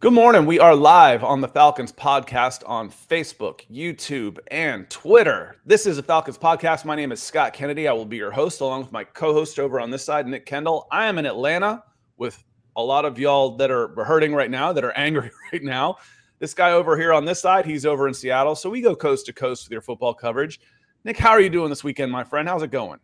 Good 0.00 0.14
morning. 0.14 0.46
We 0.46 0.58
are 0.58 0.74
live 0.74 1.22
on 1.22 1.42
the 1.42 1.48
Falcons 1.48 1.92
podcast 1.92 2.62
on 2.64 2.88
Facebook, 2.88 3.66
YouTube, 3.70 4.38
and 4.50 4.88
Twitter. 4.88 5.56
This 5.66 5.84
is 5.84 5.98
a 5.98 6.02
Falcons 6.02 6.38
podcast. 6.38 6.86
My 6.86 6.96
name 6.96 7.12
is 7.12 7.22
Scott 7.22 7.52
Kennedy. 7.52 7.86
I 7.86 7.92
will 7.92 8.06
be 8.06 8.16
your 8.16 8.30
host 8.30 8.62
along 8.62 8.80
with 8.80 8.92
my 8.92 9.04
co 9.04 9.34
host 9.34 9.58
over 9.58 9.78
on 9.78 9.90
this 9.90 10.02
side, 10.02 10.26
Nick 10.26 10.46
Kendell. 10.46 10.86
I 10.90 11.04
am 11.04 11.18
in 11.18 11.26
Atlanta 11.26 11.84
with 12.16 12.42
a 12.76 12.82
lot 12.82 13.04
of 13.04 13.18
y'all 13.18 13.58
that 13.58 13.70
are 13.70 13.88
hurting 14.02 14.34
right 14.34 14.50
now, 14.50 14.72
that 14.72 14.84
are 14.84 14.92
angry 14.92 15.30
right 15.52 15.62
now. 15.62 15.98
This 16.38 16.54
guy 16.54 16.72
over 16.72 16.96
here 16.96 17.12
on 17.12 17.26
this 17.26 17.42
side, 17.42 17.66
he's 17.66 17.84
over 17.84 18.08
in 18.08 18.14
Seattle. 18.14 18.54
So 18.54 18.70
we 18.70 18.80
go 18.80 18.96
coast 18.96 19.26
to 19.26 19.34
coast 19.34 19.66
with 19.66 19.72
your 19.72 19.82
football 19.82 20.14
coverage. 20.14 20.60
Nick, 21.04 21.18
how 21.18 21.32
are 21.32 21.42
you 21.42 21.50
doing 21.50 21.68
this 21.68 21.84
weekend, 21.84 22.10
my 22.10 22.24
friend? 22.24 22.48
How's 22.48 22.62
it 22.62 22.70
going? 22.70 23.00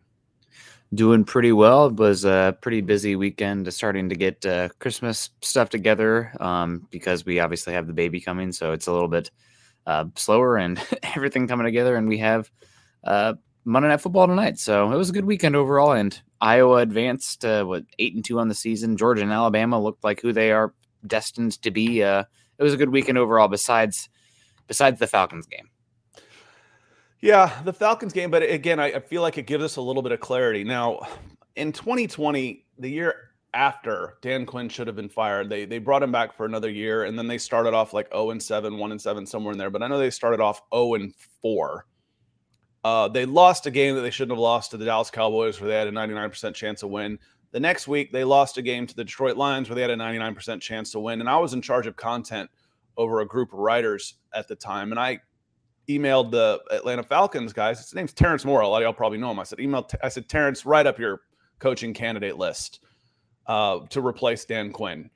Doing 0.93 1.23
pretty 1.23 1.51
well. 1.51 1.87
It 1.87 1.95
was 1.95 2.25
a 2.25 2.57
pretty 2.61 2.81
busy 2.81 3.15
weekend, 3.15 3.71
starting 3.73 4.09
to 4.09 4.15
get 4.15 4.45
uh, 4.45 4.69
Christmas 4.79 5.29
stuff 5.41 5.69
together 5.69 6.33
um, 6.39 6.87
because 6.89 7.25
we 7.25 7.39
obviously 7.39 7.73
have 7.73 7.87
the 7.87 7.93
baby 7.93 8.21
coming, 8.21 8.51
so 8.51 8.71
it's 8.71 8.87
a 8.87 8.91
little 8.91 9.07
bit 9.07 9.31
uh, 9.85 10.05
slower 10.15 10.57
and 10.57 10.81
everything 11.15 11.47
coming 11.47 11.65
together. 11.65 11.95
And 11.95 12.07
we 12.07 12.19
have 12.19 12.49
uh, 13.03 13.33
Monday 13.65 13.89
Night 13.89 14.01
Football 14.01 14.27
tonight, 14.27 14.59
so 14.59 14.91
it 14.91 14.97
was 14.97 15.09
a 15.09 15.13
good 15.13 15.25
weekend 15.25 15.55
overall. 15.55 15.91
And 15.91 16.19
Iowa 16.39 16.77
advanced 16.77 17.43
uh, 17.43 17.63
what 17.65 17.83
eight 17.99 18.15
and 18.15 18.23
two 18.23 18.39
on 18.39 18.47
the 18.47 18.55
season. 18.55 18.97
Georgia 18.97 19.23
and 19.23 19.31
Alabama 19.31 19.81
looked 19.81 20.03
like 20.03 20.21
who 20.21 20.31
they 20.31 20.51
are 20.51 20.73
destined 21.05 21.61
to 21.63 21.71
be. 21.71 22.03
Uh, 22.03 22.23
it 22.57 22.63
was 22.63 22.73
a 22.73 22.77
good 22.77 22.89
weekend 22.89 23.17
overall. 23.17 23.47
Besides, 23.47 24.09
besides 24.67 24.99
the 24.99 25.07
Falcons 25.07 25.47
game. 25.47 25.69
Yeah, 27.21 27.61
the 27.63 27.73
Falcons 27.73 28.13
game, 28.13 28.29
but 28.29 28.43
again, 28.43 28.79
I, 28.79 28.93
I, 28.93 28.99
feel 28.99 29.23
like 29.23 29.39
it 29.39 29.47
gives 29.47 29.63
us 29.63 29.77
a 29.77 29.81
little 29.81 30.03
bit 30.03 30.11
of 30.11 30.19
clarity. 30.19 30.63
Now, 30.63 30.99
in 31.55 31.71
2020, 31.71 32.65
the 32.77 32.89
year 32.89 33.31
after 33.55 34.17
Dan 34.21 34.45
Quinn 34.45 34.69
should 34.69 34.85
have 34.85 34.95
been 34.95 35.09
fired, 35.09 35.49
they 35.49 35.65
they 35.65 35.79
brought 35.79 36.03
him 36.03 36.11
back 36.11 36.35
for 36.35 36.45
another 36.45 36.69
year, 36.69 37.05
and 37.05 37.17
then 37.17 37.27
they 37.27 37.39
started 37.39 37.73
off 37.73 37.91
like 37.91 38.07
0 38.13 38.31
and 38.31 38.43
7, 38.43 38.77
1 38.77 38.91
and 38.91 39.01
7, 39.01 39.25
somewhere 39.25 39.51
in 39.51 39.57
there. 39.57 39.71
But 39.71 39.81
I 39.81 39.87
know 39.87 39.97
they 39.97 40.11
started 40.11 40.39
off 40.39 40.61
0 40.71 40.93
and 40.93 41.13
4. 41.41 41.87
Uh, 42.83 43.07
they 43.07 43.25
lost 43.25 43.65
a 43.65 43.71
game 43.71 43.95
that 43.95 44.01
they 44.01 44.11
shouldn't 44.11 44.37
have 44.37 44.39
lost 44.39 44.71
to 44.71 44.77
the 44.77 44.85
Dallas 44.85 45.09
Cowboys, 45.09 45.59
where 45.59 45.69
they 45.69 45.75
had 45.75 45.87
a 45.87 45.91
99% 45.91 46.53
chance 46.53 46.81
to 46.81 46.87
win. 46.87 47.17
The 47.51 47.59
next 47.59 47.87
week, 47.87 48.11
they 48.11 48.23
lost 48.23 48.59
a 48.59 48.61
game 48.61 48.85
to 48.85 48.95
the 48.95 49.03
Detroit 49.03 49.37
Lions, 49.37 49.69
where 49.69 49.75
they 49.75 49.81
had 49.81 49.89
a 49.89 49.95
99% 49.95 50.61
chance 50.61 50.91
to 50.91 50.99
win. 50.99 51.19
And 51.19 51.29
I 51.29 51.37
was 51.37 51.53
in 51.53 51.63
charge 51.63 51.87
of 51.87 51.95
content 51.95 52.49
over 52.95 53.21
a 53.21 53.27
group 53.27 53.53
of 53.53 53.59
writers 53.59 54.15
at 54.33 54.47
the 54.47 54.55
time, 54.55 54.91
and 54.91 54.99
I 54.99 55.19
emailed 55.89 56.31
the 56.31 56.59
Atlanta 56.71 57.03
Falcons 57.03 57.53
guys. 57.53 57.79
His 57.79 57.93
name's 57.93 58.13
Terrence 58.13 58.45
Moore. 58.45 58.61
A 58.61 58.67
lot 58.67 58.77
of 58.77 58.83
y'all 58.83 58.93
probably 58.93 59.17
know 59.17 59.31
him. 59.31 59.39
I 59.39 59.43
said, 59.43 59.59
email. 59.59 59.87
I 60.03 60.09
said, 60.09 60.27
Terrence, 60.27 60.65
write 60.65 60.87
up 60.87 60.99
your 60.99 61.21
coaching 61.59 61.93
candidate 61.93 62.37
list 62.37 62.81
uh, 63.47 63.79
to 63.89 64.05
replace 64.05 64.45
Dan 64.45 64.71
Quinn. 64.71 65.09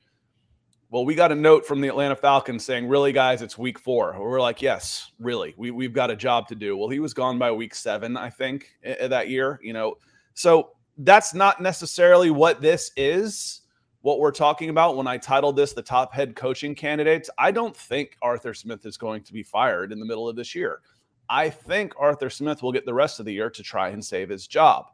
Well, 0.89 1.05
we 1.05 1.15
got 1.15 1.31
a 1.31 1.35
note 1.35 1.65
from 1.65 1.79
the 1.79 1.87
Atlanta 1.87 2.17
Falcons 2.17 2.65
saying, 2.65 2.85
"Really, 2.85 3.13
guys, 3.13 3.41
it's 3.41 3.57
week 3.57 3.79
four. 3.79 4.13
We're 4.19 4.41
like, 4.41 4.61
"Yes, 4.61 5.11
really. 5.19 5.53
We 5.57 5.71
we've 5.71 5.93
got 5.93 6.11
a 6.11 6.17
job 6.17 6.49
to 6.49 6.55
do." 6.55 6.75
Well, 6.75 6.89
he 6.89 6.99
was 6.99 7.13
gone 7.13 7.39
by 7.39 7.49
week 7.49 7.73
seven, 7.73 8.17
I 8.17 8.29
think, 8.29 8.75
that 8.83 9.29
year. 9.29 9.57
You 9.63 9.71
know, 9.71 9.95
so 10.33 10.71
that's 10.97 11.33
not 11.33 11.61
necessarily 11.61 12.29
what 12.29 12.61
this 12.61 12.91
is 12.97 13.60
what 14.01 14.19
we're 14.19 14.31
talking 14.31 14.69
about 14.69 14.97
when 14.97 15.07
I 15.07 15.17
titled 15.17 15.55
this 15.55 15.73
the 15.73 15.81
top 15.81 16.13
head 16.13 16.35
coaching 16.35 16.73
candidates, 16.73 17.29
I 17.37 17.51
don't 17.51 17.75
think 17.75 18.17
Arthur 18.21 18.53
Smith 18.53 18.85
is 18.85 18.97
going 18.97 19.23
to 19.23 19.33
be 19.33 19.43
fired 19.43 19.91
in 19.91 19.99
the 19.99 20.05
middle 20.05 20.27
of 20.27 20.35
this 20.35 20.55
year. 20.55 20.81
I 21.29 21.49
think 21.49 21.93
Arthur 21.97 22.29
Smith 22.29 22.63
will 22.63 22.71
get 22.71 22.85
the 22.85 22.93
rest 22.93 23.19
of 23.19 23.25
the 23.25 23.33
year 23.33 23.49
to 23.49 23.63
try 23.63 23.89
and 23.89 24.03
save 24.03 24.29
his 24.29 24.47
job. 24.47 24.87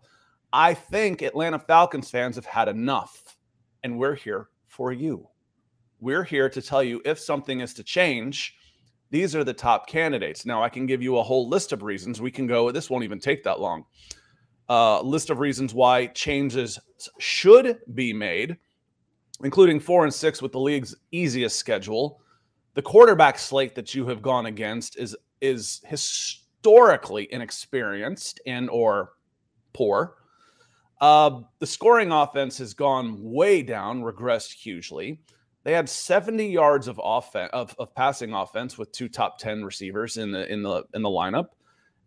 I 0.53 0.73
think 0.73 1.21
Atlanta 1.21 1.59
Falcons 1.59 2.09
fans 2.09 2.35
have 2.35 2.45
had 2.45 2.67
enough, 2.67 3.37
and 3.83 3.97
we're 3.97 4.15
here 4.15 4.49
for 4.67 4.91
you. 4.91 5.27
We're 5.99 6.23
here 6.23 6.49
to 6.49 6.61
tell 6.61 6.83
you 6.83 7.01
if 7.05 7.19
something 7.19 7.61
is 7.61 7.73
to 7.75 7.83
change, 7.83 8.55
these 9.09 9.35
are 9.35 9.43
the 9.43 9.53
top 9.53 9.87
candidates. 9.87 10.45
Now, 10.45 10.61
I 10.61 10.69
can 10.69 10.85
give 10.85 11.01
you 11.01 11.17
a 11.17 11.23
whole 11.23 11.47
list 11.47 11.71
of 11.71 11.81
reasons. 11.81 12.21
We 12.21 12.31
can 12.31 12.45
go, 12.45 12.71
this 12.71 12.89
won't 12.89 13.05
even 13.05 13.19
take 13.19 13.43
that 13.43 13.59
long. 13.59 13.85
Uh, 14.69 15.01
list 15.01 15.29
of 15.29 15.39
reasons 15.39 15.73
why 15.73 16.07
changes 16.07 16.77
should 17.19 17.79
be 17.93 18.11
made 18.11 18.57
including 19.43 19.79
four 19.79 20.03
and 20.03 20.13
six 20.13 20.41
with 20.41 20.51
the 20.51 20.59
league's 20.59 20.95
easiest 21.11 21.57
schedule. 21.57 22.21
The 22.73 22.81
quarterback 22.81 23.39
slate 23.39 23.75
that 23.75 23.93
you 23.95 24.07
have 24.07 24.21
gone 24.21 24.47
against 24.47 24.97
is 24.97 25.15
is 25.41 25.81
historically 25.85 27.31
inexperienced 27.31 28.39
and 28.45 28.69
or 28.69 29.13
poor. 29.73 30.15
Uh, 30.99 31.41
the 31.59 31.67
scoring 31.67 32.11
offense 32.11 32.57
has 32.57 32.73
gone 32.73 33.17
way 33.21 33.61
down, 33.61 34.01
regressed 34.01 34.53
hugely. 34.53 35.19
They 35.63 35.73
had 35.73 35.89
70 35.89 36.47
yards 36.47 36.87
of 36.87 36.99
offense 37.03 37.51
of, 37.53 37.75
of 37.77 37.93
passing 37.93 38.33
offense 38.33 38.77
with 38.77 38.91
two 38.91 39.09
top 39.09 39.37
10 39.37 39.63
receivers 39.63 40.17
in 40.17 40.31
the 40.31 40.51
in 40.51 40.63
the 40.63 40.83
in 40.93 41.01
the 41.01 41.09
lineup. 41.09 41.49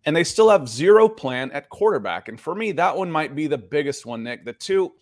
And 0.07 0.17
they 0.17 0.25
still 0.25 0.49
have 0.49 0.67
zero 0.67 1.09
plan 1.09 1.53
at 1.53 1.69
quarterback. 1.69 2.29
And 2.29 2.41
for 2.41 2.55
me, 2.55 2.73
that 2.73 2.97
one 2.97 3.11
might 3.11 3.35
be 3.35 3.47
the 3.47 3.59
biggest 3.59 4.07
one, 4.07 4.23
Nick. 4.23 4.47
The 4.47 4.55
two 4.55 4.95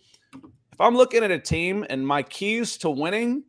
if 0.79 0.85
I'm 0.85 0.95
looking 0.95 1.25
at 1.25 1.31
a 1.31 1.37
team 1.37 1.85
and 1.89 2.07
my 2.07 2.23
keys 2.23 2.77
to 2.77 2.89
winning 2.89 3.43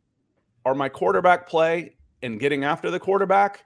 are 0.65 0.75
my 0.75 0.89
quarterback 0.89 1.47
play 1.47 1.95
and 2.23 2.37
getting 2.41 2.65
after 2.65 2.91
the 2.91 2.99
quarterback, 2.99 3.63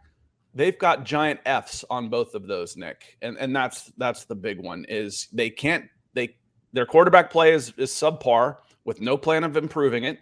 they've 0.53 0.77
got 0.77 1.03
giant 1.03 1.39
F's 1.47 1.83
on 1.89 2.07
both 2.07 2.35
of 2.35 2.45
those, 2.45 2.77
Nick. 2.77 3.17
And 3.23 3.37
and 3.39 3.55
that's 3.55 3.91
that's 3.97 4.25
the 4.25 4.35
big 4.35 4.61
one 4.61 4.85
is 4.87 5.27
they 5.33 5.49
can't 5.49 5.85
they 6.13 6.35
their 6.73 6.85
quarterback 6.85 7.31
play 7.31 7.53
is 7.53 7.73
is 7.77 7.89
subpar 7.89 8.57
with 8.83 9.01
no 9.01 9.17
plan 9.17 9.43
of 9.43 9.57
improving 9.57 10.03
it. 10.03 10.19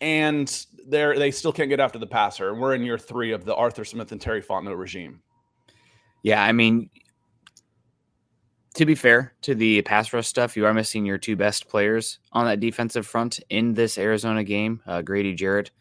And 0.00 0.66
they're 0.88 1.16
they 1.16 1.30
still 1.30 1.52
can't 1.52 1.68
get 1.68 1.78
after 1.78 2.00
the 2.00 2.06
passer. 2.06 2.50
And 2.50 2.60
we're 2.60 2.74
in 2.74 2.82
year 2.82 2.98
three 2.98 3.30
of 3.30 3.44
the 3.44 3.54
Arthur 3.54 3.84
Smith 3.84 4.10
and 4.10 4.20
Terry 4.20 4.42
Fontenot 4.42 4.76
regime. 4.76 5.20
Yeah, 6.24 6.42
I 6.42 6.50
mean, 6.50 6.90
to 8.78 8.86
be 8.86 8.94
fair 8.94 9.34
to 9.42 9.56
the 9.56 9.82
pass 9.82 10.12
rush 10.12 10.28
stuff, 10.28 10.56
you 10.56 10.64
are 10.64 10.72
missing 10.72 11.04
your 11.04 11.18
two 11.18 11.34
best 11.34 11.68
players 11.68 12.20
on 12.32 12.46
that 12.46 12.60
defensive 12.60 13.04
front 13.04 13.40
in 13.50 13.74
this 13.74 13.98
Arizona 13.98 14.44
game. 14.44 14.80
Uh, 14.86 15.02
Grady 15.02 15.34
Jarrett 15.34 15.72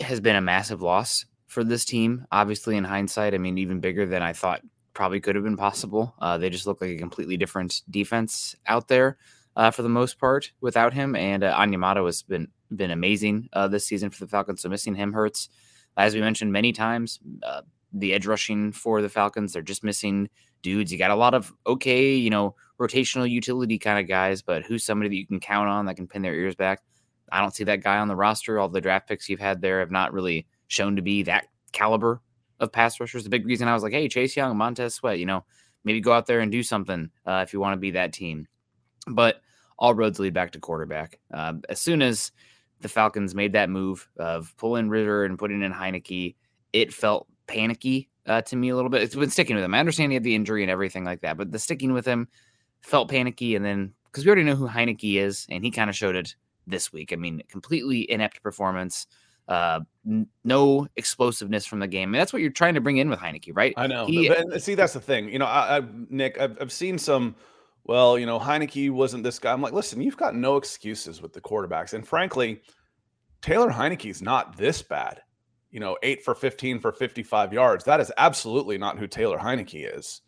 has 0.00 0.20
been 0.20 0.34
a 0.34 0.40
massive 0.40 0.82
loss 0.82 1.26
for 1.46 1.62
this 1.62 1.84
team. 1.84 2.26
Obviously, 2.32 2.76
in 2.76 2.82
hindsight, 2.82 3.34
I 3.34 3.38
mean, 3.38 3.56
even 3.58 3.78
bigger 3.78 4.04
than 4.04 4.20
I 4.20 4.32
thought 4.32 4.62
probably 4.94 5.20
could 5.20 5.36
have 5.36 5.44
been 5.44 5.56
possible. 5.56 6.12
Uh, 6.18 6.36
they 6.38 6.50
just 6.50 6.66
look 6.66 6.80
like 6.80 6.90
a 6.90 6.98
completely 6.98 7.36
different 7.36 7.82
defense 7.88 8.56
out 8.66 8.88
there 8.88 9.16
uh, 9.54 9.70
for 9.70 9.82
the 9.82 9.88
most 9.88 10.18
part 10.18 10.50
without 10.60 10.92
him. 10.92 11.14
And 11.14 11.44
uh, 11.44 11.56
has 11.56 12.22
been 12.22 12.48
been 12.74 12.90
amazing 12.90 13.48
uh, 13.52 13.68
this 13.68 13.86
season 13.86 14.10
for 14.10 14.24
the 14.24 14.30
Falcons. 14.30 14.62
So 14.62 14.68
missing 14.68 14.96
him 14.96 15.12
hurts. 15.12 15.48
As 15.96 16.14
we 16.16 16.20
mentioned 16.20 16.52
many 16.52 16.72
times, 16.72 17.20
uh, 17.44 17.62
the 17.92 18.12
edge 18.12 18.26
rushing 18.26 18.72
for 18.72 19.00
the 19.00 19.08
Falcons, 19.08 19.52
they're 19.52 19.62
just 19.62 19.84
missing 19.84 20.28
dudes. 20.66 20.90
You 20.90 20.98
got 20.98 21.12
a 21.12 21.16
lot 21.16 21.32
of 21.32 21.52
okay, 21.64 22.14
you 22.16 22.28
know, 22.28 22.56
rotational 22.80 23.30
utility 23.30 23.78
kind 23.78 24.00
of 24.00 24.08
guys, 24.08 24.42
but 24.42 24.64
who's 24.64 24.84
somebody 24.84 25.08
that 25.08 25.16
you 25.16 25.26
can 25.26 25.38
count 25.38 25.68
on 25.68 25.86
that 25.86 25.94
can 25.94 26.08
pin 26.08 26.22
their 26.22 26.34
ears 26.34 26.56
back? 26.56 26.82
I 27.30 27.40
don't 27.40 27.54
see 27.54 27.64
that 27.64 27.84
guy 27.84 27.98
on 27.98 28.08
the 28.08 28.16
roster. 28.16 28.58
All 28.58 28.68
the 28.68 28.80
draft 28.80 29.08
picks 29.08 29.28
you've 29.28 29.40
had 29.40 29.60
there 29.60 29.78
have 29.78 29.92
not 29.92 30.12
really 30.12 30.46
shown 30.66 30.96
to 30.96 31.02
be 31.02 31.22
that 31.22 31.46
caliber 31.70 32.20
of 32.58 32.72
pass 32.72 32.98
rushers. 32.98 33.22
The 33.22 33.30
big 33.30 33.46
reason 33.46 33.68
I 33.68 33.74
was 33.74 33.84
like, 33.84 33.92
hey, 33.92 34.08
Chase 34.08 34.36
Young, 34.36 34.56
Montez 34.56 34.94
Sweat, 34.94 35.20
you 35.20 35.26
know, 35.26 35.44
maybe 35.84 36.00
go 36.00 36.12
out 36.12 36.26
there 36.26 36.40
and 36.40 36.50
do 36.50 36.64
something 36.64 37.10
uh, 37.24 37.44
if 37.46 37.52
you 37.52 37.60
want 37.60 37.74
to 37.74 37.80
be 37.80 37.92
that 37.92 38.12
team. 38.12 38.48
But 39.06 39.40
all 39.78 39.94
roads 39.94 40.18
lead 40.18 40.34
back 40.34 40.50
to 40.52 40.58
quarterback. 40.58 41.20
Uh, 41.32 41.54
as 41.68 41.80
soon 41.80 42.02
as 42.02 42.32
the 42.80 42.88
Falcons 42.88 43.36
made 43.36 43.52
that 43.52 43.70
move 43.70 44.08
of 44.16 44.52
pulling 44.56 44.88
Ridder 44.88 45.24
and 45.24 45.38
putting 45.38 45.62
in 45.62 45.72
Heinicke, 45.72 46.34
it 46.72 46.92
felt 46.92 47.28
panicky 47.46 48.08
uh, 48.26 48.42
to 48.42 48.56
me 48.56 48.68
a 48.68 48.76
little 48.76 48.90
bit. 48.90 49.02
It's 49.02 49.14
been 49.14 49.30
sticking 49.30 49.56
with 49.56 49.64
him. 49.64 49.74
I 49.74 49.80
understand 49.80 50.12
he 50.12 50.14
had 50.14 50.24
the 50.24 50.34
injury 50.34 50.62
and 50.62 50.70
everything 50.70 51.04
like 51.04 51.20
that, 51.20 51.36
but 51.36 51.52
the 51.52 51.58
sticking 51.58 51.92
with 51.92 52.06
him 52.06 52.28
felt 52.80 53.08
panicky. 53.08 53.56
And 53.56 53.64
then 53.64 53.92
because 54.06 54.24
we 54.24 54.30
already 54.30 54.44
know 54.44 54.56
who 54.56 54.68
Heinicke 54.68 55.18
is, 55.18 55.46
and 55.50 55.64
he 55.64 55.70
kind 55.70 55.90
of 55.90 55.96
showed 55.96 56.16
it 56.16 56.34
this 56.66 56.92
week. 56.92 57.12
I 57.12 57.16
mean, 57.16 57.42
completely 57.48 58.10
inept 58.10 58.42
performance. 58.42 59.06
Uh, 59.48 59.80
n- 60.06 60.26
no 60.44 60.88
explosiveness 60.96 61.66
from 61.66 61.78
the 61.78 61.86
game. 61.86 62.10
Mean, 62.10 62.18
that's 62.18 62.32
what 62.32 62.42
you're 62.42 62.50
trying 62.50 62.74
to 62.74 62.80
bring 62.80 62.96
in 62.96 63.08
with 63.08 63.20
Heinicke, 63.20 63.52
right? 63.54 63.74
I 63.76 63.86
know. 63.86 64.06
He, 64.06 64.30
see, 64.58 64.74
that's 64.74 64.94
the 64.94 65.00
thing. 65.00 65.28
You 65.28 65.38
know, 65.38 65.46
I, 65.46 65.78
I 65.78 65.82
Nick, 66.08 66.40
I've, 66.40 66.56
I've 66.60 66.72
seen 66.72 66.98
some. 66.98 67.36
Well, 67.84 68.18
you 68.18 68.26
know, 68.26 68.40
Heinicke 68.40 68.90
wasn't 68.90 69.22
this 69.22 69.38
guy. 69.38 69.52
I'm 69.52 69.62
like, 69.62 69.72
listen, 69.72 70.02
you've 70.02 70.16
got 70.16 70.34
no 70.34 70.56
excuses 70.56 71.22
with 71.22 71.32
the 71.32 71.40
quarterbacks, 71.40 71.92
and 71.92 72.06
frankly, 72.06 72.60
Taylor 73.42 73.70
Heinicke's 73.70 74.20
not 74.20 74.56
this 74.56 74.82
bad. 74.82 75.20
You 75.76 75.80
know, 75.80 75.98
eight 76.02 76.24
for 76.24 76.34
15 76.34 76.80
for 76.80 76.90
55 76.90 77.52
yards. 77.52 77.84
That 77.84 78.00
is 78.00 78.10
absolutely 78.16 78.78
not 78.78 78.98
who 78.98 79.06
Taylor 79.06 79.36
Heinicke 79.36 79.94
is. 79.94 80.22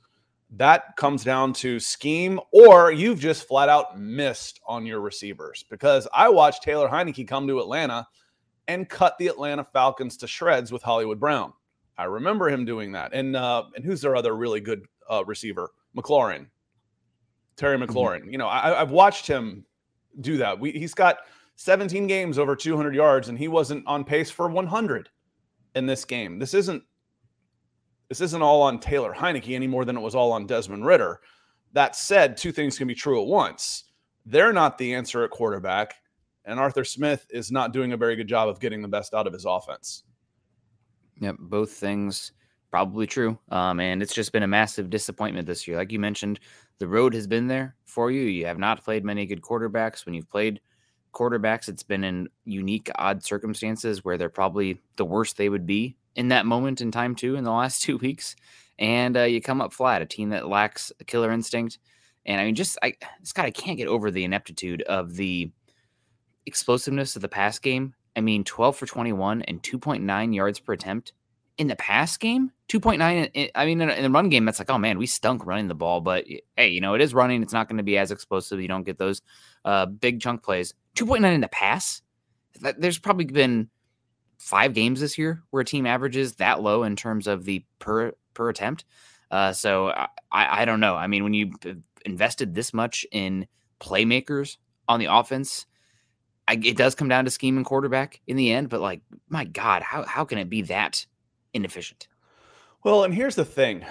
That 0.50 0.94
comes 0.98 1.24
down 1.24 1.54
to 1.54 1.80
scheme, 1.80 2.38
or 2.52 2.92
you've 2.92 3.18
just 3.18 3.48
flat 3.48 3.70
out 3.70 3.98
missed 3.98 4.60
on 4.66 4.84
your 4.84 5.00
receivers. 5.00 5.64
Because 5.70 6.06
I 6.12 6.28
watched 6.28 6.64
Taylor 6.64 6.86
Heinicke 6.86 7.26
come 7.26 7.48
to 7.48 7.60
Atlanta 7.60 8.06
and 8.66 8.90
cut 8.90 9.16
the 9.16 9.28
Atlanta 9.28 9.64
Falcons 9.64 10.18
to 10.18 10.26
shreds 10.26 10.70
with 10.70 10.82
Hollywood 10.82 11.18
Brown. 11.18 11.54
I 11.96 12.04
remember 12.04 12.50
him 12.50 12.66
doing 12.66 12.92
that. 12.92 13.14
And 13.14 13.34
uh, 13.34 13.64
and 13.74 13.82
who's 13.82 14.02
their 14.02 14.16
other 14.16 14.36
really 14.36 14.60
good 14.60 14.84
uh, 15.08 15.24
receiver? 15.24 15.70
McLaurin, 15.96 16.48
Terry 17.56 17.78
mm-hmm. 17.78 17.90
McLaurin. 17.90 18.20
Mm-hmm. 18.20 18.32
You 18.32 18.36
know, 18.36 18.48
I, 18.48 18.80
have 18.80 18.90
watched 18.90 19.26
him 19.26 19.64
do 20.20 20.36
that. 20.36 20.60
We, 20.60 20.72
he's 20.72 20.92
got 20.92 21.20
17 21.56 22.06
games 22.06 22.38
over 22.38 22.54
200 22.54 22.94
yards, 22.94 23.30
and 23.30 23.38
he 23.38 23.48
wasn't 23.48 23.86
on 23.86 24.04
pace 24.04 24.30
for 24.30 24.50
100 24.50 25.08
in 25.74 25.86
this 25.86 26.04
game. 26.04 26.38
This 26.38 26.54
isn't 26.54 26.82
this 28.08 28.20
isn't 28.20 28.42
all 28.42 28.62
on 28.62 28.80
Taylor 28.80 29.12
Heinicke 29.12 29.54
any 29.54 29.66
more 29.66 29.84
than 29.84 29.96
it 29.96 30.00
was 30.00 30.14
all 30.14 30.32
on 30.32 30.46
Desmond 30.46 30.86
Ridder. 30.86 31.20
That 31.72 31.94
said, 31.94 32.36
two 32.36 32.52
things 32.52 32.78
can 32.78 32.88
be 32.88 32.94
true 32.94 33.20
at 33.20 33.26
once. 33.26 33.84
They're 34.24 34.52
not 34.52 34.78
the 34.78 34.94
answer 34.94 35.24
at 35.24 35.30
quarterback, 35.30 35.94
and 36.46 36.58
Arthur 36.58 36.84
Smith 36.84 37.26
is 37.30 37.52
not 37.52 37.72
doing 37.72 37.92
a 37.92 37.96
very 37.96 38.16
good 38.16 38.28
job 38.28 38.48
of 38.48 38.60
getting 38.60 38.80
the 38.80 38.88
best 38.88 39.12
out 39.12 39.26
of 39.26 39.34
his 39.34 39.44
offense. 39.44 40.04
Yep, 41.20 41.36
both 41.38 41.72
things 41.72 42.32
probably 42.70 43.06
true. 43.06 43.38
Um, 43.50 43.80
and 43.80 44.02
it's 44.02 44.14
just 44.14 44.32
been 44.32 44.42
a 44.42 44.48
massive 44.48 44.90
disappointment 44.90 45.46
this 45.46 45.66
year. 45.66 45.76
Like 45.76 45.92
you 45.92 45.98
mentioned, 45.98 46.40
the 46.78 46.88
road 46.88 47.14
has 47.14 47.26
been 47.26 47.46
there 47.48 47.76
for 47.84 48.10
you. 48.10 48.22
You 48.22 48.46
have 48.46 48.58
not 48.58 48.84
played 48.84 49.04
many 49.04 49.26
good 49.26 49.42
quarterbacks. 49.42 50.06
When 50.06 50.14
you've 50.14 50.30
played 50.30 50.60
quarterbacks, 51.12 51.68
it's 51.68 51.82
been 51.82 52.04
in 52.04 52.28
unique, 52.44 52.90
odd 52.96 53.24
circumstances 53.24 54.04
where 54.04 54.16
they're 54.16 54.28
probably 54.28 54.80
the 54.96 55.04
worst 55.04 55.36
they 55.36 55.48
would 55.48 55.66
be 55.66 55.96
in 56.14 56.28
that 56.28 56.46
moment 56.46 56.80
in 56.80 56.90
time, 56.90 57.14
too, 57.14 57.36
in 57.36 57.44
the 57.44 57.52
last 57.52 57.82
two 57.82 57.98
weeks. 57.98 58.36
And 58.78 59.16
uh, 59.16 59.22
you 59.22 59.40
come 59.40 59.60
up 59.60 59.72
flat, 59.72 60.02
a 60.02 60.06
team 60.06 60.30
that 60.30 60.48
lacks 60.48 60.92
a 61.00 61.04
killer 61.04 61.32
instinct. 61.32 61.78
And 62.24 62.40
I 62.40 62.44
mean, 62.44 62.54
just, 62.54 62.78
I, 62.82 62.94
Scott, 63.22 63.46
I 63.46 63.50
can't 63.50 63.78
get 63.78 63.88
over 63.88 64.10
the 64.10 64.24
ineptitude 64.24 64.82
of 64.82 65.16
the 65.16 65.50
explosiveness 66.46 67.16
of 67.16 67.22
the 67.22 67.28
pass 67.28 67.58
game. 67.58 67.94
I 68.16 68.20
mean, 68.20 68.44
12 68.44 68.76
for 68.76 68.86
21 68.86 69.42
and 69.42 69.62
2.9 69.62 70.34
yards 70.34 70.60
per 70.60 70.72
attempt 70.72 71.12
in 71.58 71.66
the 71.66 71.76
pass 71.76 72.16
game, 72.16 72.52
2.9. 72.68 73.50
I 73.54 73.64
mean, 73.66 73.80
in 73.80 74.02
the 74.02 74.10
run 74.10 74.28
game, 74.28 74.44
that's 74.44 74.60
like, 74.60 74.70
oh 74.70 74.78
man, 74.78 74.96
we 74.96 75.06
stunk 75.06 75.44
running 75.44 75.68
the 75.68 75.74
ball. 75.74 76.00
But 76.00 76.24
hey, 76.56 76.68
you 76.68 76.80
know, 76.80 76.94
it 76.94 77.00
is 77.00 77.12
running. 77.12 77.42
It's 77.42 77.52
not 77.52 77.68
going 77.68 77.78
to 77.78 77.82
be 77.82 77.98
as 77.98 78.10
explosive. 78.10 78.60
You 78.60 78.68
don't 78.68 78.84
get 78.84 78.98
those 78.98 79.22
uh, 79.64 79.86
big 79.86 80.20
chunk 80.20 80.42
plays. 80.42 80.72
2.9 80.98 81.34
in 81.34 81.40
the 81.40 81.48
pass. 81.48 82.02
There's 82.60 82.98
probably 82.98 83.26
been 83.26 83.68
five 84.38 84.74
games 84.74 85.00
this 85.00 85.18
year 85.18 85.42
where 85.50 85.62
a 85.62 85.64
team 85.64 85.86
averages 85.86 86.36
that 86.36 86.60
low 86.60 86.82
in 86.82 86.96
terms 86.96 87.26
of 87.26 87.44
the 87.44 87.64
per 87.78 88.12
per 88.34 88.48
attempt. 88.48 88.84
Uh, 89.30 89.52
so 89.52 89.88
I, 89.88 90.08
I 90.32 90.64
don't 90.64 90.80
know. 90.80 90.94
I 90.94 91.06
mean, 91.06 91.22
when 91.24 91.34
you 91.34 91.52
invested 92.04 92.54
this 92.54 92.72
much 92.72 93.06
in 93.12 93.46
playmakers 93.80 94.56
on 94.88 95.00
the 95.00 95.06
offense, 95.06 95.66
I, 96.46 96.54
it 96.54 96.76
does 96.76 96.94
come 96.94 97.08
down 97.08 97.26
to 97.26 97.30
scheme 97.30 97.56
and 97.56 97.66
quarterback 97.66 98.20
in 98.26 98.36
the 98.36 98.52
end. 98.52 98.70
But 98.70 98.80
like, 98.80 99.02
my 99.28 99.44
God, 99.44 99.82
how 99.82 100.04
how 100.04 100.24
can 100.24 100.38
it 100.38 100.48
be 100.48 100.62
that 100.62 101.06
inefficient. 101.52 102.08
Well, 102.84 103.04
and 103.04 103.14
here's 103.14 103.34
the 103.34 103.44
thing. 103.44 103.84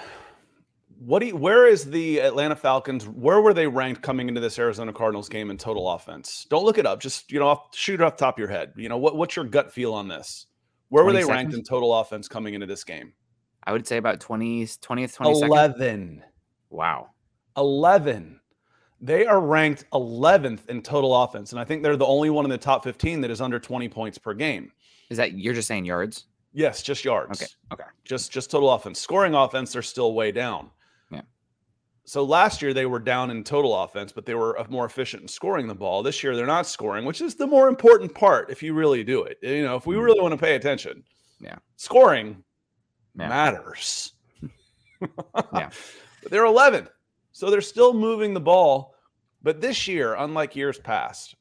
What 0.98 1.20
do 1.20 1.26
you, 1.26 1.36
where 1.36 1.66
is 1.66 1.84
the 1.84 2.18
Atlanta 2.20 2.56
Falcons? 2.56 3.06
Where 3.06 3.40
were 3.40 3.54
they 3.54 3.68
ranked 3.68 4.02
coming 4.02 4.28
into 4.28 4.40
this 4.40 4.58
Arizona 4.58 4.92
Cardinals 4.92 5.28
game 5.28 5.50
in 5.50 5.56
total 5.56 5.88
offense? 5.88 6.46
Don't 6.50 6.64
look 6.64 6.76
it 6.76 6.86
up. 6.86 7.00
Just 7.00 7.30
you 7.30 7.38
know, 7.38 7.46
off, 7.46 7.76
shoot 7.76 8.00
it 8.00 8.02
off 8.02 8.16
top 8.16 8.34
of 8.34 8.38
your 8.40 8.48
head. 8.48 8.72
You 8.76 8.88
know 8.88 8.98
what? 8.98 9.16
What's 9.16 9.36
your 9.36 9.44
gut 9.44 9.72
feel 9.72 9.94
on 9.94 10.08
this? 10.08 10.46
Where 10.88 11.04
were 11.04 11.12
they 11.12 11.20
seconds? 11.20 11.36
ranked 11.36 11.54
in 11.54 11.62
total 11.62 11.94
offense 11.94 12.26
coming 12.26 12.54
into 12.54 12.66
this 12.66 12.82
game? 12.82 13.12
I 13.64 13.72
would 13.72 13.86
say 13.86 13.98
about 13.98 14.20
20th, 14.20 14.78
20th, 14.80 15.16
22nd. 15.16 15.46
11. 15.46 16.24
Wow. 16.70 17.10
11. 17.56 18.40
They 19.00 19.26
are 19.26 19.40
ranked 19.40 19.84
11th 19.92 20.68
in 20.68 20.82
total 20.82 21.14
offense. 21.14 21.52
And 21.52 21.60
I 21.60 21.64
think 21.64 21.82
they're 21.82 21.96
the 21.96 22.06
only 22.06 22.30
one 22.30 22.44
in 22.44 22.50
the 22.50 22.58
top 22.58 22.82
15 22.82 23.20
that 23.20 23.30
is 23.30 23.40
under 23.40 23.60
20 23.60 23.88
points 23.88 24.18
per 24.18 24.34
game. 24.34 24.72
Is 25.10 25.16
that 25.18 25.38
you're 25.38 25.54
just 25.54 25.68
saying 25.68 25.84
yards? 25.84 26.26
Yes, 26.52 26.82
just 26.82 27.04
yards. 27.04 27.42
Okay. 27.42 27.50
Okay. 27.72 27.88
Just 28.04 28.32
just 28.32 28.50
total 28.50 28.70
offense. 28.70 28.98
Scoring 28.98 29.34
offense, 29.34 29.72
they're 29.72 29.82
still 29.82 30.14
way 30.14 30.32
down. 30.32 30.70
So 32.08 32.24
last 32.24 32.62
year 32.62 32.72
they 32.72 32.86
were 32.86 32.98
down 32.98 33.30
in 33.30 33.44
total 33.44 33.76
offense, 33.76 34.12
but 34.12 34.24
they 34.24 34.34
were 34.34 34.58
more 34.70 34.86
efficient 34.86 35.22
in 35.22 35.28
scoring 35.28 35.68
the 35.68 35.74
ball. 35.74 36.02
This 36.02 36.22
year 36.22 36.34
they're 36.34 36.46
not 36.46 36.66
scoring, 36.66 37.04
which 37.04 37.20
is 37.20 37.34
the 37.34 37.46
more 37.46 37.68
important 37.68 38.14
part 38.14 38.50
if 38.50 38.62
you 38.62 38.72
really 38.72 39.04
do 39.04 39.24
it. 39.24 39.38
You 39.42 39.64
know, 39.64 39.76
if 39.76 39.86
we 39.86 39.94
mm-hmm. 39.94 40.04
really 40.04 40.20
want 40.20 40.32
to 40.32 40.38
pay 40.38 40.54
attention. 40.54 41.04
Yeah. 41.38 41.56
Scoring 41.76 42.42
yeah. 43.14 43.28
matters. 43.28 44.12
yeah. 45.52 45.70
But 46.20 46.32
they're 46.32 46.46
11, 46.46 46.88
So 47.30 47.48
they're 47.48 47.60
still 47.60 47.94
moving 47.94 48.34
the 48.34 48.40
ball. 48.40 48.94
But 49.42 49.60
this 49.60 49.86
year, 49.86 50.14
unlike 50.14 50.56
years 50.56 50.80
past, 50.80 51.36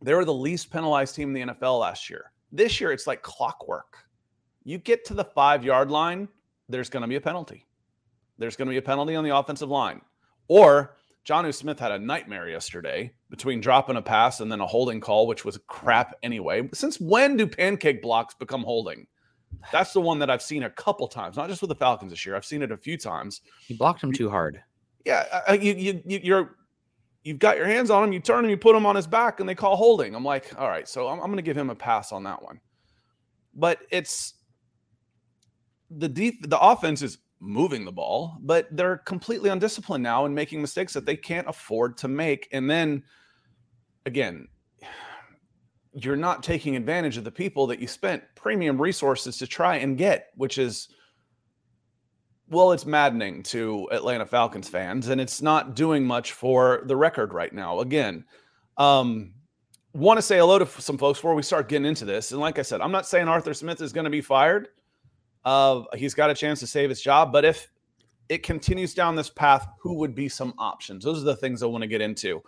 they 0.00 0.12
were 0.12 0.24
the 0.24 0.34
least 0.34 0.72
penalized 0.72 1.14
team 1.14 1.36
in 1.36 1.48
the 1.48 1.54
NFL 1.54 1.78
last 1.78 2.10
year. 2.10 2.32
This 2.50 2.80
year, 2.80 2.90
it's 2.90 3.06
like 3.06 3.22
clockwork 3.22 4.02
you 4.64 4.78
get 4.78 5.04
to 5.06 5.14
the 5.14 5.24
five 5.24 5.64
yard 5.64 5.90
line, 5.90 6.28
there's 6.68 6.88
going 6.88 7.02
to 7.02 7.08
be 7.08 7.16
a 7.16 7.20
penalty. 7.20 7.66
There's 8.42 8.56
going 8.56 8.66
to 8.66 8.72
be 8.72 8.78
a 8.78 8.82
penalty 8.82 9.14
on 9.14 9.22
the 9.22 9.36
offensive 9.36 9.68
line. 9.68 10.00
Or 10.48 10.96
Jonnu 11.24 11.54
Smith 11.54 11.78
had 11.78 11.92
a 11.92 11.98
nightmare 11.98 12.48
yesterday 12.48 13.12
between 13.30 13.60
dropping 13.60 13.96
a 13.96 14.02
pass 14.02 14.40
and 14.40 14.50
then 14.50 14.60
a 14.60 14.66
holding 14.66 15.00
call, 15.00 15.28
which 15.28 15.44
was 15.44 15.60
crap 15.68 16.16
anyway. 16.24 16.68
Since 16.74 17.00
when 17.00 17.36
do 17.36 17.46
pancake 17.46 18.02
blocks 18.02 18.34
become 18.34 18.64
holding? 18.64 19.06
That's 19.70 19.92
the 19.92 20.00
one 20.00 20.18
that 20.18 20.28
I've 20.28 20.42
seen 20.42 20.64
a 20.64 20.70
couple 20.70 21.06
times, 21.06 21.36
not 21.36 21.48
just 21.48 21.62
with 21.62 21.68
the 21.68 21.76
Falcons 21.76 22.10
this 22.10 22.26
year. 22.26 22.34
I've 22.34 22.44
seen 22.44 22.62
it 22.62 22.72
a 22.72 22.76
few 22.76 22.98
times. 22.98 23.42
He 23.64 23.74
blocked 23.74 24.02
him 24.02 24.12
too 24.12 24.28
hard. 24.28 24.60
Yeah, 25.04 25.52
you, 25.52 25.74
you, 25.74 26.02
you 26.04 26.20
you're 26.22 26.56
you've 27.22 27.38
got 27.38 27.56
your 27.56 27.66
hands 27.66 27.90
on 27.90 28.02
him, 28.02 28.12
you 28.12 28.18
turn 28.18 28.44
him, 28.44 28.50
you 28.50 28.56
put 28.56 28.74
him 28.74 28.86
on 28.86 28.96
his 28.96 29.06
back, 29.06 29.38
and 29.38 29.48
they 29.48 29.54
call 29.54 29.76
holding. 29.76 30.16
I'm 30.16 30.24
like, 30.24 30.52
all 30.58 30.68
right, 30.68 30.88
so 30.88 31.06
I'm, 31.06 31.20
I'm 31.20 31.26
going 31.26 31.36
to 31.36 31.42
give 31.42 31.56
him 31.56 31.70
a 31.70 31.76
pass 31.76 32.10
on 32.10 32.24
that 32.24 32.42
one. 32.42 32.60
But 33.54 33.78
it's 33.90 34.34
the 35.90 36.08
def- 36.08 36.42
the 36.42 36.58
offense 36.58 37.02
is 37.02 37.18
moving 37.42 37.84
the 37.84 37.92
ball, 37.92 38.38
but 38.40 38.68
they're 38.70 38.98
completely 38.98 39.50
undisciplined 39.50 40.02
now 40.02 40.24
and 40.24 40.34
making 40.34 40.60
mistakes 40.60 40.92
that 40.92 41.04
they 41.04 41.16
can't 41.16 41.48
afford 41.48 41.98
to 41.98 42.08
make. 42.08 42.48
And 42.52 42.70
then 42.70 43.02
again, 44.06 44.46
you're 45.92 46.16
not 46.16 46.42
taking 46.42 46.76
advantage 46.76 47.16
of 47.16 47.24
the 47.24 47.30
people 47.30 47.66
that 47.66 47.80
you 47.80 47.86
spent 47.86 48.22
premium 48.36 48.80
resources 48.80 49.36
to 49.38 49.46
try 49.46 49.76
and 49.76 49.98
get, 49.98 50.28
which 50.36 50.56
is 50.56 50.88
well, 52.48 52.72
it's 52.72 52.84
maddening 52.84 53.42
to 53.44 53.88
Atlanta 53.90 54.26
Falcons 54.26 54.68
fans, 54.68 55.08
and 55.08 55.20
it's 55.20 55.40
not 55.40 55.74
doing 55.74 56.04
much 56.04 56.32
for 56.32 56.82
the 56.84 56.94
record 56.94 57.32
right 57.32 57.52
now. 57.52 57.80
Again, 57.80 58.26
um, 58.76 59.32
want 59.94 60.18
to 60.18 60.22
say 60.22 60.36
hello 60.36 60.58
to 60.58 60.66
some 60.66 60.98
folks 60.98 61.18
before 61.18 61.34
we 61.34 61.42
start 61.42 61.70
getting 61.70 61.86
into 61.86 62.04
this. 62.04 62.30
And 62.30 62.40
like 62.40 62.58
I 62.58 62.62
said, 62.62 62.82
I'm 62.82 62.92
not 62.92 63.06
saying 63.06 63.26
Arthur 63.26 63.54
Smith 63.54 63.80
is 63.80 63.92
going 63.92 64.04
to 64.04 64.10
be 64.10 64.20
fired. 64.20 64.68
Uh, 65.44 65.82
he's 65.94 66.14
got 66.14 66.30
a 66.30 66.34
chance 66.34 66.60
to 66.60 66.66
save 66.66 66.88
his 66.88 67.00
job, 67.00 67.32
but 67.32 67.44
if 67.44 67.68
it 68.28 68.42
continues 68.42 68.94
down 68.94 69.16
this 69.16 69.30
path, 69.30 69.66
who 69.80 69.94
would 69.94 70.14
be 70.14 70.28
some 70.28 70.54
options? 70.58 71.04
Those 71.04 71.20
are 71.20 71.26
the 71.26 71.36
things 71.36 71.62
I 71.62 71.66
want 71.66 71.82
to 71.82 71.88
get 71.88 72.00
into. 72.00 72.42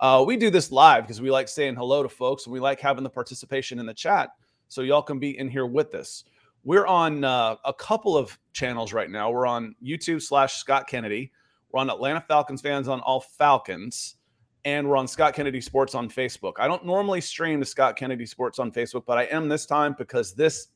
Uh, 0.00 0.24
we 0.26 0.36
do 0.36 0.50
this 0.50 0.72
live 0.72 1.04
because 1.04 1.20
we 1.20 1.30
like 1.30 1.48
saying 1.48 1.76
hello 1.76 2.02
to 2.02 2.08
folks 2.08 2.46
and 2.46 2.52
we 2.52 2.60
like 2.60 2.80
having 2.80 3.04
the 3.04 3.10
participation 3.10 3.78
in 3.78 3.86
the 3.86 3.94
chat 3.94 4.30
so 4.68 4.82
y'all 4.82 5.02
can 5.02 5.18
be 5.18 5.38
in 5.38 5.48
here 5.48 5.66
with 5.66 5.94
us. 5.94 6.24
We're 6.64 6.86
on 6.86 7.24
uh, 7.24 7.56
a 7.64 7.72
couple 7.72 8.16
of 8.16 8.38
channels 8.52 8.92
right 8.92 9.10
now. 9.10 9.30
We're 9.30 9.46
on 9.46 9.74
YouTube 9.82 10.22
slash 10.22 10.54
Scott 10.54 10.86
Kennedy. 10.86 11.32
We're 11.70 11.80
on 11.80 11.90
Atlanta 11.90 12.20
Falcons 12.26 12.60
fans 12.60 12.88
on 12.88 13.00
all 13.00 13.20
Falcons, 13.20 14.16
and 14.64 14.88
we're 14.88 14.96
on 14.96 15.08
Scott 15.08 15.34
Kennedy 15.34 15.60
Sports 15.60 15.94
on 15.94 16.08
Facebook. 16.08 16.54
I 16.58 16.66
don't 16.66 16.84
normally 16.84 17.20
stream 17.20 17.60
to 17.60 17.66
Scott 17.66 17.96
Kennedy 17.96 18.26
Sports 18.26 18.58
on 18.58 18.72
Facebook, 18.72 19.04
but 19.06 19.18
I 19.18 19.24
am 19.24 19.48
this 19.48 19.66
time 19.66 19.94
because 19.96 20.34
this 20.34 20.68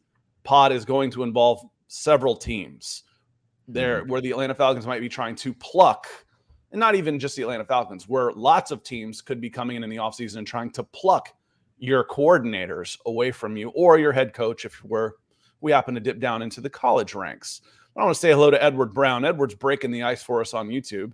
pod 0.45 0.73
is 0.73 0.85
going 0.85 1.11
to 1.13 1.23
involve 1.23 1.63
several 1.89 2.37
teams 2.37 3.03
there 3.67 4.01
mm-hmm. 4.01 4.11
where 4.11 4.21
the 4.21 4.31
Atlanta 4.31 4.55
Falcons 4.55 4.87
might 4.87 5.01
be 5.01 5.09
trying 5.09 5.35
to 5.37 5.53
pluck, 5.55 6.07
and 6.71 6.81
not 6.81 6.95
even 6.95 7.19
just 7.19 7.37
the 7.37 7.43
Atlanta 7.43 7.65
Falcons, 7.65 8.09
where 8.09 8.33
lots 8.33 8.71
of 8.71 8.83
teams 8.83 9.23
could 9.23 9.41
be 9.41 9.51
coming 9.51 9.77
in 9.77 9.85
in 9.85 9.91
the 9.91 9.97
offseason 9.97 10.39
and 10.39 10.47
trying 10.47 10.71
to 10.71 10.85
pluck 10.85 11.31
your 11.79 12.05
coordinators 12.05 12.99
away 13.07 13.31
from 13.31 13.57
you 13.57 13.71
or 13.71 13.99
your 13.99 14.13
head 14.13 14.33
coach 14.33 14.65
if 14.65 14.83
we're 14.85 15.13
we 15.61 15.73
happen 15.73 15.95
to 15.95 16.01
dip 16.01 16.21
down 16.21 16.43
into 16.43 16.61
the 16.61 16.69
college 16.69 17.15
ranks. 17.15 17.63
I 17.97 18.03
want 18.03 18.15
to 18.15 18.21
say 18.21 18.33
hello 18.33 18.51
to 18.51 18.63
Edward 18.63 18.93
Brown. 18.93 19.25
Edward's 19.25 19.55
breaking 19.55 19.93
the 19.93 20.03
ice 20.03 20.23
for 20.23 20.41
us 20.41 20.53
on 20.53 20.69
YouTube. 20.69 21.13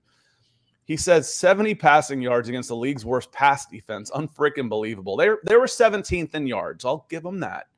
He 0.84 0.96
says 0.96 1.32
70 1.32 1.76
passing 1.76 2.20
yards 2.20 2.48
against 2.48 2.68
the 2.68 2.76
league's 2.76 3.04
worst 3.04 3.30
pass 3.30 3.66
defense. 3.66 4.10
Unfreaking 4.12 4.68
believable. 4.68 5.16
They, 5.16 5.28
they 5.44 5.56
were 5.56 5.66
17th 5.66 6.34
in 6.34 6.48
yards. 6.48 6.84
I'll 6.84 7.06
give 7.08 7.22
them 7.22 7.40
that. 7.40 7.68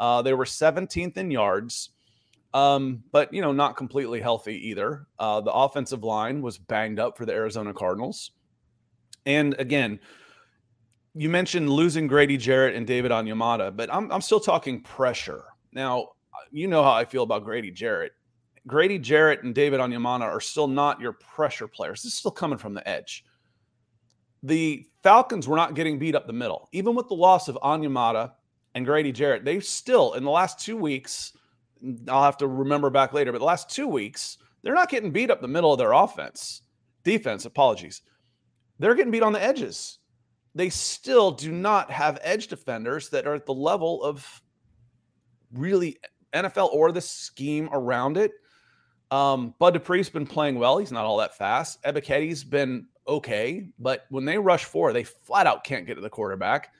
Uh, 0.00 0.22
they 0.22 0.32
were 0.32 0.46
17th 0.46 1.18
in 1.18 1.30
yards, 1.30 1.90
um, 2.54 3.04
but 3.12 3.32
you 3.32 3.42
know 3.42 3.52
not 3.52 3.76
completely 3.76 4.20
healthy 4.20 4.68
either. 4.68 5.06
Uh, 5.18 5.42
the 5.42 5.52
offensive 5.52 6.02
line 6.02 6.40
was 6.40 6.56
banged 6.56 6.98
up 6.98 7.18
for 7.18 7.26
the 7.26 7.32
Arizona 7.32 7.74
Cardinals, 7.74 8.32
and 9.26 9.54
again, 9.58 10.00
you 11.14 11.28
mentioned 11.28 11.68
losing 11.68 12.06
Grady 12.06 12.38
Jarrett 12.38 12.74
and 12.74 12.86
David 12.86 13.10
Onyemata, 13.10 13.76
but 13.76 13.92
I'm 13.92 14.10
I'm 14.10 14.22
still 14.22 14.40
talking 14.40 14.80
pressure. 14.80 15.44
Now, 15.72 16.08
you 16.50 16.66
know 16.66 16.82
how 16.82 16.92
I 16.92 17.04
feel 17.04 17.22
about 17.22 17.44
Grady 17.44 17.70
Jarrett. 17.70 18.12
Grady 18.66 18.98
Jarrett 18.98 19.42
and 19.42 19.54
David 19.54 19.80
Onyemata 19.80 20.22
are 20.22 20.40
still 20.40 20.68
not 20.68 21.00
your 21.00 21.12
pressure 21.12 21.68
players. 21.68 22.02
This 22.02 22.12
is 22.12 22.18
still 22.18 22.30
coming 22.30 22.58
from 22.58 22.74
the 22.74 22.86
edge. 22.88 23.24
The 24.42 24.86
Falcons 25.02 25.46
were 25.46 25.56
not 25.56 25.74
getting 25.74 25.98
beat 25.98 26.14
up 26.14 26.26
the 26.26 26.32
middle. 26.32 26.68
Even 26.72 26.94
with 26.94 27.08
the 27.08 27.14
loss 27.14 27.48
of 27.48 27.58
Onyemata 27.62 28.32
and 28.74 28.86
Grady 28.86 29.12
Jarrett, 29.12 29.44
they 29.44 29.60
still, 29.60 30.14
in 30.14 30.24
the 30.24 30.30
last 30.30 30.60
two 30.60 30.76
weeks, 30.76 31.36
I'll 32.08 32.22
have 32.22 32.36
to 32.38 32.46
remember 32.46 32.90
back 32.90 33.12
later, 33.12 33.32
but 33.32 33.38
the 33.38 33.44
last 33.44 33.70
two 33.70 33.88
weeks, 33.88 34.38
they're 34.62 34.74
not 34.74 34.90
getting 34.90 35.10
beat 35.10 35.30
up 35.30 35.40
the 35.40 35.48
middle 35.48 35.72
of 35.72 35.78
their 35.78 35.92
offense. 35.92 36.62
Defense, 37.04 37.44
apologies. 37.46 38.02
They're 38.78 38.94
getting 38.94 39.10
beat 39.10 39.22
on 39.22 39.32
the 39.32 39.42
edges. 39.42 39.98
They 40.54 40.68
still 40.68 41.30
do 41.30 41.52
not 41.52 41.90
have 41.90 42.18
edge 42.22 42.48
defenders 42.48 43.08
that 43.10 43.26
are 43.26 43.34
at 43.34 43.46
the 43.46 43.54
level 43.54 44.02
of 44.02 44.42
really 45.52 45.98
NFL 46.32 46.72
or 46.72 46.92
the 46.92 47.00
scheme 47.00 47.68
around 47.72 48.16
it. 48.16 48.32
Um, 49.10 49.54
Bud 49.58 49.74
Dupree's 49.74 50.08
been 50.08 50.26
playing 50.26 50.58
well. 50.58 50.78
He's 50.78 50.92
not 50.92 51.04
all 51.04 51.16
that 51.18 51.36
fast. 51.36 51.82
Ebiketie's 51.82 52.44
been 52.44 52.86
okay, 53.08 53.68
but 53.78 54.06
when 54.10 54.24
they 54.24 54.38
rush 54.38 54.64
four, 54.64 54.92
they 54.92 55.04
flat 55.04 55.46
out 55.46 55.64
can't 55.64 55.86
get 55.86 55.96
to 55.96 56.00
the 56.00 56.10
quarterback. 56.10 56.72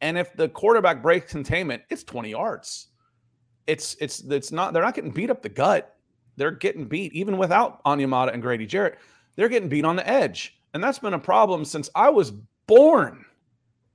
And 0.00 0.16
if 0.16 0.34
the 0.34 0.48
quarterback 0.48 1.02
breaks 1.02 1.30
containment, 1.30 1.82
it's 1.90 2.04
20 2.04 2.30
yards. 2.30 2.88
It's 3.66 3.96
it's 4.00 4.20
it's 4.20 4.52
not 4.52 4.72
they're 4.72 4.82
not 4.82 4.94
getting 4.94 5.10
beat 5.10 5.30
up 5.30 5.42
the 5.42 5.48
gut. 5.48 5.94
They're 6.36 6.52
getting 6.52 6.86
beat 6.86 7.12
even 7.12 7.36
without 7.36 7.82
Onyemata 7.84 8.32
and 8.32 8.40
Grady 8.40 8.66
Jarrett. 8.66 8.98
They're 9.36 9.48
getting 9.48 9.68
beat 9.68 9.84
on 9.84 9.96
the 9.96 10.08
edge. 10.08 10.58
And 10.72 10.82
that's 10.82 10.98
been 10.98 11.14
a 11.14 11.18
problem 11.18 11.64
since 11.64 11.90
I 11.94 12.10
was 12.10 12.32
born. 12.66 13.24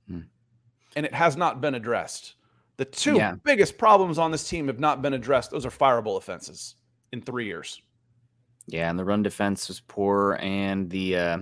Hmm. 0.08 0.20
And 0.96 1.06
it 1.06 1.14
has 1.14 1.36
not 1.36 1.60
been 1.60 1.74
addressed. 1.74 2.34
The 2.76 2.84
two 2.84 3.16
yeah. 3.16 3.36
biggest 3.44 3.78
problems 3.78 4.18
on 4.18 4.30
this 4.30 4.48
team 4.48 4.66
have 4.66 4.80
not 4.80 5.00
been 5.00 5.14
addressed. 5.14 5.50
Those 5.50 5.64
are 5.64 5.70
fireable 5.70 6.16
offenses 6.18 6.74
in 7.12 7.22
three 7.22 7.46
years. 7.46 7.80
Yeah, 8.66 8.90
and 8.90 8.98
the 8.98 9.04
run 9.04 9.22
defense 9.22 9.68
was 9.68 9.80
poor, 9.80 10.38
and 10.40 10.90
the 10.90 11.16
uh, 11.16 11.38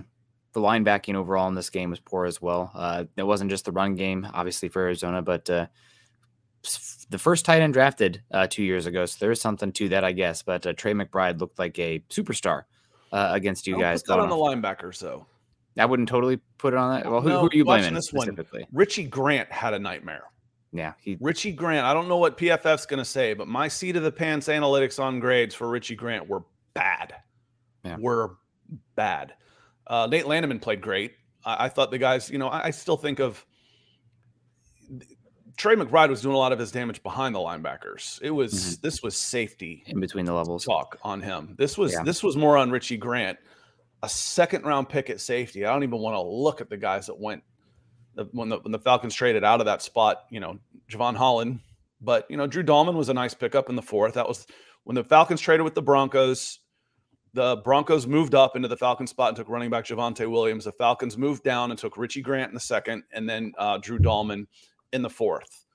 the 0.53 0.61
linebacking 0.61 1.15
overall 1.15 1.47
in 1.47 1.55
this 1.55 1.69
game 1.69 1.89
was 1.89 1.99
poor 1.99 2.25
as 2.25 2.41
well. 2.41 2.71
Uh, 2.73 3.05
it 3.17 3.23
wasn't 3.23 3.49
just 3.49 3.65
the 3.65 3.71
run 3.71 3.95
game, 3.95 4.27
obviously 4.33 4.69
for 4.69 4.81
Arizona, 4.83 5.21
but 5.21 5.49
uh, 5.49 5.67
the 7.09 7.17
first 7.17 7.45
tight 7.45 7.61
end 7.61 7.73
drafted 7.73 8.21
uh, 8.31 8.47
two 8.47 8.63
years 8.63 8.85
ago, 8.85 9.05
so 9.05 9.17
there's 9.19 9.41
something 9.41 9.71
to 9.73 9.89
that, 9.89 10.03
I 10.03 10.11
guess. 10.11 10.41
But 10.41 10.65
uh, 10.65 10.73
Trey 10.73 10.93
McBride 10.93 11.39
looked 11.39 11.59
like 11.59 11.77
a 11.79 11.99
superstar 12.09 12.63
uh, 13.11 13.29
against 13.31 13.67
you 13.67 13.77
guys. 13.77 14.03
Put 14.03 14.13
that 14.13 14.19
on 14.19 14.29
the 14.29 14.35
linebackers, 14.35 14.99
though. 14.99 15.25
I 15.77 15.85
wouldn't 15.85 16.07
totally 16.07 16.39
put 16.57 16.73
it 16.73 16.77
on 16.77 16.93
that. 16.95 17.09
Well, 17.09 17.21
who, 17.21 17.29
no, 17.29 17.39
who 17.41 17.47
are 17.47 17.53
you 17.53 17.65
blaming 17.65 17.95
this 17.95 18.07
specifically? 18.07 18.61
One, 18.61 18.69
Richie 18.71 19.05
Grant 19.05 19.51
had 19.51 19.73
a 19.73 19.79
nightmare. 19.79 20.23
Yeah, 20.71 20.93
he, 20.99 21.17
Richie 21.19 21.51
Grant. 21.51 21.85
I 21.85 21.93
don't 21.93 22.07
know 22.07 22.17
what 22.17 22.37
PFF's 22.37 22.85
going 22.85 22.99
to 22.99 23.05
say, 23.05 23.33
but 23.33 23.47
my 23.47 23.67
seat 23.67 23.95
of 23.95 24.03
the 24.03 24.11
pants 24.11 24.47
analytics 24.47 25.01
on 25.01 25.19
grades 25.19 25.53
for 25.53 25.67
Richie 25.69 25.95
Grant 25.95 26.27
were 26.27 26.43
bad. 26.73 27.15
Yeah. 27.83 27.97
Were 27.99 28.37
bad. 28.95 29.33
Uh, 29.87 30.07
Nate 30.09 30.27
Landman 30.27 30.59
played 30.59 30.81
great. 30.81 31.13
I, 31.45 31.65
I, 31.65 31.69
thought 31.69 31.91
the 31.91 31.97
guys, 31.97 32.29
you 32.29 32.37
know, 32.37 32.47
I, 32.47 32.67
I, 32.67 32.71
still 32.71 32.97
think 32.97 33.19
of 33.19 33.45
Trey 35.57 35.75
McBride 35.75 36.09
was 36.09 36.21
doing 36.21 36.35
a 36.35 36.37
lot 36.37 36.51
of 36.51 36.59
his 36.59 36.71
damage 36.71 37.03
behind 37.03 37.35
the 37.35 37.39
linebackers. 37.39 38.21
It 38.21 38.31
was 38.31 38.53
mm-hmm. 38.53 38.81
this 38.81 39.03
was 39.03 39.15
safety 39.15 39.83
in 39.87 39.99
between 39.99 40.25
the 40.25 40.33
levels 40.33 40.65
talk 40.65 40.97
on 41.03 41.21
him. 41.21 41.55
This 41.57 41.77
was 41.77 41.93
yeah. 41.93 42.03
this 42.03 42.23
was 42.23 42.35
more 42.35 42.57
on 42.57 42.71
Richie 42.71 42.97
Grant, 42.97 43.37
a 44.01 44.09
second 44.09 44.65
round 44.65 44.89
pick 44.89 45.09
at 45.09 45.19
safety. 45.19 45.65
I 45.65 45.73
don't 45.73 45.83
even 45.83 45.99
want 45.99 46.15
to 46.15 46.21
look 46.21 46.61
at 46.61 46.69
the 46.69 46.77
guys 46.77 47.07
that 47.07 47.19
went 47.19 47.43
the, 48.15 48.25
when 48.31 48.49
the 48.49 48.59
when 48.59 48.71
the 48.71 48.79
Falcons 48.79 49.13
traded 49.13 49.43
out 49.43 49.59
of 49.59 49.65
that 49.65 49.81
spot, 49.81 50.25
you 50.29 50.39
know, 50.39 50.59
Jevon 50.89 51.15
Holland, 51.15 51.59
but 52.01 52.25
you 52.29 52.37
know, 52.37 52.47
Drew 52.47 52.63
Dalman 52.63 52.95
was 52.95 53.09
a 53.09 53.13
nice 53.13 53.33
pickup 53.33 53.69
in 53.69 53.75
the 53.75 53.81
fourth. 53.81 54.15
That 54.15 54.27
was 54.27 54.47
when 54.83 54.95
the 54.95 55.03
Falcons 55.03 55.41
traded 55.41 55.63
with 55.63 55.75
the 55.75 55.81
Broncos. 55.81 56.59
The 57.33 57.57
Broncos 57.57 58.05
moved 58.05 58.35
up 58.35 58.55
into 58.55 58.67
the 58.67 58.77
Falcons 58.77 59.09
spot 59.09 59.29
and 59.29 59.37
took 59.37 59.49
running 59.49 59.71
back 59.71 59.85
Javonte 59.85 60.29
Williams. 60.29 60.65
The 60.65 60.71
Falcons 60.71 61.17
moved 61.17 61.43
down 61.43 61.71
and 61.71 61.79
took 61.79 61.97
Richie 61.97 62.21
Grant 62.21 62.49
in 62.49 62.53
the 62.53 62.59
second, 62.59 63.03
and 63.11 63.27
then 63.27 63.53
uh, 63.57 63.79
Drew 63.79 63.97
Dalman 63.97 64.45
in 64.91 65.01
the 65.01 65.09
fourth. 65.09 65.65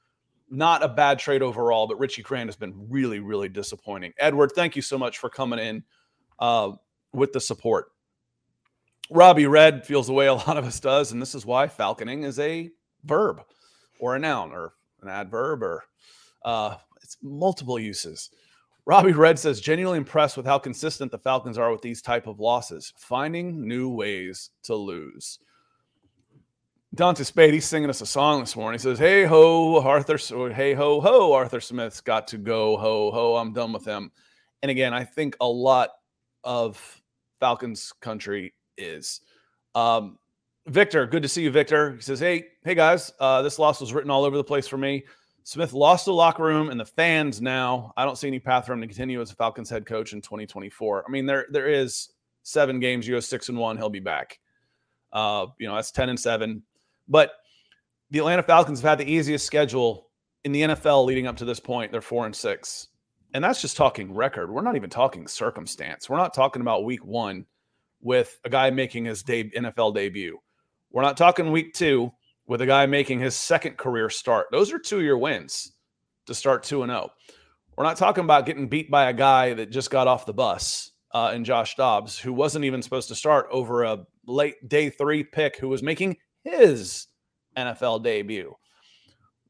Not 0.51 0.85
a 0.85 0.89
bad 0.89 1.19
trade 1.19 1.43
overall, 1.43 1.89
but 1.89 1.99
Richie 1.99 2.23
Grant 2.23 2.49
has 2.49 2.57
been 2.57 2.87
really, 2.89 3.19
really 3.19 3.49
disappointing. 3.49 4.13
Edward, 4.19 4.53
thank 4.55 4.77
you 4.77 4.83
so 4.83 4.97
much 4.97 5.19
for 5.19 5.29
coming 5.29 5.59
in 5.59 5.83
uh, 6.39 6.73
with 7.13 7.33
the 7.33 7.41
support. 7.41 7.89
Robbie 9.11 9.47
Red 9.47 9.85
feels 9.85 10.07
the 10.07 10.13
way 10.13 10.27
a 10.27 10.35
lot 10.35 10.57
of 10.57 10.65
us 10.65 10.79
does, 10.79 11.13
and 11.13 11.21
this 11.21 11.35
is 11.35 11.45
why 11.45 11.67
falconing 11.67 12.25
is 12.25 12.39
a 12.39 12.71
verb 13.05 13.43
or 14.01 14.15
a 14.15 14.19
noun 14.19 14.53
or 14.53 14.75
an 15.03 15.09
adverb 15.09 15.63
or 15.63 15.85
uh, 16.45 16.77
it's 17.03 17.17
multiple 17.23 17.79
uses. 17.79 18.31
Robbie 18.89 19.13
Red 19.13 19.39
says, 19.39 19.61
genuinely 19.61 19.99
impressed 19.99 20.39
with 20.39 20.47
how 20.47 20.59
consistent 20.59 21.13
the 21.13 21.19
Falcons 21.19 21.59
are 21.59 21.71
with 21.71 21.83
these 21.83 22.01
type 22.01 22.27
of 22.27 22.41
losses, 22.41 22.95
finding 22.97 23.69
new 23.69 23.91
ways 23.91 24.49
to 24.63 24.75
lose. 24.75 25.41
Dante 26.95 27.23
Spade, 27.23 27.53
he's 27.53 27.67
singing 27.67 27.91
us 27.91 28.01
a 28.01 28.07
song 28.07 28.41
this 28.41 28.57
morning. 28.57 28.79
He 28.79 28.83
says, 28.83 28.99
Hey 28.99 29.27
ho, 29.27 29.79
Arthur, 29.83 30.17
hey 30.51 30.73
ho 30.73 31.03
ho, 31.03 31.35
Arthur 31.35 31.61
Smith's 31.61 32.01
got 32.01 32.29
to 32.29 32.39
go. 32.39 32.79
Ho 32.79 33.11
ho, 33.11 33.37
I'm 33.37 33.53
done 33.53 33.75
with 33.75 33.85
him. 33.85 34.11
And 34.63 34.71
again, 34.71 34.95
I 34.95 35.05
think 35.05 35.37
a 35.39 35.47
lot 35.47 35.91
of 36.43 37.03
Falcons 37.41 37.93
country 38.01 38.55
is. 38.79 39.21
Um, 39.75 40.19
Victor, 40.67 41.07
good 41.07 41.23
to 41.25 41.29
see 41.29 41.43
you, 41.43 41.51
Victor. 41.51 41.97
He 41.97 42.01
says, 42.01 42.21
Hey, 42.21 42.47
hey 42.65 42.75
guys, 42.75 43.13
uh, 43.21 43.43
this 43.43 43.59
loss 43.59 43.83
was 43.83 43.93
written 43.93 44.11
all 44.11 44.25
over 44.25 44.39
the 44.39 44.43
place 44.43 44.67
for 44.67 44.79
me. 44.79 45.05
Smith 45.49 45.73
lost 45.73 46.05
the 46.05 46.13
locker 46.13 46.43
room 46.43 46.69
and 46.69 46.79
the 46.79 46.85
fans 46.85 47.41
now. 47.41 47.95
I 47.97 48.05
don't 48.05 48.19
see 48.19 48.29
any 48.29 48.39
path 48.39 48.67
for 48.67 48.75
him 48.75 48.83
to 48.83 48.87
continue 48.87 49.19
as 49.23 49.33
a 49.33 49.35
Falcons 49.35 49.71
head 49.71 49.87
coach 49.87 50.13
in 50.13 50.21
2024. 50.21 51.05
I 51.09 51.11
mean, 51.11 51.25
there 51.25 51.47
there 51.49 51.71
is 51.71 52.11
seven 52.43 52.81
games, 52.81 53.09
you 53.09 53.15
go 53.15 53.21
six 53.21 53.49
and 53.49 53.57
one, 53.57 53.79
he'll 53.79 53.89
be 53.89 53.99
back. 53.99 54.41
Uh, 55.11 55.47
you 55.59 55.67
know, 55.67 55.75
that's 55.75 55.91
10 55.91 56.11
and 56.11 56.21
seven. 56.21 56.65
But 57.09 57.31
the 58.11 58.19
Atlanta 58.19 58.43
Falcons 58.43 58.83
have 58.83 58.91
had 58.91 58.99
the 58.99 59.11
easiest 59.11 59.47
schedule 59.47 60.11
in 60.45 60.53
the 60.53 60.61
NFL 60.61 61.07
leading 61.07 61.27
up 61.27 61.39
to 61.39 61.47
this 61.47 61.61
point. 61.61 61.93
They're 61.93 62.03
four 62.03 62.27
and 62.27 62.37
six. 62.37 62.89
And 63.33 63.43
that's 63.43 63.63
just 63.63 63.79
talking 63.79 64.13
record. 64.13 64.53
We're 64.53 64.61
not 64.61 64.77
even 64.77 64.91
talking 64.91 65.27
circumstance. 65.27 66.11
We're 66.11 66.19
not 66.19 66.35
talking 66.35 66.61
about 66.61 66.85
week 66.85 67.07
one 67.07 67.47
with 68.03 68.39
a 68.45 68.51
guy 68.51 68.69
making 68.69 69.07
his 69.07 69.23
de- 69.23 69.49
NFL 69.53 69.95
debut. 69.95 70.39
We're 70.91 71.01
not 71.01 71.17
talking 71.17 71.53
week 71.53 71.73
two 71.73 72.13
with 72.49 72.63
a 72.63 72.67
guy 72.67 72.87
making 72.87 73.21
his 73.21 73.37
second 73.37 73.77
career 73.77 74.11
start. 74.11 74.47
Those 74.51 74.73
are 74.73 74.79
two 74.79 75.03
year 75.03 75.17
wins 75.17 75.73
to 76.27 76.35
start 76.35 76.65
2 76.65 76.83
and 76.83 76.91
0. 76.91 77.11
We're 77.77 77.85
not 77.85 77.97
talking 77.97 78.25
about 78.25 78.47
getting 78.47 78.67
beat 78.67 78.91
by 78.91 79.11
a 79.11 79.13
guy 79.13 79.55
that 79.55 79.71
just 79.71 79.91
got 79.91 80.09
off 80.09 80.27
the 80.27 80.33
bus 80.33 80.91
uh, 81.15 81.31
and 81.33 81.45
Josh 81.45 81.77
Dobbs, 81.77 82.19
who 82.19 82.33
wasn't 82.33 82.65
even 82.65 82.83
supposed 82.83 83.09
to 83.09 83.15
start 83.15 83.47
over 83.53 83.85
a 83.85 84.05
late 84.27 84.69
day 84.69 84.91
three 84.91 85.23
pick 85.23 85.57
who 85.59 85.69
was 85.69 85.83
making 85.83 86.17
his 86.43 87.07
NFL 87.57 88.03
debut. 88.03 88.55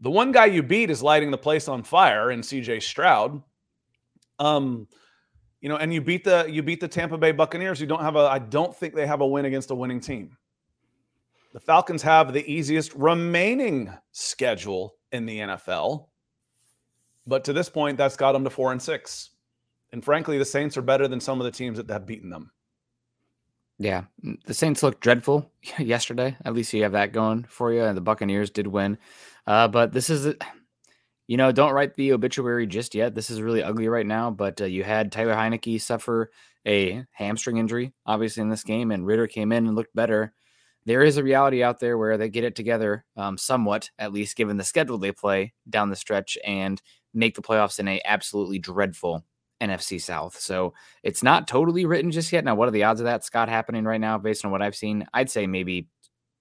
The 0.01 0.11
one 0.11 0.31
guy 0.31 0.47
you 0.47 0.63
beat 0.63 0.91
is 0.91 1.03
lighting 1.03 1.31
the 1.31 1.39
place 1.39 1.69
on 1.69 1.83
fire 1.83 2.31
in 2.31 2.41
CJ 2.41 2.83
Stroud. 2.83 3.43
Um, 4.39 4.87
you 5.61 5.69
know, 5.69 5.77
and 5.77 5.93
you 5.93 6.01
beat 6.01 6.23
the 6.23 6.47
you 6.49 6.63
beat 6.63 6.81
the 6.81 6.87
Tampa 6.87 7.19
Bay 7.19 7.33
Buccaneers. 7.33 7.81
You 7.81 7.87
don't 7.87 8.03
have 8.03 8.15
a 8.15 8.21
I 8.21 8.39
don't 8.39 8.77
think 8.77 8.95
they 8.95 9.07
have 9.07 9.21
a 9.21 9.27
win 9.27 9.45
against 9.45 9.71
a 9.71 9.75
winning 9.75 10.01
team. 10.01 10.37
The 11.53 11.61
Falcons 11.61 12.03
have 12.03 12.33
the 12.33 12.51
easiest 12.51 12.95
remaining 12.95 13.93
schedule 14.13 14.97
in 15.13 15.27
the 15.27 15.39
NFL. 15.39 16.09
But 17.27 17.45
to 17.45 17.53
this 17.53 17.69
point, 17.69 17.97
that's 17.97 18.17
got 18.17 18.33
them 18.33 18.45
to 18.45 18.51
four 18.51 18.73
and 18.73 18.81
six. 18.81 19.31
And 19.93 20.05
frankly, 20.05 20.39
the 20.39 20.45
Saints 20.45 20.77
are 20.77 20.83
better 20.83 21.09
than 21.09 21.21
some 21.21 21.41
of 21.41 21.45
the 21.45 21.51
teams 21.51 21.79
that 21.79 21.89
have 21.91 22.07
beaten 22.07 22.31
them. 22.31 22.51
Yeah, 23.79 24.05
the 24.45 24.55
Saints 24.55 24.83
looked 24.83 25.01
dreadful 25.01 25.51
yesterday. 25.79 26.37
At 26.45 26.55
least 26.55 26.73
you 26.73 26.83
have 26.83 26.93
that 26.93 27.13
going 27.13 27.45
for 27.49 27.73
you. 27.73 27.83
And 27.85 27.97
the 27.97 28.03
Buccaneers 28.03 28.51
did 28.51 28.67
win. 28.67 28.99
Uh, 29.47 29.69
but 29.69 29.93
this 29.93 30.11
is, 30.11 30.35
you 31.27 31.37
know, 31.37 31.53
don't 31.53 31.73
write 31.73 31.95
the 31.95 32.13
obituary 32.13 32.67
just 32.67 32.95
yet. 32.95 33.15
This 33.15 33.31
is 33.31 33.41
really 33.41 33.63
ugly 33.63 33.89
right 33.89 34.07
now. 34.07 34.31
But 34.31 34.61
uh, 34.61 34.65
you 34.65 34.85
had 34.85 35.13
Tyler 35.13 35.35
Heinicke 35.35 35.81
suffer 35.81 36.31
a 36.67 37.05
hamstring 37.13 37.57
injury, 37.57 37.95
obviously, 38.05 38.43
in 38.43 38.51
this 38.51 38.65
game, 38.65 38.91
and 38.91 39.07
Ridder 39.07 39.27
came 39.27 39.53
in 39.53 39.67
and 39.67 39.77
looked 39.77 39.95
better. 39.95 40.35
There 40.89 41.03
is 41.03 41.19
a 41.19 41.23
reality 41.23 41.63
out 41.63 41.81
there 41.81 41.99
where 41.99 42.17
they 42.17 42.31
get 42.31 42.45
it 42.45 42.57
together 42.57 43.05
um, 43.15 43.37
somewhat, 43.37 43.91
at 43.99 44.11
least 44.11 44.37
given 44.37 44.57
the 44.57 44.65
schedule 44.65 44.97
they 44.97 45.13
play 45.13 45.53
down 45.69 45.91
the 45.91 45.97
stretch, 45.97 46.39
and 46.43 46.81
make 47.13 47.35
the 47.35 47.43
playoffs 47.43 47.79
in 47.79 47.87
a 47.89 48.01
absolutely 48.07 48.59
dreadful 48.59 49.23
NFC 49.61 50.01
South. 50.01 50.41
So 50.41 50.73
it's 51.03 51.23
not 51.23 51.47
totally 51.47 51.85
written 51.85 52.11
just 52.11 52.33
yet. 52.33 52.43
Now, 52.43 52.55
what 52.55 52.69
are 52.69 52.71
the 52.71 52.85
odds 52.85 53.01
of 53.01 53.05
that, 53.05 53.23
Scott, 53.23 53.51
happening 53.51 53.85
right 53.85 54.01
now 54.01 54.17
based 54.17 54.47
on 54.47 54.51
what 54.51 54.63
I've 54.63 54.75
seen? 54.75 55.07
I'd 55.13 55.29
say 55.29 55.47
maybe 55.47 55.89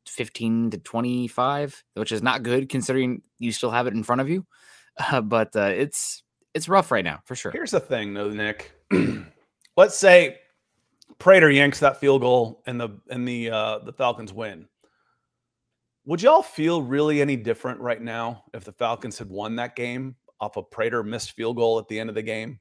15 0.08 0.70
to 0.72 0.78
25, 0.78 1.84
which 1.96 2.14
is 2.14 2.24
not 2.24 2.44
good 2.44 2.70
considering 2.70 3.24
you 3.40 3.52
still 3.52 3.72
have 3.72 3.86
it 3.86 3.96
in 3.96 4.04
front 4.04 4.22
of 4.22 4.30
you. 4.30 4.46
Uh, 5.12 5.22
but 5.22 5.56
uh, 5.56 5.72
it's 5.76 6.24
it's 6.56 6.68
rough 6.68 6.90
right 6.90 7.06
now 7.06 7.20
for 7.26 7.36
sure. 7.36 7.52
Here's 7.52 7.70
the 7.70 7.80
thing, 7.80 8.16
though, 8.16 8.32
Nick. 8.32 8.72
Let's 9.78 9.96
say 9.96 10.40
Prater 11.20 11.50
yanks 11.50 11.80
that 11.80 12.00
field 12.00 12.22
goal 12.22 12.62
and 12.66 12.80
the 12.80 12.90
and 13.10 13.28
the 13.28 13.50
uh, 13.50 13.80
the 13.80 13.94
Falcons 13.94 14.34
win. 14.34 14.68
Would 16.06 16.22
y'all 16.22 16.44
feel 16.44 16.82
really 16.82 17.22
any 17.22 17.36
different 17.36 17.82
right 17.82 18.02
now 18.02 18.44
if 18.54 18.64
the 18.64 18.72
Falcons 18.72 19.18
had 19.18 19.30
won 19.30 19.56
that 19.58 19.76
game 19.76 20.16
off 20.40 20.56
a 20.56 20.64
Prater 20.64 21.04
missed 21.04 21.32
field 21.32 21.58
goal 21.58 21.80
at 21.80 21.88
the 21.88 22.00
end 22.00 22.10
of 22.10 22.16
the 22.16 22.22
game? 22.22 22.60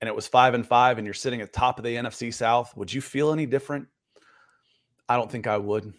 And 0.00 0.08
it 0.08 0.14
was 0.14 0.28
five 0.28 0.54
and 0.54 0.66
five, 0.66 0.98
and 0.98 1.06
you're 1.06 1.14
sitting 1.14 1.40
at 1.40 1.52
top 1.52 1.78
of 1.78 1.84
the 1.84 1.96
NFC 1.96 2.32
South. 2.32 2.76
Would 2.76 2.92
you 2.92 3.00
feel 3.00 3.32
any 3.32 3.46
different? 3.46 3.88
I 5.08 5.16
don't 5.16 5.30
think 5.30 5.46
I 5.46 5.56
would. 5.56 5.92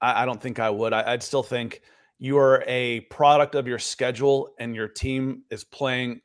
I, 0.00 0.22
I 0.22 0.26
don't 0.26 0.40
think 0.40 0.58
I 0.58 0.70
would. 0.70 0.92
I, 0.92 1.12
I'd 1.12 1.22
still 1.22 1.42
think 1.42 1.82
you 2.18 2.38
are 2.38 2.64
a 2.66 3.00
product 3.00 3.54
of 3.54 3.66
your 3.66 3.78
schedule 3.78 4.54
and 4.58 4.74
your 4.74 4.88
team 4.88 5.42
is 5.50 5.64
playing 5.64 6.20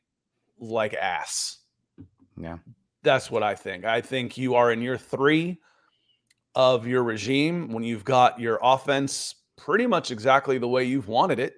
like 0.58 0.94
ass. 0.94 1.58
Yeah. 2.40 2.58
That's 3.08 3.30
what 3.30 3.42
I 3.42 3.54
think. 3.54 3.86
I 3.86 4.02
think 4.02 4.36
you 4.36 4.54
are 4.54 4.70
in 4.70 4.82
year 4.82 4.98
three 4.98 5.56
of 6.54 6.86
your 6.86 7.02
regime 7.02 7.72
when 7.72 7.82
you've 7.82 8.04
got 8.04 8.38
your 8.38 8.58
offense 8.62 9.36
pretty 9.56 9.86
much 9.86 10.10
exactly 10.10 10.58
the 10.58 10.68
way 10.68 10.84
you've 10.84 11.08
wanted 11.08 11.38
it 11.38 11.54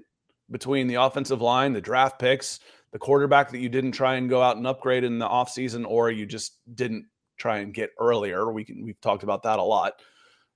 between 0.53 0.87
the 0.87 0.95
offensive 0.95 1.43
line, 1.43 1.73
the 1.73 1.81
draft 1.81 2.21
picks, 2.21 2.61
the 2.93 3.01
quarterback 3.01 3.51
that 3.51 3.59
you 3.59 3.69
didn't 3.69 3.91
try 3.91 4.15
and 4.15 4.31
go 4.31 4.41
out 4.41 4.59
and 4.59 4.65
upgrade 4.65 5.03
in 5.03 5.19
the 5.19 5.27
offseason, 5.27 5.85
or 5.89 6.13
you 6.13 6.25
just 6.25 6.59
didn't 6.77 7.05
try 7.37 7.59
and 7.59 7.75
get 7.75 7.91
earlier. 7.99 8.53
We 8.53 8.65
can 8.65 8.85
we've 8.85 9.01
talked 9.01 9.25
about 9.25 9.43
that 9.43 9.59
a 9.59 9.65
lot, 9.65 9.95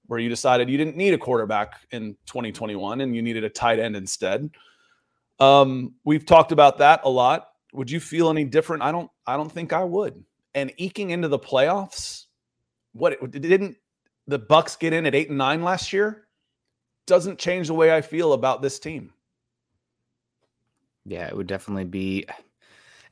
where 0.06 0.20
you 0.20 0.28
decided 0.28 0.70
you 0.70 0.78
didn't 0.78 0.96
need 0.96 1.12
a 1.12 1.18
quarterback 1.18 1.72
in 1.90 2.16
2021 2.26 3.00
and 3.00 3.16
you 3.16 3.20
needed 3.20 3.42
a 3.42 3.50
tight 3.50 3.80
end 3.80 3.96
instead. 3.96 4.48
Um, 5.40 5.94
we've 6.04 6.24
talked 6.24 6.52
about 6.52 6.78
that 6.78 7.00
a 7.02 7.10
lot. 7.10 7.48
Would 7.72 7.90
you 7.90 7.98
feel 7.98 8.30
any 8.30 8.44
different? 8.44 8.84
I 8.84 8.92
don't 8.92 9.10
I 9.26 9.36
don't 9.36 9.50
think 9.50 9.72
I 9.72 9.82
would. 9.82 10.24
And 10.54 10.72
eking 10.76 11.10
into 11.10 11.28
the 11.28 11.38
playoffs, 11.38 12.26
what 12.92 13.30
didn't 13.30 13.76
the 14.26 14.38
Bucks 14.38 14.76
get 14.76 14.92
in 14.92 15.06
at 15.06 15.14
eight 15.14 15.28
and 15.28 15.38
nine 15.38 15.62
last 15.62 15.92
year? 15.92 16.26
Doesn't 17.06 17.38
change 17.38 17.66
the 17.66 17.74
way 17.74 17.94
I 17.94 18.00
feel 18.00 18.32
about 18.32 18.62
this 18.62 18.78
team. 18.78 19.12
Yeah, 21.04 21.26
it 21.26 21.36
would 21.36 21.46
definitely 21.46 21.84
be. 21.84 22.26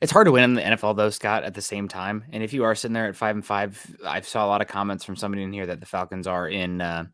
It's 0.01 0.11
hard 0.11 0.25
to 0.25 0.31
win 0.31 0.43
in 0.43 0.53
the 0.55 0.61
NFL 0.61 0.97
though, 0.97 1.09
Scott. 1.11 1.43
At 1.43 1.53
the 1.53 1.61
same 1.61 1.87
time, 1.87 2.25
and 2.31 2.43
if 2.43 2.53
you 2.53 2.63
are 2.63 2.75
sitting 2.75 2.93
there 2.93 3.07
at 3.07 3.15
five 3.15 3.35
and 3.35 3.45
five, 3.45 3.95
I 4.05 4.21
saw 4.21 4.45
a 4.45 4.47
lot 4.47 4.61
of 4.61 4.67
comments 4.67 5.05
from 5.05 5.15
somebody 5.15 5.43
in 5.43 5.53
here 5.53 5.67
that 5.67 5.79
the 5.79 5.85
Falcons 5.85 6.27
are 6.27 6.47
in 6.47 6.81
uh, 6.81 7.05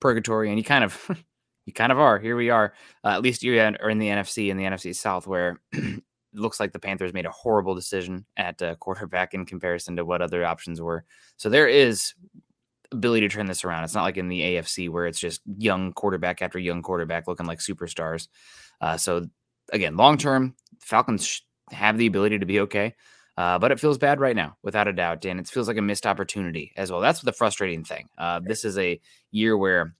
purgatory, 0.00 0.48
and 0.48 0.58
you 0.58 0.64
kind 0.64 0.84
of, 0.84 1.24
you 1.66 1.72
kind 1.72 1.92
of 1.92 1.98
are. 1.98 2.18
Here 2.18 2.36
we 2.36 2.50
are. 2.50 2.72
Uh, 3.04 3.08
at 3.08 3.22
least 3.22 3.42
you 3.42 3.60
are 3.60 3.90
in 3.90 3.98
the 3.98 4.08
NFC 4.08 4.50
and 4.50 4.58
the 4.58 4.64
NFC 4.64 4.94
South, 4.96 5.26
where 5.26 5.60
looks 6.34 6.60
like 6.60 6.72
the 6.72 6.78
Panthers 6.78 7.12
made 7.12 7.26
a 7.26 7.30
horrible 7.30 7.74
decision 7.74 8.24
at 8.36 8.60
uh, 8.62 8.74
quarterback 8.76 9.34
in 9.34 9.46
comparison 9.46 9.96
to 9.96 10.04
what 10.04 10.22
other 10.22 10.44
options 10.44 10.80
were. 10.80 11.04
So 11.36 11.48
there 11.48 11.68
is 11.68 12.14
ability 12.92 13.28
to 13.28 13.34
turn 13.34 13.46
this 13.46 13.64
around. 13.64 13.84
It's 13.84 13.94
not 13.94 14.02
like 14.02 14.16
in 14.16 14.28
the 14.28 14.40
AFC 14.40 14.88
where 14.88 15.06
it's 15.06 15.20
just 15.20 15.40
young 15.58 15.92
quarterback 15.92 16.42
after 16.42 16.58
young 16.58 16.82
quarterback 16.82 17.26
looking 17.26 17.46
like 17.46 17.58
superstars. 17.58 18.28
Uh, 18.80 18.96
so 18.96 19.26
again, 19.72 19.96
long 19.96 20.18
term, 20.18 20.54
Falcons 20.80 21.42
have 21.70 21.98
the 21.98 22.06
ability 22.06 22.38
to 22.38 22.46
be 22.46 22.60
okay. 22.60 22.94
Uh, 23.36 23.56
but 23.56 23.70
it 23.70 23.78
feels 23.78 23.98
bad 23.98 24.18
right 24.18 24.34
now, 24.34 24.56
without 24.64 24.88
a 24.88 24.92
doubt. 24.92 25.24
And 25.24 25.38
it 25.38 25.46
feels 25.46 25.68
like 25.68 25.76
a 25.76 25.82
missed 25.82 26.06
opportunity 26.06 26.72
as 26.76 26.90
well. 26.90 27.00
That's 27.00 27.20
the 27.20 27.32
frustrating 27.32 27.84
thing. 27.84 28.08
Uh, 28.18 28.40
this 28.42 28.64
is 28.64 28.76
a 28.78 29.00
year 29.30 29.56
where 29.56 29.94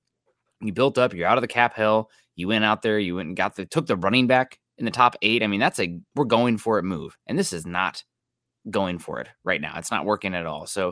you 0.61 0.73
built 0.73 0.99
up, 0.99 1.15
you're 1.15 1.29
out 1.29 1.39
of 1.39 1.43
the 1.43 1.49
cap 1.49 1.75
hell. 1.75 2.11
You 2.35 2.49
went 2.49 2.65
out 2.65 2.83
there, 2.83 2.99
you 2.99 3.15
went 3.15 3.29
and 3.29 3.37
got 3.37 3.55
the 3.55 3.65
took 3.65 3.87
the 3.87 3.97
running 3.97 4.27
back 4.27 4.59
in 4.79 4.85
the 4.85 4.91
top 4.91 5.17
eight. 5.23 5.43
I 5.43 5.47
mean, 5.47 5.61
that's 5.61 5.81
a 5.81 5.99
we're 6.15 6.25
going 6.25 6.59
for 6.59 6.79
it 6.79 6.85
move. 6.85 7.17
And 7.27 7.39
this 7.39 7.53
is 7.53 7.67
not 7.67 8.05
going 8.71 8.99
for 8.99 9.21
it 9.21 9.29
right 9.45 9.61
now. 9.61 9.75
It's 9.77 9.91
not 9.91 10.05
working 10.05 10.35
at 10.35 10.47
all. 10.47 10.67
So 10.67 10.91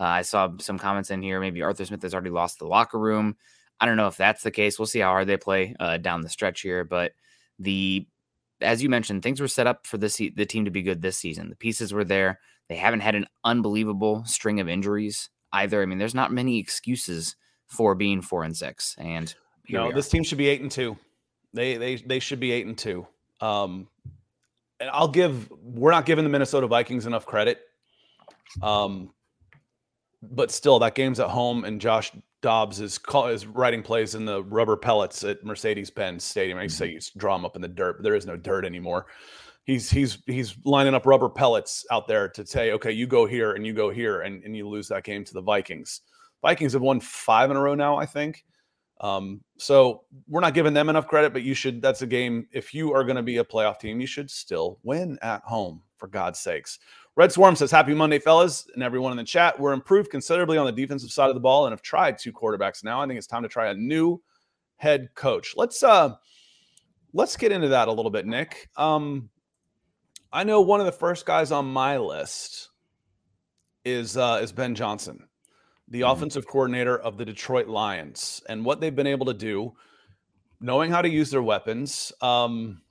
uh, 0.00 0.04
I 0.04 0.22
saw 0.22 0.50
some 0.60 0.78
comments 0.78 1.10
in 1.10 1.22
here. 1.22 1.40
Maybe 1.40 1.62
Arthur 1.62 1.84
Smith 1.84 2.02
has 2.02 2.14
already 2.14 2.30
lost 2.30 2.58
the 2.58 2.66
locker 2.66 2.98
room. 2.98 3.36
I 3.80 3.86
don't 3.86 3.96
know 3.96 4.08
if 4.08 4.16
that's 4.16 4.42
the 4.42 4.50
case. 4.50 4.78
We'll 4.78 4.86
see 4.86 5.00
how 5.00 5.10
hard 5.10 5.28
they 5.28 5.36
play 5.36 5.74
uh, 5.78 5.98
down 5.98 6.22
the 6.22 6.28
stretch 6.28 6.62
here. 6.62 6.84
But 6.84 7.12
the 7.58 8.06
as 8.60 8.82
you 8.82 8.88
mentioned, 8.88 9.22
things 9.22 9.40
were 9.40 9.48
set 9.48 9.66
up 9.66 9.86
for 9.86 9.98
this 9.98 10.16
the 10.16 10.46
team 10.46 10.64
to 10.64 10.70
be 10.70 10.82
good 10.82 11.02
this 11.02 11.16
season. 11.16 11.48
The 11.48 11.56
pieces 11.56 11.92
were 11.92 12.04
there. 12.04 12.40
They 12.68 12.76
haven't 12.76 13.00
had 13.00 13.14
an 13.14 13.26
unbelievable 13.44 14.24
string 14.26 14.60
of 14.60 14.68
injuries 14.68 15.30
either. 15.52 15.80
I 15.80 15.86
mean, 15.86 15.98
there's 15.98 16.14
not 16.14 16.32
many 16.32 16.58
excuses 16.58 17.36
for 17.66 17.94
being 17.94 18.20
four 18.20 18.44
and 18.44 18.56
six. 18.56 18.94
And 18.98 19.32
no, 19.68 19.92
this 19.92 20.08
team 20.08 20.22
should 20.22 20.38
be 20.38 20.48
eight 20.48 20.60
and 20.60 20.70
two. 20.70 20.96
They 21.54 21.76
they 21.76 21.96
they 21.96 22.18
should 22.18 22.40
be 22.40 22.52
eight 22.52 22.66
and 22.66 22.76
two. 22.76 23.06
Um, 23.40 23.88
and 24.80 24.90
I'll 24.90 25.08
give 25.08 25.50
we're 25.62 25.90
not 25.90 26.06
giving 26.06 26.24
the 26.24 26.30
Minnesota 26.30 26.66
Vikings 26.66 27.06
enough 27.06 27.26
credit. 27.26 27.60
Um, 28.62 29.10
but 30.22 30.50
still, 30.50 30.78
that 30.80 30.94
game's 30.94 31.20
at 31.20 31.28
home, 31.28 31.64
and 31.64 31.80
Josh 31.80 32.12
Dobbs 32.42 32.80
is 32.80 32.98
call, 32.98 33.28
is 33.28 33.46
writing 33.46 33.82
plays 33.82 34.14
in 34.14 34.24
the 34.24 34.42
rubber 34.44 34.76
pellets 34.76 35.24
at 35.24 35.44
Mercedes-Benz 35.44 36.24
Stadium. 36.24 36.58
I 36.58 36.62
mm-hmm. 36.62 36.70
say 36.70 36.90
you 36.90 37.00
draw 37.16 37.36
them 37.36 37.44
up 37.44 37.56
in 37.56 37.62
the 37.62 37.68
dirt, 37.68 37.98
but 37.98 38.04
there 38.04 38.14
is 38.14 38.26
no 38.26 38.36
dirt 38.36 38.64
anymore. 38.64 39.06
He's 39.64 39.90
he's 39.90 40.18
he's 40.26 40.56
lining 40.64 40.94
up 40.94 41.06
rubber 41.06 41.28
pellets 41.28 41.84
out 41.90 42.08
there 42.08 42.28
to 42.30 42.46
say, 42.46 42.72
okay, 42.72 42.90
you 42.90 43.06
go 43.06 43.26
here 43.26 43.52
and 43.52 43.66
you 43.66 43.72
go 43.72 43.90
here, 43.90 44.22
and, 44.22 44.42
and 44.44 44.56
you 44.56 44.68
lose 44.68 44.88
that 44.88 45.04
game 45.04 45.24
to 45.24 45.34
the 45.34 45.42
Vikings. 45.42 46.00
Vikings 46.42 46.72
have 46.72 46.82
won 46.82 47.00
five 47.00 47.50
in 47.50 47.56
a 47.56 47.60
row 47.60 47.74
now, 47.74 47.96
I 47.96 48.06
think. 48.06 48.44
Um, 49.00 49.42
so 49.58 50.02
we're 50.26 50.40
not 50.40 50.54
giving 50.54 50.74
them 50.74 50.88
enough 50.88 51.06
credit, 51.06 51.32
but 51.32 51.42
you 51.42 51.54
should. 51.54 51.80
That's 51.80 52.02
a 52.02 52.06
game. 52.06 52.48
If 52.52 52.74
you 52.74 52.92
are 52.92 53.04
going 53.04 53.16
to 53.16 53.22
be 53.22 53.38
a 53.38 53.44
playoff 53.44 53.78
team, 53.78 54.00
you 54.00 54.06
should 54.06 54.30
still 54.30 54.78
win 54.82 55.18
at 55.22 55.42
home, 55.42 55.82
for 55.96 56.08
God's 56.08 56.40
sakes. 56.40 56.78
Red 57.18 57.32
Swarm 57.32 57.56
says, 57.56 57.72
Happy 57.72 57.94
Monday, 57.94 58.20
fellas, 58.20 58.68
and 58.74 58.82
everyone 58.82 59.10
in 59.10 59.16
the 59.18 59.24
chat. 59.24 59.58
We're 59.58 59.72
improved 59.72 60.10
considerably 60.10 60.56
on 60.56 60.66
the 60.66 60.72
defensive 60.72 61.10
side 61.10 61.28
of 61.28 61.34
the 61.34 61.40
ball 61.40 61.66
and 61.66 61.72
have 61.72 61.82
tried 61.82 62.16
two 62.16 62.32
quarterbacks 62.32 62.84
now. 62.84 63.00
I 63.02 63.06
think 63.06 63.18
it's 63.18 63.26
time 63.26 63.42
to 63.42 63.48
try 63.48 63.70
a 63.70 63.74
new 63.74 64.22
head 64.76 65.08
coach. 65.16 65.54
Let's 65.56 65.82
uh 65.82 66.14
let's 67.12 67.36
get 67.36 67.52
into 67.52 67.68
that 67.68 67.88
a 67.88 67.92
little 67.92 68.10
bit, 68.10 68.26
Nick. 68.26 68.68
Um 68.76 69.30
I 70.32 70.44
know 70.44 70.60
one 70.60 70.80
of 70.80 70.86
the 70.86 70.92
first 70.92 71.26
guys 71.26 71.50
on 71.50 71.66
my 71.66 71.98
list 71.98 72.70
is 73.84 74.16
uh 74.16 74.38
is 74.40 74.52
Ben 74.52 74.74
Johnson, 74.74 75.27
the 75.90 76.00
mm-hmm. 76.00 76.10
offensive 76.10 76.46
coordinator 76.46 76.98
of 76.98 77.16
the 77.16 77.24
Detroit 77.24 77.68
Lions, 77.68 78.42
and 78.48 78.64
what 78.64 78.80
they've 78.80 78.94
been 78.94 79.06
able 79.06 79.26
to 79.26 79.34
do, 79.34 79.74
knowing 80.60 80.90
how 80.90 81.02
to 81.02 81.08
use 81.08 81.30
their 81.30 81.42
weapons. 81.42 82.12
Um 82.20 82.82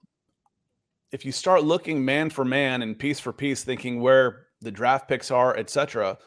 if 1.12 1.26
you 1.26 1.32
start 1.32 1.64
looking 1.64 2.04
man 2.04 2.30
for 2.30 2.44
man 2.44 2.82
and 2.82 3.00
piece 3.00 3.20
for 3.20 3.32
piece, 3.32 3.64
thinking 3.64 4.02
where 4.02 4.48
the 4.62 4.72
draft 4.72 5.08
picks 5.08 5.32
are, 5.32 5.56
etc., 5.56 6.18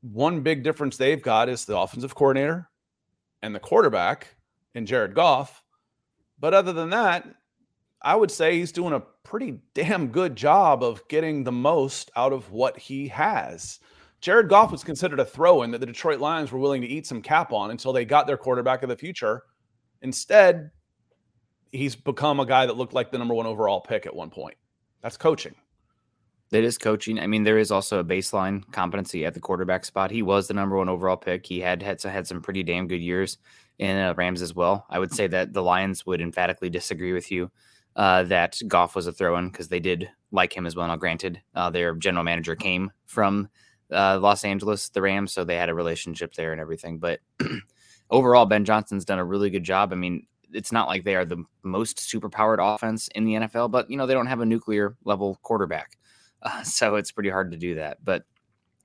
one 0.00 0.40
big 0.42 0.62
difference 0.62 0.96
they've 0.96 1.22
got 1.22 1.48
is 1.48 1.64
the 1.64 1.76
offensive 1.76 2.14
coordinator 2.14 2.68
and 3.42 3.54
the 3.54 3.60
quarterback 3.60 4.36
in 4.74 4.86
Jared 4.86 5.14
Goff. 5.14 5.62
But 6.38 6.54
other 6.54 6.72
than 6.72 6.90
that, 6.90 7.26
I 8.00 8.14
would 8.14 8.30
say 8.30 8.56
he's 8.56 8.72
doing 8.72 8.92
a 8.92 9.02
pretty 9.24 9.60
damn 9.74 10.08
good 10.08 10.36
job 10.36 10.82
of 10.82 11.06
getting 11.08 11.44
the 11.44 11.52
most 11.52 12.10
out 12.16 12.32
of 12.32 12.50
what 12.50 12.78
he 12.78 13.08
has. 13.08 13.80
Jared 14.20 14.48
Goff 14.48 14.72
was 14.72 14.82
considered 14.82 15.20
a 15.20 15.24
throw 15.24 15.62
in 15.62 15.70
that 15.70 15.78
the 15.78 15.86
Detroit 15.86 16.20
Lions 16.20 16.50
were 16.50 16.58
willing 16.58 16.80
to 16.82 16.88
eat 16.88 17.06
some 17.06 17.22
cap 17.22 17.52
on 17.52 17.70
until 17.70 17.92
they 17.92 18.04
got 18.04 18.26
their 18.26 18.36
quarterback 18.36 18.82
of 18.82 18.88
the 18.88 18.96
future. 18.96 19.44
Instead, 20.02 20.70
he's 21.70 21.94
become 21.94 22.40
a 22.40 22.46
guy 22.46 22.66
that 22.66 22.76
looked 22.76 22.94
like 22.94 23.10
the 23.10 23.18
number 23.18 23.34
one 23.34 23.46
overall 23.46 23.80
pick 23.80 24.06
at 24.06 24.14
one 24.14 24.30
point. 24.30 24.56
That's 25.02 25.16
coaching. 25.16 25.54
It 26.50 26.64
is 26.64 26.78
coaching. 26.78 27.20
I 27.20 27.26
mean, 27.26 27.44
there 27.44 27.58
is 27.58 27.70
also 27.70 27.98
a 27.98 28.04
baseline 28.04 28.64
competency 28.72 29.26
at 29.26 29.34
the 29.34 29.40
quarterback 29.40 29.84
spot. 29.84 30.10
He 30.10 30.22
was 30.22 30.48
the 30.48 30.54
number 30.54 30.76
one 30.76 30.88
overall 30.88 31.16
pick. 31.16 31.44
He 31.46 31.60
had 31.60 31.82
had, 31.82 32.00
had 32.02 32.26
some 32.26 32.40
pretty 32.40 32.62
damn 32.62 32.88
good 32.88 33.02
years 33.02 33.38
in 33.78 33.96
uh, 33.98 34.14
Rams 34.16 34.40
as 34.40 34.54
well. 34.54 34.86
I 34.88 34.98
would 34.98 35.12
say 35.12 35.26
that 35.26 35.52
the 35.52 35.62
Lions 35.62 36.06
would 36.06 36.22
emphatically 36.22 36.70
disagree 36.70 37.12
with 37.12 37.30
you 37.30 37.50
uh, 37.96 38.22
that 38.24 38.58
Goff 38.66 38.96
was 38.96 39.06
a 39.06 39.12
throw-in 39.12 39.50
because 39.50 39.68
they 39.68 39.80
did 39.80 40.08
like 40.32 40.56
him 40.56 40.66
as 40.66 40.74
well. 40.74 40.86
Now, 40.86 40.96
granted, 40.96 41.40
uh, 41.54 41.68
their 41.68 41.94
general 41.94 42.24
manager 42.24 42.56
came 42.56 42.90
from 43.04 43.48
uh, 43.92 44.18
Los 44.20 44.44
Angeles, 44.44 44.88
the 44.90 45.02
Rams, 45.02 45.32
so 45.32 45.44
they 45.44 45.56
had 45.56 45.68
a 45.68 45.74
relationship 45.74 46.34
there 46.34 46.52
and 46.52 46.60
everything. 46.60 46.98
But 46.98 47.20
overall, 48.10 48.46
Ben 48.46 48.64
Johnson's 48.64 49.04
done 49.04 49.18
a 49.18 49.24
really 49.24 49.50
good 49.50 49.64
job. 49.64 49.92
I 49.92 49.96
mean, 49.96 50.26
it's 50.52 50.72
not 50.72 50.88
like 50.88 51.04
they 51.04 51.14
are 51.14 51.24
the 51.24 51.44
most 51.62 51.98
superpowered 51.98 52.58
offense 52.60 53.08
in 53.14 53.24
the 53.24 53.34
NFL, 53.34 53.70
but 53.70 53.90
you 53.90 53.96
know 53.96 54.06
they 54.06 54.14
don't 54.14 54.26
have 54.26 54.40
a 54.40 54.46
nuclear 54.46 54.96
level 55.04 55.38
quarterback, 55.42 55.96
uh, 56.42 56.62
so 56.62 56.96
it's 56.96 57.12
pretty 57.12 57.30
hard 57.30 57.52
to 57.52 57.58
do 57.58 57.76
that. 57.76 58.04
But 58.04 58.24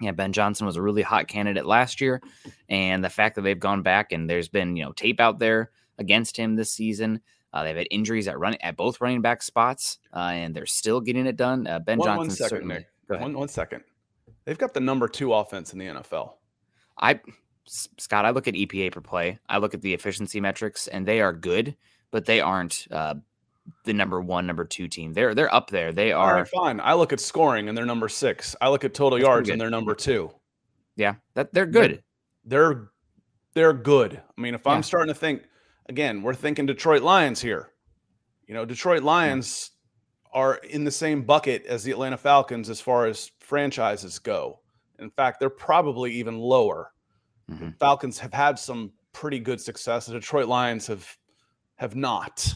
yeah, 0.02 0.12
Ben 0.12 0.34
Johnson 0.34 0.66
was 0.66 0.76
a 0.76 0.82
really 0.82 1.02
hot 1.02 1.28
candidate 1.28 1.66
last 1.66 2.02
year, 2.02 2.22
and 2.70 3.04
the 3.04 3.10
fact 3.10 3.36
that 3.36 3.42
they've 3.42 3.60
gone 3.60 3.82
back 3.84 4.12
and 4.12 4.30
there's 4.30 4.50
been 4.50 4.76
you 4.76 4.84
know 4.84 4.92
tape 4.94 5.20
out 5.20 5.40
there 5.40 5.72
against 5.98 6.38
him 6.38 6.56
this 6.56 6.72
season. 6.72 7.22
Uh, 7.54 7.64
they've 7.64 7.78
had 7.78 7.88
injuries 7.92 8.28
at 8.28 8.40
run 8.40 8.56
at 8.62 8.76
both 8.76 9.00
running 9.00 9.22
back 9.22 9.44
spots, 9.44 10.00
uh, 10.16 10.32
and 10.34 10.56
they're 10.56 10.66
still 10.66 11.00
getting 11.00 11.28
it 11.28 11.36
done. 11.36 11.68
Uh, 11.68 11.78
ben 11.78 12.00
Johnson, 12.00 12.18
one 12.18 12.30
second, 12.32 12.50
certainly. 12.50 12.76
Nick. 12.76 13.22
One, 13.22 13.38
one 13.38 13.48
second. 13.48 13.84
They've 14.46 14.58
got 14.58 14.74
the 14.74 14.80
number 14.80 15.08
two 15.08 15.34
offense 15.34 15.74
in 15.74 15.80
the 15.80 15.86
NFL. 15.86 16.34
I 16.98 17.20
Scott, 17.66 18.26
I 18.26 18.32
look 18.32 18.48
at 18.48 18.56
EPA 18.56 18.92
per 18.92 19.02
play. 19.02 19.40
I 19.48 19.58
look 19.58 19.74
at 19.74 19.82
the 19.82 19.94
efficiency 19.94 20.42
metrics, 20.42 20.88
and 20.88 21.06
they 21.06 21.22
are 21.22 21.32
good, 21.32 21.76
but 22.12 22.26
they 22.26 22.42
aren't 22.42 22.88
uh, 22.92 23.16
the 23.86 23.94
number 23.94 24.20
one, 24.22 24.46
number 24.46 24.66
two 24.66 24.88
team. 24.88 25.14
They're 25.14 25.34
they're 25.34 25.54
up 25.54 25.70
there. 25.70 25.94
They 25.94 26.12
are 26.12 26.36
right, 26.40 26.48
fine. 26.48 26.80
I 26.82 26.94
look 26.94 27.14
at 27.14 27.20
scoring, 27.20 27.70
and 27.70 27.78
they're 27.78 27.86
number 27.86 28.10
six. 28.10 28.56
I 28.60 28.70
look 28.70 28.84
at 28.84 28.94
total 28.94 29.20
yards, 29.20 29.50
and 29.50 29.60
they're 29.60 29.70
number 29.70 29.96
two. 29.96 30.32
Yeah, 30.96 31.16
that 31.36 31.54
they're 31.54 31.66
good. 31.66 32.04
They're, 32.46 32.72
they're 32.74 32.90
they're 33.54 33.74
good. 33.74 34.22
I 34.38 34.42
mean, 34.42 34.56
if 34.56 34.62
Yeah. 34.66 34.74
I'm 34.74 34.84
starting 34.84 35.14
to 35.14 35.20
think 35.20 35.44
again, 35.88 36.22
we're 36.22 36.34
thinking 36.36 36.66
Detroit 36.66 37.02
Lions 37.02 37.42
here. 37.42 37.70
You 38.48 38.54
know, 38.54 38.66
Detroit 38.66 39.04
Lions 39.04 39.72
are 40.34 40.56
in 40.56 40.84
the 40.84 40.92
same 40.92 41.24
bucket 41.24 41.66
as 41.66 41.84
the 41.84 41.92
Atlanta 41.92 42.18
Falcons 42.18 42.70
as 42.70 42.82
far 42.82 43.06
as 43.06 43.32
franchises 43.40 44.20
go. 44.20 44.60
In 45.00 45.10
fact, 45.12 45.40
they're 45.40 45.50
probably 45.50 46.12
even 46.14 46.38
lower. 46.40 46.92
Mhm. 47.50 47.78
Falcons 47.80 48.18
have 48.20 48.34
had 48.34 48.58
some 48.58 48.92
pretty 49.12 49.40
good 49.40 49.60
success. 49.62 50.06
The 50.06 50.14
Detroit 50.14 50.48
Lions 50.48 50.88
have 50.88 51.08
have 51.76 51.96
not. 51.96 52.54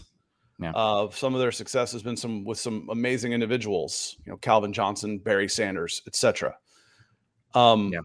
Yeah. 0.59 0.71
Uh, 0.71 1.09
some 1.11 1.33
of 1.35 1.39
their 1.39 1.51
success 1.51 1.91
has 1.91 2.01
been 2.01 2.17
some 2.17 2.43
with 2.43 2.57
some 2.59 2.87
amazing 2.89 3.31
individuals, 3.33 4.15
you 4.25 4.31
know, 4.31 4.37
Calvin 4.37 4.73
Johnson, 4.73 5.19
Barry 5.19 5.47
Sanders, 5.47 6.01
etc. 6.07 6.55
Um, 7.53 7.91
Yeah. 7.93 7.99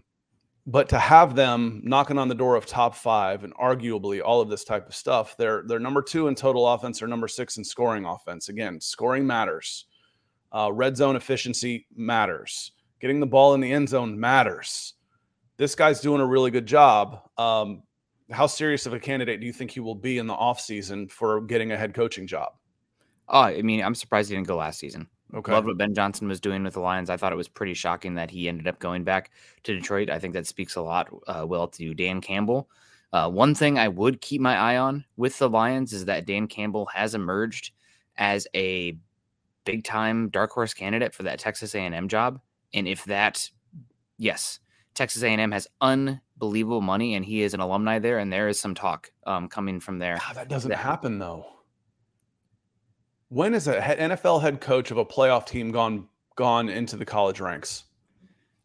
But 0.65 0.87
to 0.89 0.99
have 0.99 1.35
them 1.35 1.81
knocking 1.83 2.17
on 2.17 2.29
the 2.29 2.35
door 2.35 2.55
of 2.55 2.65
top 2.65 2.95
five 2.95 3.43
and 3.43 3.53
arguably 3.55 4.21
all 4.23 4.39
of 4.39 4.49
this 4.49 4.63
type 4.63 4.87
of 4.87 4.95
stuff, 4.95 5.35
they're 5.37 5.63
they're 5.67 5.79
number 5.79 6.01
two 6.01 6.27
in 6.27 6.35
total 6.35 6.67
offense 6.67 7.01
or 7.01 7.07
number 7.07 7.27
six 7.27 7.57
in 7.57 7.63
scoring 7.63 8.05
offense. 8.05 8.49
Again, 8.49 8.79
scoring 8.79 9.27
matters. 9.27 9.85
Uh, 10.51 10.71
red 10.71 10.95
zone 10.95 11.15
efficiency 11.15 11.87
matters. 11.95 12.71
Getting 13.01 13.19
the 13.19 13.25
ball 13.25 13.53
in 13.55 13.59
the 13.59 13.73
end 13.73 13.89
zone 13.89 14.17
matters. 14.17 14.93
This 15.57 15.75
guy's 15.75 15.99
doing 15.99 16.21
a 16.21 16.25
really 16.25 16.51
good 16.51 16.65
job. 16.65 17.21
Um, 17.37 17.83
how 18.31 18.47
serious 18.47 18.85
of 18.85 18.93
a 18.93 18.99
candidate 18.99 19.41
do 19.41 19.45
you 19.45 19.53
think 19.53 19.71
he 19.71 19.79
will 19.79 19.95
be 19.95 20.17
in 20.17 20.27
the 20.27 20.33
offseason 20.33 21.11
for 21.11 21.41
getting 21.41 21.71
a 21.71 21.77
head 21.77 21.93
coaching 21.93 22.25
job? 22.25 22.53
Oh, 23.27 23.41
I 23.41 23.61
mean, 23.61 23.83
I'm 23.83 23.95
surprised 23.95 24.29
he 24.29 24.35
didn't 24.35 24.47
go 24.47 24.57
last 24.57 24.79
season. 24.79 25.07
Okay. 25.33 25.51
Loved 25.51 25.67
what 25.67 25.77
Ben 25.77 25.95
Johnson 25.95 26.27
was 26.27 26.39
doing 26.39 26.63
with 26.63 26.73
the 26.73 26.79
Lions. 26.79 27.09
I 27.09 27.17
thought 27.17 27.33
it 27.33 27.37
was 27.37 27.47
pretty 27.47 27.73
shocking 27.73 28.15
that 28.15 28.29
he 28.29 28.47
ended 28.47 28.67
up 28.67 28.79
going 28.79 29.03
back 29.03 29.31
to 29.63 29.73
Detroit. 29.73 30.09
I 30.09 30.19
think 30.19 30.33
that 30.33 30.45
speaks 30.45 30.75
a 30.75 30.81
lot 30.81 31.09
uh, 31.27 31.45
well 31.47 31.67
to 31.69 31.93
Dan 31.93 32.21
Campbell. 32.21 32.69
Uh, 33.11 33.29
one 33.29 33.53
thing 33.55 33.77
I 33.77 33.87
would 33.87 34.21
keep 34.21 34.41
my 34.41 34.55
eye 34.55 34.77
on 34.77 35.05
with 35.17 35.37
the 35.37 35.49
Lions 35.49 35.93
is 35.93 36.05
that 36.05 36.25
Dan 36.25 36.47
Campbell 36.47 36.87
has 36.87 37.15
emerged 37.15 37.71
as 38.17 38.47
a 38.55 38.97
big 39.65 39.83
time 39.83 40.29
dark 40.29 40.51
horse 40.51 40.73
candidate 40.73 41.13
for 41.13 41.23
that 41.23 41.39
Texas 41.39 41.75
A&M 41.75 42.07
job. 42.07 42.39
And 42.73 42.87
if 42.87 43.05
that, 43.05 43.49
yes, 44.17 44.59
Texas 44.93 45.23
A&M 45.23 45.51
has 45.51 45.67
unbelievable 45.81 46.81
money, 46.81 47.15
and 47.15 47.25
he 47.25 47.41
is 47.41 47.53
an 47.53 47.59
alumni 47.59 47.99
there, 47.99 48.19
and 48.19 48.31
there 48.31 48.47
is 48.47 48.59
some 48.59 48.75
talk 48.75 49.11
um, 49.25 49.47
coming 49.47 49.79
from 49.79 49.99
there. 49.99 50.17
God, 50.19 50.35
that 50.35 50.49
doesn't 50.49 50.69
that- 50.69 50.77
happen 50.77 51.19
though. 51.19 51.45
When 53.33 53.55
is 53.55 53.67
a 53.67 53.81
NFL 53.81 54.43
head 54.43 54.61
coach 54.61 54.91
of 54.91 54.97
a 54.97 55.05
playoff 55.05 55.47
team 55.47 55.71
gone 55.71 56.07
gone 56.35 56.69
into 56.69 56.97
the 56.97 57.03
college 57.03 57.39
ranks? 57.39 57.85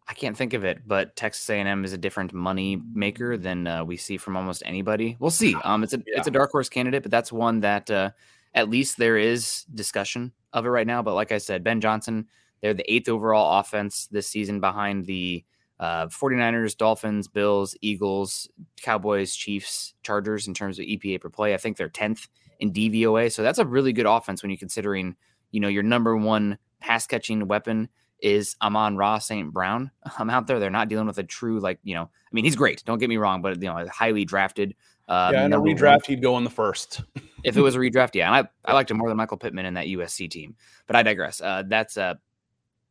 I 0.06 0.12
can't 0.12 0.36
think 0.36 0.52
of 0.52 0.62
it, 0.62 0.82
but 0.86 1.16
Texas 1.16 1.48
A&M 1.48 1.86
is 1.86 1.94
a 1.94 1.98
different 1.98 2.34
money 2.34 2.78
maker 2.92 3.38
than 3.38 3.66
uh, 3.66 3.82
we 3.82 3.96
see 3.96 4.18
from 4.18 4.36
almost 4.36 4.62
anybody. 4.66 5.16
We'll 5.20 5.30
see. 5.30 5.54
Um, 5.64 5.82
it's 5.82 5.94
a 5.94 6.02
it's 6.04 6.26
a 6.26 6.30
dark 6.30 6.50
horse 6.50 6.68
candidate, 6.68 7.02
but 7.02 7.10
that's 7.10 7.32
one 7.32 7.60
that 7.60 7.90
uh, 7.90 8.10
at 8.52 8.68
least 8.68 8.98
there 8.98 9.16
is 9.16 9.64
discussion 9.74 10.32
of 10.52 10.66
it 10.66 10.68
right 10.68 10.86
now. 10.86 11.00
But 11.00 11.14
like 11.14 11.32
I 11.32 11.38
said, 11.38 11.64
Ben 11.64 11.80
Johnson, 11.80 12.26
they're 12.60 12.74
the 12.74 12.92
eighth 12.92 13.08
overall 13.08 13.60
offense 13.60 14.06
this 14.10 14.28
season 14.28 14.60
behind 14.60 15.06
the 15.06 15.46
uh, 15.80 16.08
49ers, 16.08 16.76
Dolphins, 16.76 17.26
Bills, 17.26 17.74
Eagles, 17.80 18.50
Cowboys, 18.82 19.34
Chiefs, 19.34 19.94
Chargers 20.02 20.46
in 20.46 20.52
terms 20.52 20.78
of 20.78 20.84
EPA 20.84 21.22
per 21.22 21.30
play. 21.30 21.54
I 21.54 21.56
think 21.56 21.78
they're 21.78 21.88
10th 21.88 22.28
in 22.60 22.72
DVOA. 22.72 23.32
So 23.32 23.42
that's 23.42 23.58
a 23.58 23.66
really 23.66 23.92
good 23.92 24.06
offense 24.06 24.42
when 24.42 24.50
you're 24.50 24.58
considering, 24.58 25.16
you 25.50 25.60
know, 25.60 25.68
your 25.68 25.82
number 25.82 26.16
one 26.16 26.58
pass 26.80 27.06
catching 27.06 27.46
weapon 27.48 27.88
is 28.20 28.56
Amon 28.60 28.96
Ra 28.96 29.18
St. 29.18 29.52
Brown. 29.52 29.90
I'm 30.18 30.30
out 30.30 30.46
there. 30.46 30.58
They're 30.58 30.70
not 30.70 30.88
dealing 30.88 31.06
with 31.06 31.18
a 31.18 31.22
true, 31.22 31.60
like, 31.60 31.78
you 31.82 31.94
know, 31.94 32.02
I 32.02 32.30
mean, 32.32 32.44
he's 32.44 32.56
great. 32.56 32.82
Don't 32.84 32.98
get 32.98 33.08
me 33.08 33.16
wrong, 33.16 33.42
but, 33.42 33.62
you 33.62 33.68
know, 33.68 33.86
highly 33.88 34.24
drafted. 34.24 34.74
Uh, 35.08 35.30
yeah, 35.32 35.40
in 35.40 35.46
a 35.46 35.48
number 35.48 35.68
one- 35.68 35.76
redraft, 35.76 36.06
he'd 36.06 36.20
go 36.20 36.36
in 36.36 36.44
the 36.44 36.50
first. 36.50 37.02
if 37.44 37.56
it 37.56 37.62
was 37.62 37.74
a 37.74 37.78
redraft, 37.78 38.14
yeah. 38.14 38.26
And 38.26 38.48
I, 38.66 38.70
I 38.70 38.74
liked 38.74 38.90
him 38.90 38.98
more 38.98 39.08
than 39.08 39.16
Michael 39.16 39.38
Pittman 39.38 39.64
in 39.64 39.74
that 39.74 39.86
USC 39.86 40.30
team. 40.30 40.56
But 40.86 40.96
I 40.96 41.02
digress. 41.02 41.40
Uh, 41.40 41.62
that's 41.66 41.96
uh, 41.96 42.14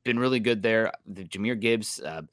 been 0.03 0.17
really 0.17 0.39
good 0.39 0.63
there. 0.63 0.91
The 1.05 1.25
Jahmyr 1.25 1.59
Gibbs, 1.59 1.99
uh, 1.99 2.23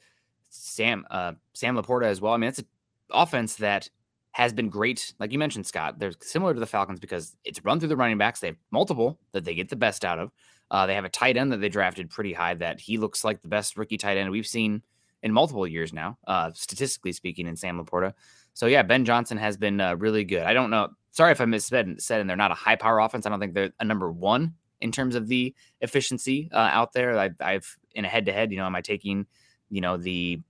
Sam 0.49 1.05
uh, 1.11 1.33
Sam 1.53 1.77
LaPorta 1.77 2.07
as 2.07 2.21
well. 2.21 2.33
I 2.33 2.37
mean, 2.37 2.49
it's 2.49 2.61
an 2.61 2.67
offense 3.11 3.57
that 3.57 3.91
has 4.35 4.53
been 4.53 4.69
great. 4.69 5.15
Like 5.21 5.33
you 5.33 5.39
mentioned, 5.39 5.65
Scott, 5.65 6.01
they're 6.01 6.13
similar 6.21 6.55
to 6.55 6.61
the 6.61 6.67
Falcons 6.67 6.99
because 6.99 7.37
it's 7.45 7.65
run 7.65 7.79
through 7.79 7.89
the 7.89 7.97
running 7.97 8.19
backs. 8.19 8.41
They 8.41 8.49
have 8.49 8.57
multiple 8.73 9.21
that 9.31 9.45
they 9.45 9.55
get 9.55 9.69
the 9.69 9.77
best 9.77 10.05
out 10.05 10.19
of. 10.19 10.33
Uh, 10.73 10.87
they 10.87 10.95
have 10.97 11.05
a 11.05 11.09
tight 11.09 11.37
end 11.37 11.53
that 11.53 11.59
they 11.59 11.69
drafted 11.69 12.11
pretty 12.11 12.33
high 12.33 12.55
that 12.55 12.81
he 12.81 12.99
looks 12.99 13.23
like 13.23 13.43
the 13.43 13.49
best 13.49 13.77
rookie 13.77 13.97
tight 13.97 14.17
end 14.17 14.33
we've 14.33 14.47
seen 14.47 14.83
in 15.23 15.33
multiple 15.33 15.69
years 15.69 15.93
now, 15.93 16.19
uh, 16.27 16.51
statistically 16.53 17.13
speaking, 17.13 17.47
in 17.47 17.55
Sam 17.55 17.81
LaPorta. 17.81 18.13
So 18.55 18.67
yeah, 18.67 18.83
Ben 18.83 19.05
Johnson 19.05 19.39
has 19.39 19.57
been 19.57 19.81
uh, 19.81 19.95
really 19.95 20.25
good. 20.25 20.43
I 20.43 20.53
don't 20.53 20.71
know. 20.71 20.89
Sorry 21.13 21.31
if 21.31 21.41
I 21.41 21.45
missaid 21.45 22.01
said, 22.01 22.21
and 22.21 22.29
they're 22.29 22.37
not 22.37 22.51
a 22.51 22.55
high 22.55 22.75
power 22.75 22.99
offense. 22.99 23.27
I 23.27 23.31
don't 23.31 23.39
think 23.39 23.55
they're 23.55 23.71
a 23.79 23.85
number 23.85 24.11
one 24.11 24.55
in 24.81 24.91
terms 24.91 25.15
of 25.15 25.29
the 25.29 25.55
efficiency 25.81 26.51
uh, 26.53 26.57
out 26.73 26.93
there. 26.93 27.17
I, 27.17 27.31
I've 27.41 27.79
in 27.95 28.05
a 28.05 28.09
head 28.09 28.27
to 28.27 28.33
head, 28.33 28.51
you 28.51 28.59
know, 28.59 28.67
am 28.67 28.75
I 28.75 28.81
taking, 28.81 29.27
you 29.71 29.81
know, 29.81 29.97
the 29.97 30.41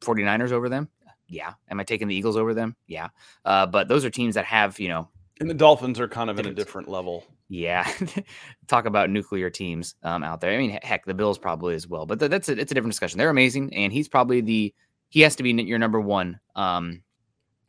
49ers 0.00 0.52
over 0.52 0.70
them? 0.70 0.88
Yeah. 1.30 1.54
Am 1.70 1.80
I 1.80 1.84
taking 1.84 2.08
the 2.08 2.14
Eagles 2.14 2.36
over 2.36 2.52
them? 2.54 2.76
Yeah. 2.86 3.08
Uh, 3.44 3.64
but 3.66 3.86
those 3.88 4.04
are 4.04 4.10
teams 4.10 4.34
that 4.34 4.44
have, 4.44 4.78
you 4.80 4.88
know, 4.88 5.08
And 5.40 5.48
the 5.48 5.54
Dolphins 5.54 5.98
are 6.00 6.08
kind 6.08 6.28
of 6.28 6.38
in 6.38 6.46
a 6.46 6.52
Different. 6.52 6.88
level. 6.88 7.24
yeah, 7.48 7.90
talk 8.68 8.84
about 8.84 9.08
nuclear 9.10 9.48
teams 9.48 9.94
um, 10.02 10.22
out 10.22 10.40
there. 10.40 10.52
I 10.52 10.58
mean, 10.58 10.78
heck, 10.82 11.04
the 11.06 11.14
Bills 11.14 11.38
probably 11.38 11.74
as 11.74 11.86
well, 11.88 12.04
but 12.04 12.18
th- 12.18 12.30
that's 12.30 12.48
a, 12.48 12.58
it's 12.60 12.70
a 12.72 12.74
different 12.74 12.92
discussion. 12.92 13.16
They're 13.18 13.30
amazing, 13.30 13.72
and 13.74 13.92
he's 13.92 14.08
probably 14.08 14.40
the 14.40 14.74
he 15.08 15.20
has 15.22 15.34
to 15.36 15.42
be 15.42 15.50
your 15.50 15.78
number 15.78 16.00
one 16.00 16.38
um, 16.54 17.02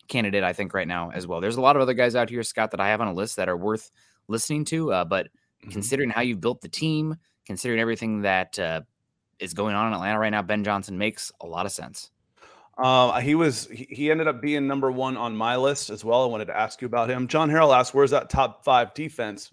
candidate, 0.08 0.43
I 0.43 0.54
think, 0.54 0.74
right 0.74 0.88
now 0.88 1.10
as 1.12 1.26
well. 1.26 1.39
There's 1.41 1.56
a 1.56 1.62
lot 1.62 1.76
of 1.76 1.82
other 1.82 1.93
guys 1.95 2.15
out 2.15 2.30
here, 2.30 2.43
Scott, 2.43 2.71
that 2.71 2.80
I 2.80 2.89
have 2.89 3.02
on 3.02 3.08
a 3.08 3.13
list 3.13 3.38
that 3.38 3.50
are 3.50 3.58
worth 3.58 3.89
listening 4.28 4.65
to, 4.65 4.91
uh, 4.91 5.06
but 5.06 5.28
Mhm. 5.65 5.71
considering 5.71 6.10
how 6.10 6.21
you've 6.21 6.41
built 6.41 6.62
the 6.62 6.67
team, 6.69 7.15
considering 7.45 7.80
everything 7.80 8.21
that 8.21 8.58
uh, 8.60 8.82
is 9.39 9.54
going 9.54 9.74
on 9.76 9.88
in 9.88 9.93
Atlanta 9.93 10.19
right 10.19 10.30
now, 10.32 10.41
Ben 10.41 10.63
Johnson 10.63 10.97
makes 10.97 11.32
a 11.41 11.45
lot 11.47 11.65
of 11.65 11.71
sense. 11.71 12.12
Uh, 12.81 13.19
he 13.19 13.35
was 13.35 13.67
he, 13.67 14.09
ended 14.09 14.27
up 14.27 14.41
being 14.41 14.65
number 14.67 14.91
one 14.91 15.15
on 15.17 15.35
my 15.35 15.55
list 15.55 15.89
as 15.89 16.03
well. 16.03 16.23
I 16.23 16.25
wanted 16.27 16.45
to 16.45 16.57
ask 16.57 16.81
you 16.81 16.85
about 16.87 17.09
him. 17.09 17.27
John 17.27 17.49
Harrell 17.49 17.75
asked, 17.77 17.93
"Where's 17.93 18.11
that 18.11 18.29
top 18.29 18.63
five 18.63 18.93
defense?" 18.93 19.51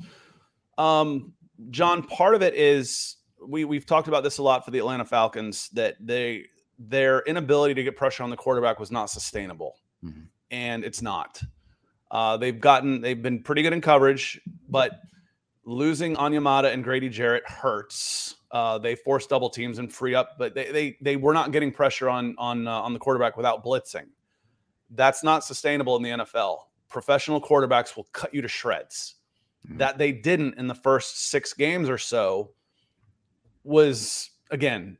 Um, 0.79 1.33
John, 1.71 2.03
part 2.05 2.35
of 2.35 2.43
it 2.43 2.55
is 2.55 3.17
we 3.47 3.65
we've 3.65 3.85
talked 3.87 4.09
about 4.09 4.23
this 4.23 4.39
a 4.39 4.43
lot 4.43 4.65
for 4.65 4.71
the 4.71 4.79
Atlanta 4.79 5.05
Falcons 5.05 5.69
that 5.71 5.97
they 6.01 6.47
their 6.79 7.21
inability 7.23 7.75
to 7.75 7.83
get 7.83 7.97
pressure 7.97 8.23
on 8.23 8.31
the 8.31 8.37
quarterback 8.37 8.79
was 8.79 8.91
not 8.91 9.11
sustainable, 9.11 9.75
Mhm. 10.05 10.29
and 10.51 10.85
it's 10.85 11.03
not. 11.03 11.43
Uh, 12.11 12.37
they've 12.37 12.61
gotten 12.61 13.01
they've 13.01 13.21
been 13.23 13.43
pretty 13.43 13.63
good 13.63 13.73
in 13.73 13.81
coverage, 13.81 14.41
but 14.69 15.01
losing 15.69 16.17
Onyemata 16.17 16.73
and 16.73 16.83
Grady 16.83 17.11
Jarrett 17.11 17.47
hurts. 17.47 18.37
Uh, 18.51 18.79
they 18.79 18.95
force 18.95 19.27
double 19.27 19.51
teams 19.51 19.79
and 19.79 19.93
free 19.93 20.15
up, 20.15 20.39
but 20.39 20.55
they 20.55 20.73
they 20.73 20.97
they 21.03 21.17
were 21.17 21.35
not 21.35 21.53
getting 21.53 21.71
pressure 21.71 22.09
on 22.09 22.35
on 22.39 22.67
uh, 22.67 22.73
on 22.73 22.95
the 22.95 22.99
quarterback 22.99 23.37
without 23.37 23.63
blitzing. 23.63 24.07
That's 24.91 25.23
not 25.23 25.45
sustainable 25.45 25.97
in 25.97 26.03
the 26.03 26.11
NFL. 26.11 26.61
Professional 26.89 27.41
quarterbacks 27.41 27.95
will 27.95 28.09
cut 28.13 28.33
you 28.33 28.41
to 28.41 28.49
shreds. 28.49 29.17
Mhm. 29.69 29.79
That 29.79 29.99
they 29.99 30.11
didn't 30.11 30.55
in 30.55 30.67
the 30.67 30.75
first 30.75 31.29
six 31.29 31.53
games 31.53 31.91
or 31.91 31.99
so 31.99 32.53
was 33.63 34.31
again 34.51 34.97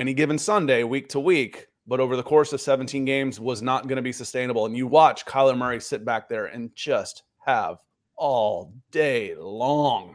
any 0.00 0.14
given 0.14 0.38
Sunday, 0.38 0.82
week 0.82 1.08
to 1.10 1.20
week, 1.20 1.68
but 1.86 2.00
over 2.00 2.16
the 2.16 2.22
course 2.22 2.52
of 2.52 2.60
17 2.60 3.04
games 3.04 3.38
was 3.38 3.62
not 3.62 3.86
going 3.86 3.96
to 3.96 4.02
be 4.02 4.12
sustainable. 4.12 4.66
And 4.66 4.76
you 4.76 4.88
watch 4.88 5.24
Kyler 5.26 5.56
Murray 5.56 5.80
sit 5.80 6.04
back 6.04 6.28
there 6.28 6.46
and 6.46 6.74
just 6.74 7.22
have 7.44 7.78
all 8.20 8.74
day 8.92 9.34
long 9.34 10.14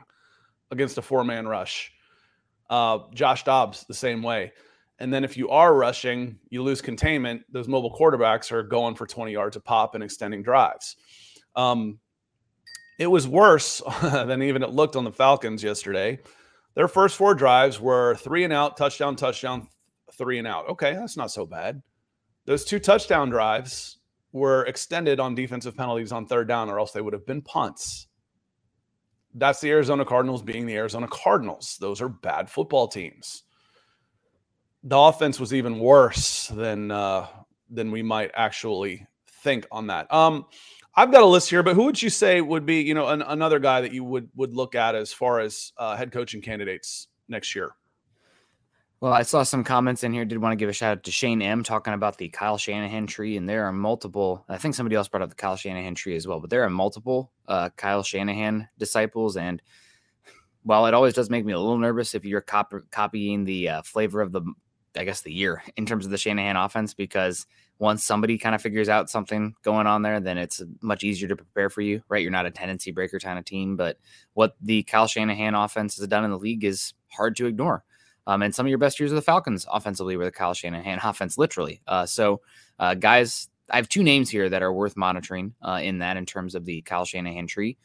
against 0.71 0.97
a 0.97 1.01
four 1.01 1.23
man 1.23 1.47
rush. 1.47 1.91
Uh, 2.69 2.99
Josh 3.13 3.43
Dobbs, 3.43 3.83
the 3.87 3.93
same 3.93 4.23
way. 4.23 4.53
And 4.99 5.13
then 5.13 5.25
if 5.25 5.35
you 5.35 5.49
are 5.49 5.73
rushing, 5.75 6.39
you 6.49 6.63
lose 6.63 6.81
containment. 6.81 7.41
Those 7.51 7.67
mobile 7.67 7.93
quarterbacks 7.93 8.51
are 8.51 8.63
going 8.63 8.95
for 8.95 9.05
20 9.05 9.33
yards 9.33 9.57
a 9.57 9.59
pop 9.59 9.93
and 9.93 10.03
extending 10.03 10.41
drives. 10.41 10.95
Um, 11.55 11.99
it 12.97 13.07
was 13.07 13.27
worse 13.27 13.81
than 14.01 14.41
even 14.41 14.63
it 14.63 14.69
looked 14.69 14.95
on 14.95 15.03
the 15.03 15.11
Falcons 15.11 15.63
yesterday. 15.63 16.19
Their 16.75 16.87
first 16.87 17.17
four 17.17 17.35
drives 17.35 17.79
were 17.79 18.15
three 18.15 18.43
and 18.43 18.53
out, 18.53 18.77
touchdown, 18.77 19.15
touchdown, 19.15 19.67
three 20.13 20.37
and 20.37 20.47
out. 20.47 20.69
Okay, 20.69 20.93
that's 20.93 21.17
not 21.17 21.31
so 21.31 21.45
bad. 21.45 21.81
Those 22.45 22.63
two 22.63 22.79
touchdown 22.79 23.29
drives 23.29 23.97
were 24.35 24.65
extended 24.65 25.17
on 25.17 25.33
defensive 25.33 25.77
penalties 25.77 26.11
on 26.11 26.25
third 26.25 26.45
down, 26.45 26.69
or 26.69 26.77
else 26.77 26.91
they 26.91 26.99
would 26.99 27.13
have 27.13 27.25
been 27.25 27.41
punts. 27.41 28.07
That's 29.33 29.61
the 29.61 29.71
Arizona 29.71 30.03
Cardinals 30.03 30.41
being 30.43 30.65
the 30.65 30.75
Arizona 30.75 31.07
Cardinals. 31.07 31.77
Those 31.79 32.01
are 32.01 32.09
bad 32.09 32.49
football 32.49 32.89
teams. 32.89 33.43
The 34.83 34.97
offense 34.97 35.39
was 35.39 35.53
even 35.53 35.79
worse 35.79 36.47
than 36.47 36.91
uh, 36.91 37.27
than 37.69 37.91
we 37.91 38.03
might 38.03 38.31
actually 38.33 39.07
think 39.41 39.67
on 39.71 39.87
that. 39.87 40.13
Um, 40.13 40.45
I've 40.93 41.13
got 41.13 41.23
a 41.23 41.25
list 41.25 41.49
here, 41.49 41.63
but 41.63 41.75
who 41.75 41.85
would 41.85 42.01
you 42.01 42.09
say 42.09 42.41
would 42.41 42.65
be, 42.65 42.81
you 42.81 42.93
know, 42.93 43.07
an, 43.07 43.21
another 43.21 43.59
guy 43.59 43.79
that 43.79 43.93
you 43.93 44.03
would 44.03 44.29
would 44.35 44.53
look 44.53 44.75
at 44.75 44.95
as 44.95 45.13
far 45.13 45.39
as 45.39 45.71
uh, 45.77 45.95
head 45.95 46.11
coaching 46.11 46.41
candidates 46.41 47.07
next 47.29 47.55
year? 47.55 47.71
Well, 49.05 49.13
I 49.13 49.21
saw 49.21 49.43
some 49.43 49.63
comments 49.63 50.03
in 50.03 50.13
here. 50.13 50.25
Did 50.25 50.39
want 50.39 50.53
to 50.53 50.55
give 50.55 50.67
a 50.67 50.73
shout 50.73 50.97
out 50.97 51.03
to 51.03 51.11
Shane 51.11 51.39
M 51.39 51.61
talking 51.61 51.93
about 51.93 52.17
the 52.17 52.27
Kyle 52.29 52.57
Shanahan 52.57 53.05
tree, 53.05 53.37
and 53.37 53.47
there 53.47 53.65
are 53.65 53.71
multiple. 53.71 54.43
I 54.49 54.57
think 54.57 54.73
somebody 54.73 54.95
else 54.95 55.07
brought 55.07 55.21
up 55.21 55.29
the 55.29 55.35
Kyle 55.35 55.55
Shanahan 55.55 55.93
tree 55.93 56.15
as 56.15 56.25
well, 56.25 56.39
but 56.39 56.49
there 56.49 56.63
are 56.63 56.71
multiple 56.71 57.29
uh, 57.47 57.69
Kyle 57.77 58.01
Shanahan 58.01 58.67
disciples. 58.79 59.37
And 59.37 59.61
while 60.63 60.87
it 60.87 60.95
always 60.95 61.13
does 61.13 61.29
make 61.29 61.45
me 61.45 61.53
a 61.53 61.59
little 61.59 61.77
nervous 61.77 62.15
if 62.15 62.25
you're 62.25 62.41
cop- 62.41 62.73
copying 62.89 63.43
the 63.43 63.69
uh, 63.69 63.81
flavor 63.83 64.21
of 64.21 64.31
the, 64.31 64.41
I 64.97 65.03
guess 65.03 65.21
the 65.21 65.31
year 65.31 65.61
in 65.77 65.85
terms 65.85 66.05
of 66.05 66.11
the 66.11 66.17
Shanahan 66.17 66.55
offense, 66.55 66.95
because 66.95 67.45
once 67.77 68.03
somebody 68.03 68.39
kind 68.39 68.55
of 68.55 68.61
figures 68.63 68.89
out 68.89 69.11
something 69.11 69.53
going 69.61 69.85
on 69.85 70.01
there, 70.01 70.19
then 70.19 70.39
it's 70.39 70.63
much 70.81 71.03
easier 71.03 71.27
to 71.27 71.35
prepare 71.35 71.69
for 71.69 71.81
you, 71.81 72.01
right? 72.09 72.23
You're 72.23 72.31
not 72.31 72.47
a 72.47 72.51
tendency 72.51 72.89
breaker 72.89 73.19
kind 73.19 73.37
of 73.37 73.45
team, 73.45 73.75
but 73.75 73.99
what 74.33 74.55
the 74.61 74.81
Kyle 74.81 75.05
Shanahan 75.05 75.53
offense 75.53 75.95
has 75.97 76.07
done 76.07 76.25
in 76.25 76.31
the 76.31 76.39
league 76.39 76.63
is 76.63 76.95
hard 77.09 77.35
to 77.35 77.45
ignore. 77.45 77.83
Um, 78.27 78.41
and 78.41 78.53
some 78.53 78.65
of 78.65 78.69
your 78.69 78.77
best 78.77 78.99
years 78.99 79.11
of 79.11 79.15
the 79.15 79.21
Falcons 79.21 79.65
offensively 79.71 80.17
were 80.17 80.25
the 80.25 80.31
Kyle 80.31 80.53
Shanahan 80.53 80.99
offense, 81.03 81.37
literally. 81.37 81.81
Uh, 81.87 82.05
so, 82.05 82.41
uh, 82.79 82.95
guys, 82.95 83.49
I 83.69 83.77
have 83.77 83.89
two 83.89 84.03
names 84.03 84.29
here 84.29 84.49
that 84.49 84.63
are 84.63 84.73
worth 84.73 84.97
monitoring 84.97 85.53
uh, 85.61 85.79
in 85.81 85.99
that 85.99 86.17
in 86.17 86.25
terms 86.25 86.55
of 86.55 86.65
the 86.65 86.81
Kyle 86.81 87.05
Shanahan 87.05 87.47
tree. 87.47 87.77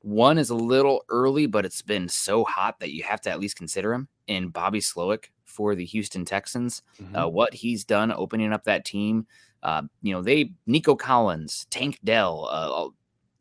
One 0.00 0.36
is 0.36 0.50
a 0.50 0.54
little 0.54 1.04
early, 1.08 1.46
but 1.46 1.64
it's 1.64 1.82
been 1.82 2.08
so 2.08 2.44
hot 2.44 2.80
that 2.80 2.92
you 2.92 3.04
have 3.04 3.20
to 3.22 3.30
at 3.30 3.38
least 3.38 3.56
consider 3.56 3.94
him 3.94 4.08
in 4.26 4.48
Bobby 4.48 4.80
Slowik 4.80 5.26
for 5.44 5.74
the 5.74 5.84
Houston 5.84 6.24
Texans. 6.24 6.82
Uh, 6.98 7.02
mm-hmm. 7.02 7.34
what 7.34 7.54
he's 7.54 7.84
done 7.84 8.12
opening 8.12 8.52
up 8.52 8.64
that 8.64 8.84
team. 8.84 9.26
Uh, 9.62 9.82
you 10.02 10.12
know, 10.12 10.22
they, 10.22 10.52
Nico 10.66 10.96
Collins, 10.96 11.66
Tank 11.70 12.00
Dell, 12.02 12.48
uh, 12.50 12.88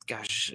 gosh, 0.08 0.54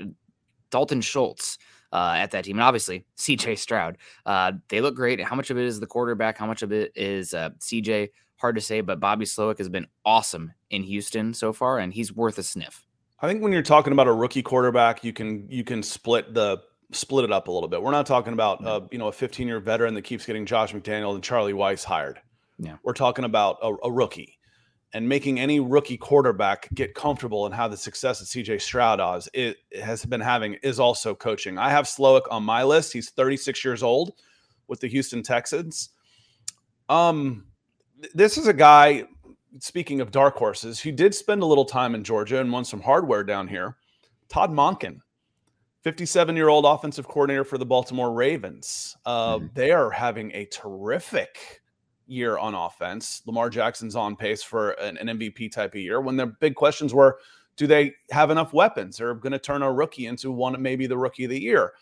Dalton 0.70 1.00
Schultz 1.00 1.58
uh, 1.92 2.14
at 2.16 2.30
that 2.32 2.44
team. 2.44 2.56
And 2.56 2.62
obviously, 2.62 3.04
CJ 3.18 3.58
Stroud. 3.58 3.98
Uh, 4.24 4.52
they 4.68 4.80
look 4.80 4.94
great. 4.94 5.20
How 5.20 5.36
much 5.36 5.50
of 5.50 5.58
it 5.58 5.64
is 5.64 5.80
the 5.80 5.86
quarterback? 5.86 6.38
How 6.38 6.46
much 6.46 6.62
of 6.62 6.72
it 6.72 6.92
is 6.94 7.34
uh, 7.34 7.50
CJ? 7.60 8.10
Hard 8.36 8.56
to 8.56 8.60
say, 8.60 8.82
but 8.82 9.00
Bobby 9.00 9.24
Slowik 9.24 9.58
has 9.58 9.68
been 9.68 9.86
awesome 10.04 10.52
in 10.70 10.82
Houston 10.82 11.32
so 11.32 11.52
far, 11.52 11.78
and 11.78 11.92
he's 11.92 12.14
worth 12.14 12.38
a 12.38 12.42
sniff. 12.42 12.84
I 13.20 13.28
think 13.28 13.42
when 13.42 13.50
you're 13.50 13.62
talking 13.62 13.94
about 13.94 14.08
a 14.08 14.12
rookie 14.12 14.42
quarterback, 14.42 15.02
you 15.02 15.12
can 15.12 15.48
you 15.48 15.64
can 15.64 15.82
split 15.82 16.34
the 16.34 16.58
split 16.92 17.24
it 17.24 17.32
up 17.32 17.48
a 17.48 17.50
little 17.50 17.68
bit. 17.68 17.82
We're 17.82 17.92
not 17.92 18.06
talking 18.06 18.34
about 18.34 18.64
uh, 18.64 18.82
you 18.90 18.98
know 18.98 19.08
a 19.08 19.12
15 19.12 19.46
year 19.46 19.60
veteran 19.60 19.94
that 19.94 20.02
keeps 20.02 20.26
getting 20.26 20.44
Josh 20.44 20.72
McDaniel 20.72 21.14
and 21.14 21.24
Charlie 21.24 21.54
Weis 21.54 21.82
hired. 21.82 22.20
Yeah, 22.58 22.76
we're 22.82 22.92
talking 22.92 23.24
about 23.24 23.58
a, 23.62 23.74
a 23.84 23.90
rookie 23.90 24.35
and 24.92 25.08
making 25.08 25.38
any 25.38 25.60
rookie 25.60 25.96
quarterback 25.96 26.68
get 26.74 26.94
comfortable 26.94 27.46
and 27.46 27.54
have 27.54 27.70
the 27.70 27.76
success 27.76 28.20
that 28.20 28.26
CJ 28.26 28.60
Stroud 28.60 29.00
has, 29.00 29.28
it 29.34 29.58
has 29.82 30.04
been 30.04 30.20
having 30.20 30.54
is 30.62 30.80
also 30.80 31.14
coaching. 31.14 31.58
I 31.58 31.70
have 31.70 31.86
Slowik 31.86 32.22
on 32.30 32.42
my 32.44 32.62
list. 32.62 32.92
He's 32.92 33.10
36 33.10 33.64
years 33.64 33.82
old 33.82 34.12
with 34.68 34.80
the 34.80 34.88
Houston 34.88 35.22
Texans. 35.22 35.90
Um, 36.88 37.46
this 38.14 38.38
is 38.38 38.46
a 38.46 38.54
guy. 38.54 39.04
Speaking 39.58 40.02
of 40.02 40.10
dark 40.10 40.36
horses, 40.36 40.80
who 40.80 40.92
did 40.92 41.14
spend 41.14 41.42
a 41.42 41.46
little 41.46 41.64
time 41.64 41.94
in 41.94 42.04
Georgia 42.04 42.40
and 42.40 42.52
won 42.52 42.64
some 42.64 42.82
hardware 42.82 43.24
down 43.24 43.48
here. 43.48 43.76
Todd 44.28 44.50
Monken, 44.50 45.00
57 45.82 46.36
year 46.36 46.48
old 46.48 46.66
offensive 46.66 47.08
coordinator 47.08 47.44
for 47.44 47.58
the 47.58 47.64
Baltimore 47.64 48.12
Ravens. 48.12 48.96
Uh, 49.06 49.36
mm-hmm. 49.36 49.46
They 49.54 49.70
are 49.70 49.90
having 49.90 50.30
a 50.32 50.44
terrific 50.46 51.62
year 52.06 52.38
on 52.38 52.54
offense. 52.54 53.22
Lamar 53.26 53.50
Jackson's 53.50 53.96
on 53.96 54.16
pace 54.16 54.42
for 54.42 54.70
an, 54.72 54.96
an 54.98 55.18
MVP 55.18 55.52
type 55.52 55.74
of 55.74 55.80
year. 55.80 56.00
When 56.00 56.16
the 56.16 56.26
big 56.26 56.54
questions 56.54 56.94
were, 56.94 57.18
do 57.56 57.66
they 57.66 57.94
have 58.10 58.30
enough 58.30 58.52
weapons? 58.52 58.98
They're 58.98 59.14
going 59.14 59.32
to 59.32 59.38
turn 59.38 59.62
a 59.62 59.72
rookie 59.72 60.06
into 60.06 60.30
one, 60.30 60.60
maybe 60.60 60.86
the 60.86 60.98
rookie 60.98 61.24
of 61.24 61.30
the 61.30 61.40
year. 61.40 61.72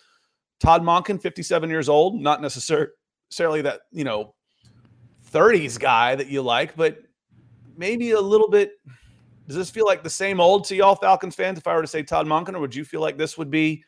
Todd 0.60 0.82
Monken, 0.82 1.20
57 1.20 1.68
years 1.68 1.88
old, 1.88 2.20
not 2.20 2.40
necessarily 2.40 3.62
that, 3.62 3.80
you 3.90 4.04
know, 4.04 4.34
30s 5.30 5.78
guy 5.78 6.14
that 6.14 6.28
you 6.28 6.42
like, 6.42 6.76
but 6.76 6.98
maybe 7.76 8.12
a 8.12 8.20
little 8.20 8.48
bit. 8.48 8.72
Does 9.46 9.56
this 9.56 9.70
feel 9.70 9.84
like 9.84 10.02
the 10.02 10.10
same 10.10 10.40
old 10.40 10.64
to 10.66 10.76
y'all 10.76 10.94
Falcons 10.94 11.34
fans 11.34 11.58
if 11.58 11.66
I 11.66 11.74
were 11.74 11.82
to 11.82 11.88
say 11.88 12.02
Todd 12.02 12.26
Monken, 12.26 12.54
or 12.54 12.60
would 12.60 12.74
you 12.74 12.84
feel 12.84 13.00
like 13.00 13.18
this 13.18 13.36
would 13.36 13.50
be 13.50 13.84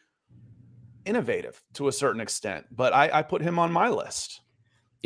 innovative 1.07 1.62
to 1.75 1.88
a 1.88 1.92
certain 1.92 2.20
extent? 2.20 2.66
But 2.72 2.92
I, 2.92 3.11
I 3.12 3.22
put 3.22 3.40
him 3.40 3.59
on 3.59 3.72
my 3.72 3.88
list 3.88 4.42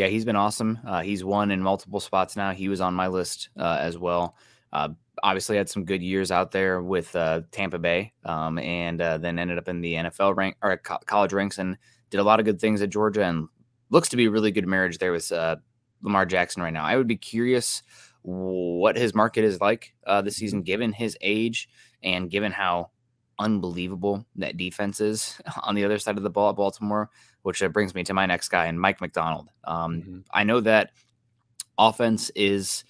yeah, 0.00 0.06
he's 0.06 0.24
been 0.24 0.34
awesome. 0.34 0.78
Uh, 0.86 1.02
he's 1.02 1.22
won 1.22 1.50
in 1.50 1.60
multiple 1.60 2.00
spots 2.00 2.34
now. 2.34 2.52
He 2.52 2.70
was 2.70 2.80
on 2.80 2.94
my 2.94 3.08
list 3.08 3.50
uh, 3.58 3.76
as 3.78 3.98
well. 3.98 4.34
Uh, 4.72 4.88
obviously, 5.22 5.58
had 5.58 5.68
some 5.68 5.84
good 5.84 6.02
years 6.02 6.30
out 6.30 6.52
there 6.52 6.80
with 6.80 7.14
uh, 7.14 7.42
Tampa 7.50 7.78
Bay, 7.78 8.14
um, 8.24 8.58
and 8.58 8.98
uh, 9.02 9.18
then 9.18 9.38
ended 9.38 9.58
up 9.58 9.68
in 9.68 9.82
the 9.82 9.92
NFL 9.92 10.38
rank 10.38 10.56
or 10.62 10.78
co- 10.78 11.00
college 11.04 11.34
ranks 11.34 11.58
and 11.58 11.76
did 12.08 12.18
a 12.18 12.24
lot 12.24 12.40
of 12.40 12.46
good 12.46 12.58
things 12.58 12.80
at 12.80 12.88
Georgia, 12.88 13.24
and 13.24 13.46
looks 13.90 14.08
to 14.08 14.16
be 14.16 14.24
a 14.24 14.30
really 14.30 14.50
good 14.50 14.66
marriage 14.66 14.96
there 14.96 15.12
with 15.12 15.30
uh, 15.32 15.56
Lamar 16.00 16.24
Jackson 16.24 16.62
right 16.62 16.72
now. 16.72 16.84
I 16.84 16.96
would 16.96 17.06
be 17.06 17.18
curious 17.18 17.82
what 18.22 18.96
his 18.96 19.14
market 19.14 19.44
is 19.44 19.60
like 19.60 19.92
this 20.06 20.14
mm-hmm. 20.14 20.28
season, 20.30 20.62
given 20.62 20.94
his 20.94 21.18
age 21.20 21.68
and 22.02 22.30
given 22.30 22.52
how 22.52 22.88
unbelievable 23.40 24.24
that 24.36 24.56
defense 24.56 25.00
is 25.00 25.40
on 25.62 25.74
the 25.74 25.84
other 25.84 25.98
side 25.98 26.16
of 26.16 26.22
the 26.22 26.30
ball 26.30 26.50
at 26.50 26.56
Baltimore 26.56 27.10
which 27.42 27.62
brings 27.72 27.94
me 27.94 28.04
to 28.04 28.14
my 28.14 28.26
next 28.26 28.48
guy 28.48 28.66
and 28.66 28.80
Mike 28.80 29.00
Macdonald. 29.00 29.48
Um, 29.64 30.02
mm-hmm. 30.02 30.18
I 30.30 30.44
know 30.44 30.60
that 30.60 30.90
offense 31.78 32.30
is 32.34 32.84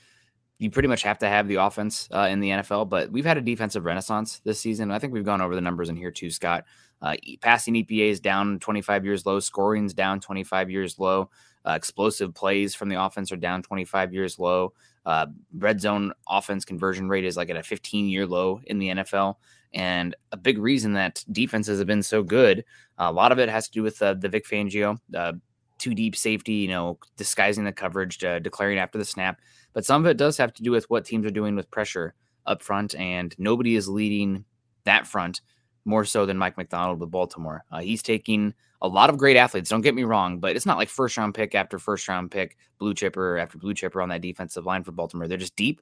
you 0.59 0.71
pretty 0.71 0.89
much 0.89 1.03
have 1.03 1.19
to 1.21 1.29
have 1.29 1.49
the 1.49 1.57
offense 1.57 2.09
uh, 2.13 2.29
in 2.31 2.41
the 2.41 2.51
NFL, 2.51 2.89
but 2.89 3.11
we've 3.11 3.25
had 3.25 3.39
a 3.39 3.43
defensive 3.43 3.85
renaissance 3.85 4.41
this 4.45 4.61
season. 4.61 4.91
I 4.91 4.99
think 4.99 5.13
we've 5.13 5.25
gone 5.25 5.41
over 5.41 5.55
the 5.55 5.61
numbers 5.61 5.89
in 5.89 5.97
here 5.97 6.11
too, 6.11 6.31
Scott. 6.31 6.65
Uh, 7.01 7.15
passing 7.41 7.75
EPA 7.75 8.11
is 8.11 8.21
down 8.21 8.59
25 8.59 9.05
years 9.07 9.25
low, 9.25 9.41
scoring's 9.41 9.95
down 9.95 10.21
25 10.21 10.71
years 10.71 10.99
low, 10.99 11.31
uh, 11.67 11.73
explosive 11.73 12.35
plays 12.35 12.75
from 12.75 12.91
the 12.91 13.03
offense 13.03 13.33
are 13.33 13.37
down 13.37 13.63
25 13.63 14.13
years 14.13 14.39
low. 14.39 14.75
Uh, 15.07 15.27
red 15.57 15.81
zone 15.81 16.13
offense 16.29 16.67
conversion 16.67 17.09
rate 17.09 17.25
is 17.25 17.37
like 17.37 17.49
at 17.49 17.57
a 17.57 17.63
15 17.63 18.07
year 18.07 18.27
low 18.27 18.61
in 18.67 18.79
the 18.79 18.89
NFL. 18.89 19.37
And 19.73 20.17
a 20.33 20.37
big 20.37 20.59
reason 20.59 20.95
that 20.95 21.25
defenses 21.31 21.79
have 21.79 21.87
been 21.87 22.03
so 22.03 22.23
good, 22.23 22.65
a 22.99 23.13
lot 23.13 23.33
of 23.33 23.39
it 23.39 23.49
has 23.49 23.67
to 23.67 23.73
do 23.73 23.83
with 23.83 24.01
uh, 24.03 24.15
the 24.15 24.29
Vic 24.29 24.47
Fangio, 24.47 24.99
uh, 25.15 25.33
two 25.79 25.95
deep 25.95 26.17
safety, 26.17 26.55
you 26.55 26.69
know, 26.69 26.99
disguising 27.17 27.65
the 27.65 27.73
coverage, 27.73 28.23
uh, 28.25 28.39
declaring 28.41 28.79
after 28.79 28.99
the 28.99 29.05
snap. 29.05 29.41
But 29.73 29.85
some 29.85 30.05
of 30.05 30.11
it 30.11 30.17
does 30.17 30.37
have 30.39 30.53
to 30.55 30.63
do 30.63 30.71
with 30.71 30.91
what 30.91 31.05
teams 31.05 31.25
are 31.27 31.31
doing 31.31 31.55
with 31.55 31.71
pressure 31.71 32.15
up 32.47 32.63
front, 32.63 32.95
and 32.97 33.35
nobody 33.39 33.77
is 33.77 33.89
leading 33.89 34.45
that 34.85 35.07
front 35.07 35.41
more 35.85 36.05
so 36.05 36.27
than 36.27 36.37
Mike 36.37 36.57
Macdonald 36.57 37.01
with 37.01 37.11
Baltimore. 37.11 37.65
Uh, 37.71 37.81
he's 37.81 38.03
taking 38.03 38.53
a 38.83 38.89
lot 38.89 39.11
of 39.11 39.19
great 39.19 39.37
athletes. 39.37 39.71
Don't 39.71 39.81
get 39.83 39.95
me 39.95 40.05
wrong, 40.05 40.39
but 40.39 40.57
it's 40.57 40.67
not 40.67 40.79
like 40.79 40.89
first 40.89 41.17
round 41.17 41.35
pick 41.35 41.55
after 41.55 41.79
first 41.79 42.09
round 42.09 42.31
pick, 42.31 42.57
blue 42.79 42.95
chipper 42.95 43.39
after 43.39 43.59
blue 43.59 43.75
chipper 43.75 44.03
on 44.03 44.09
that 44.09 44.23
defensive 44.23 44.67
line 44.67 44.85
for 44.85 44.93
Baltimore. 44.93 45.29
They're 45.29 45.39
just 45.39 45.57
deep 45.57 45.81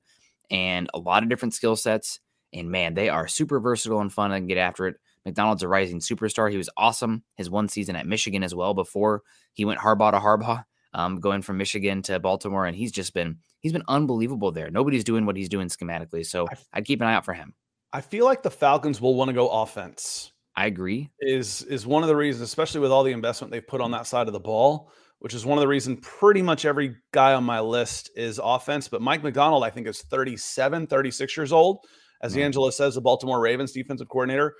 and 0.50 0.88
a 0.94 0.98
lot 0.98 1.22
of 1.22 1.28
different 1.28 1.54
skill 1.54 1.76
sets. 1.76 2.20
And 2.52 2.70
man, 2.70 2.94
they 2.94 3.08
are 3.08 3.28
super 3.28 3.60
versatile 3.60 4.00
and 4.00 4.12
fun 4.12 4.32
and 4.32 4.48
get 4.48 4.58
after 4.58 4.86
it. 4.86 4.96
Macdonald's 5.24 5.62
a 5.62 5.68
rising 5.68 6.00
superstar. 6.00 6.50
He 6.50 6.56
was 6.56 6.70
awesome 6.76 7.22
his 7.36 7.50
one 7.50 7.68
season 7.68 7.96
at 7.96 8.06
Michigan 8.06 8.42
as 8.42 8.54
well 8.54 8.74
before 8.74 9.22
he 9.52 9.64
went 9.64 9.80
Harbaugh 9.80 10.12
to 10.12 10.18
Harbaugh, 10.18 10.64
um, 10.94 11.20
going 11.20 11.42
from 11.42 11.58
Michigan 11.58 12.02
to 12.02 12.18
Baltimore, 12.18 12.66
and 12.66 12.76
he's 12.76 12.92
just 12.92 13.12
been 13.12 13.38
he's 13.60 13.72
been 13.72 13.82
unbelievable 13.88 14.52
there. 14.52 14.70
Nobody's 14.70 15.04
doing 15.04 15.26
what 15.26 15.36
he's 15.36 15.48
doing 15.48 15.68
schematically, 15.68 16.24
so 16.24 16.46
I'd 16.72 16.86
keep 16.86 17.00
an 17.00 17.06
eye 17.06 17.14
out 17.14 17.24
for 17.24 17.34
him. 17.34 17.54
I 17.92 18.00
feel 18.00 18.24
like 18.24 18.42
the 18.42 18.50
Falcons 18.50 19.00
will 19.00 19.14
want 19.14 19.28
to 19.28 19.34
go 19.34 19.48
offense. 19.48 20.32
I 20.56 20.66
agree. 20.66 21.10
Is 21.20 21.62
is 21.62 21.86
one 21.86 22.02
of 22.02 22.08
the 22.08 22.16
reasons, 22.16 22.42
especially 22.42 22.80
with 22.80 22.90
all 22.90 23.04
the 23.04 23.12
investment 23.12 23.52
they've 23.52 23.66
put 23.66 23.80
on 23.80 23.90
that 23.92 24.06
side 24.06 24.26
of 24.26 24.32
the 24.32 24.40
ball, 24.40 24.90
which 25.18 25.34
is 25.34 25.44
one 25.46 25.58
of 25.58 25.60
the 25.62 25.68
reasons 25.68 25.98
pretty 26.02 26.42
much 26.42 26.64
every 26.64 26.96
guy 27.12 27.34
on 27.34 27.44
my 27.44 27.60
list 27.60 28.10
is 28.16 28.40
offense. 28.42 28.88
But 28.88 29.02
Mike 29.02 29.22
Macdonald, 29.22 29.64
I 29.64 29.70
think, 29.70 29.86
is 29.86 30.02
37, 30.02 30.86
36 30.86 31.36
years 31.36 31.52
old 31.52 31.84
as 32.20 32.32
mm-hmm. 32.32 32.42
Angela 32.42 32.72
says, 32.72 32.94
the 32.94 33.00
Baltimore 33.00 33.40
Ravens 33.40 33.72
defensive 33.72 34.08
coordinator. 34.08 34.56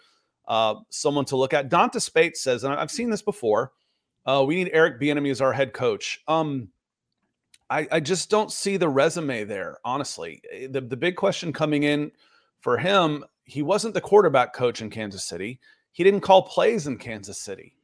Uh, 0.47 0.77
someone 0.89 1.27
to 1.27 1.37
look 1.37 1.53
at. 1.53 1.69
Donta 1.69 2.01
Spates 2.01 2.41
says, 2.41 2.65
and 2.65 2.73
I've 2.73 2.91
seen 2.91 3.11
this 3.11 3.21
before. 3.21 3.73
Uh, 4.25 4.45
we 4.47 4.57
need 4.57 4.71
Eric 4.73 5.01
Bieniemy 5.01 5.31
as 5.31 5.41
our 5.41 5.53
head 5.53 5.73
coach. 5.73 6.23
Um, 6.27 6.69
I, 7.71 7.87
I, 7.93 8.01
just 8.01 8.31
don't 8.31 8.51
see 8.51 8.77
the 8.77 8.89
resume 8.89 9.45
there. 9.45 9.79
Honestly, 9.85 10.41
eh, 10.51 10.69
the 10.71 10.81
the 10.81 10.97
big 10.97 11.17
question 11.17 11.53
coming 11.53 11.83
in 11.83 12.11
for 12.61 12.79
him, 12.79 13.25
he 13.45 13.63
wasn't 13.63 13.95
the 13.95 14.01
quarterback 14.01 14.53
coach 14.53 14.81
in 14.81 14.91
Kansas 14.91 15.25
City. 15.25 15.61
He 15.93 16.05
didn't 16.05 16.21
call 16.21 16.43
plays 16.43 16.87
in 16.87 16.99
Kansas 16.99 17.41
City. 17.41 17.75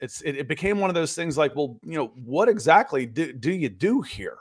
It's 0.00 0.20
it, 0.22 0.36
it 0.36 0.48
became 0.48 0.80
one 0.80 0.90
of 0.90 0.94
those 0.94 1.14
things 1.14 1.38
like, 1.38 1.54
well, 1.54 1.78
you 1.82 1.96
know, 1.96 2.12
what 2.14 2.48
exactly 2.48 3.06
do, 3.06 3.32
do 3.32 3.52
you 3.52 3.68
do 3.68 4.02
here? 4.02 4.38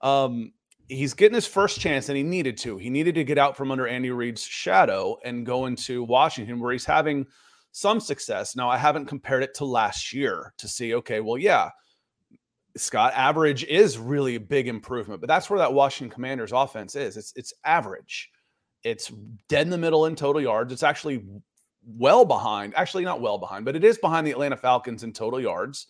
Um, 0.00 0.52
he's 0.88 1.14
getting 1.14 1.34
his 1.34 1.46
first 1.46 1.80
chance 1.80 2.08
and 2.08 2.16
he 2.16 2.22
needed 2.22 2.56
to. 2.58 2.78
He 2.78 2.90
needed 2.90 3.14
to 3.16 3.24
get 3.24 3.38
out 3.38 3.56
from 3.56 3.70
under 3.70 3.86
Andy 3.86 4.10
Reid's 4.10 4.42
shadow 4.42 5.18
and 5.24 5.44
go 5.44 5.66
into 5.66 6.02
Washington 6.02 6.60
where 6.60 6.72
he's 6.72 6.84
having 6.84 7.26
some 7.72 8.00
success. 8.00 8.56
Now, 8.56 8.68
I 8.68 8.78
haven't 8.78 9.06
compared 9.06 9.42
it 9.42 9.54
to 9.54 9.64
last 9.64 10.12
year 10.12 10.54
to 10.58 10.68
see, 10.68 10.94
okay, 10.94 11.20
well, 11.20 11.38
yeah, 11.38 11.70
Scott, 12.76 13.12
average 13.14 13.64
is 13.64 13.98
really 13.98 14.36
a 14.36 14.40
big 14.40 14.68
improvement, 14.68 15.20
but 15.20 15.28
that's 15.28 15.50
where 15.50 15.58
that 15.58 15.72
Washington 15.72 16.12
Commanders 16.12 16.52
offense 16.52 16.94
is. 16.94 17.16
It's 17.16 17.32
it's 17.34 17.52
average. 17.64 18.30
It's 18.84 19.12
dead 19.48 19.62
in 19.62 19.70
the 19.70 19.78
middle 19.78 20.06
in 20.06 20.14
total 20.14 20.40
yards. 20.40 20.72
It's 20.72 20.84
actually 20.84 21.24
well 21.84 22.24
behind, 22.24 22.74
actually 22.76 23.04
not 23.04 23.20
well 23.20 23.38
behind, 23.38 23.64
but 23.64 23.74
it 23.74 23.82
is 23.82 23.98
behind 23.98 24.26
the 24.26 24.30
Atlanta 24.30 24.56
Falcons 24.56 25.02
in 25.02 25.12
total 25.12 25.40
yards 25.40 25.88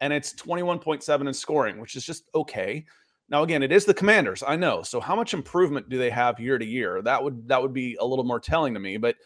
and 0.00 0.12
it's 0.12 0.34
21.7 0.34 1.26
in 1.26 1.34
scoring, 1.34 1.80
which 1.80 1.96
is 1.96 2.04
just 2.04 2.28
okay. 2.34 2.84
Now, 3.28 3.42
again, 3.42 3.62
it 3.62 3.72
is 3.72 3.84
the 3.84 3.94
Commanders, 3.94 4.42
I 4.46 4.56
know. 4.56 4.82
So, 4.82 5.00
how 5.00 5.16
much 5.16 5.34
improvement 5.34 5.88
do 5.88 5.98
they 5.98 6.10
have 6.10 6.38
year 6.38 6.58
to 6.58 6.64
year? 6.64 7.00
That 7.02 7.22
would 7.22 7.48
that 7.48 7.60
would 7.62 7.72
be 7.72 7.96
a 7.98 8.04
little 8.04 8.24
more 8.24 8.40
telling 8.40 8.74
to 8.74 8.80
me. 8.80 8.96
But 8.96 9.16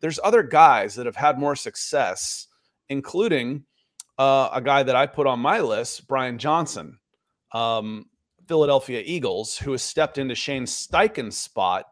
there's 0.00 0.18
other 0.22 0.42
guys 0.42 0.94
that 0.94 1.06
have 1.06 1.16
had 1.16 1.38
more 1.38 1.56
success, 1.56 2.48
including 2.88 3.64
uh, 4.18 4.50
a 4.52 4.60
guy 4.60 4.82
that 4.82 4.96
I 4.96 5.06
put 5.06 5.26
on 5.26 5.40
my 5.40 5.60
list, 5.60 6.08
Brian 6.08 6.38
Johnson, 6.38 6.98
um, 7.52 8.06
Philadelphia 8.46 9.02
Eagles, 9.04 9.56
who 9.56 9.72
has 9.72 9.82
stepped 9.82 10.18
into 10.18 10.34
Shane 10.34 10.64
Steichen's 10.64 11.36
spot 11.36 11.84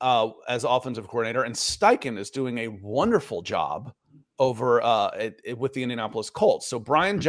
uh, 0.00 0.30
as 0.48 0.64
offensive 0.64 1.06
coordinator, 1.06 1.44
and 1.44 1.54
Steichen 1.54 2.18
is 2.18 2.30
doing 2.30 2.58
a 2.58 2.68
wonderful 2.68 3.42
job 3.42 3.92
over 4.38 4.82
uh, 4.82 5.08
it, 5.10 5.40
it, 5.44 5.58
with 5.58 5.72
the 5.72 5.82
Indianapolis 5.82 6.28
Colts. 6.28 6.66
So 6.66 6.80
Brian 6.80 7.16
mm-hmm. 7.16 7.22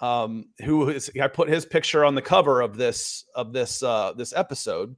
Um, 0.00 0.46
who 0.64 0.88
is 0.88 1.10
I 1.20 1.28
put 1.28 1.48
his 1.48 1.66
picture 1.66 2.04
on 2.04 2.14
the 2.14 2.22
cover 2.22 2.62
of 2.62 2.76
this 2.76 3.24
of 3.34 3.52
this 3.52 3.82
uh, 3.82 4.12
this 4.16 4.32
episode. 4.34 4.96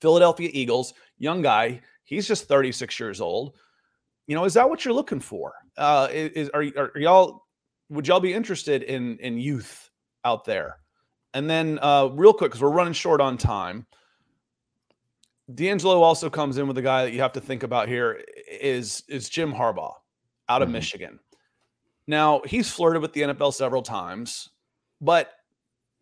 Philadelphia 0.00 0.50
Eagles, 0.52 0.94
young 1.18 1.42
guy. 1.42 1.80
He's 2.04 2.26
just 2.26 2.48
36 2.48 2.98
years 2.98 3.20
old. 3.20 3.54
You 4.26 4.34
know, 4.34 4.44
is 4.44 4.54
that 4.54 4.68
what 4.68 4.84
you're 4.84 4.94
looking 4.94 5.20
for? 5.20 5.52
Uh, 5.76 6.08
is 6.10 6.50
are, 6.50 6.64
are 6.76 6.92
y'all 6.96 7.44
would 7.88 8.08
y'all 8.08 8.20
be 8.20 8.32
interested 8.32 8.82
in 8.82 9.18
in 9.18 9.38
youth 9.38 9.90
out 10.24 10.44
there? 10.44 10.78
And 11.34 11.48
then 11.48 11.78
uh, 11.80 12.06
real 12.12 12.32
quick, 12.32 12.50
because 12.50 12.60
we're 12.60 12.70
running 12.70 12.92
short 12.92 13.20
on 13.20 13.38
time. 13.38 13.86
D'Angelo 15.52 16.02
also 16.02 16.30
comes 16.30 16.56
in 16.56 16.66
with 16.66 16.78
a 16.78 16.82
guy 16.82 17.04
that 17.04 17.12
you 17.12 17.20
have 17.20 17.32
to 17.32 17.40
think 17.40 17.62
about 17.62 17.88
here 17.88 18.22
is 18.50 19.02
is 19.08 19.28
Jim 19.28 19.52
Harbaugh 19.52 19.94
out 20.48 20.62
of 20.62 20.66
mm-hmm. 20.66 20.74
Michigan. 20.74 21.20
Now 22.06 22.42
he's 22.44 22.70
flirted 22.70 23.02
with 23.02 23.12
the 23.12 23.22
NFL 23.22 23.54
several 23.54 23.82
times, 23.82 24.50
but 25.00 25.32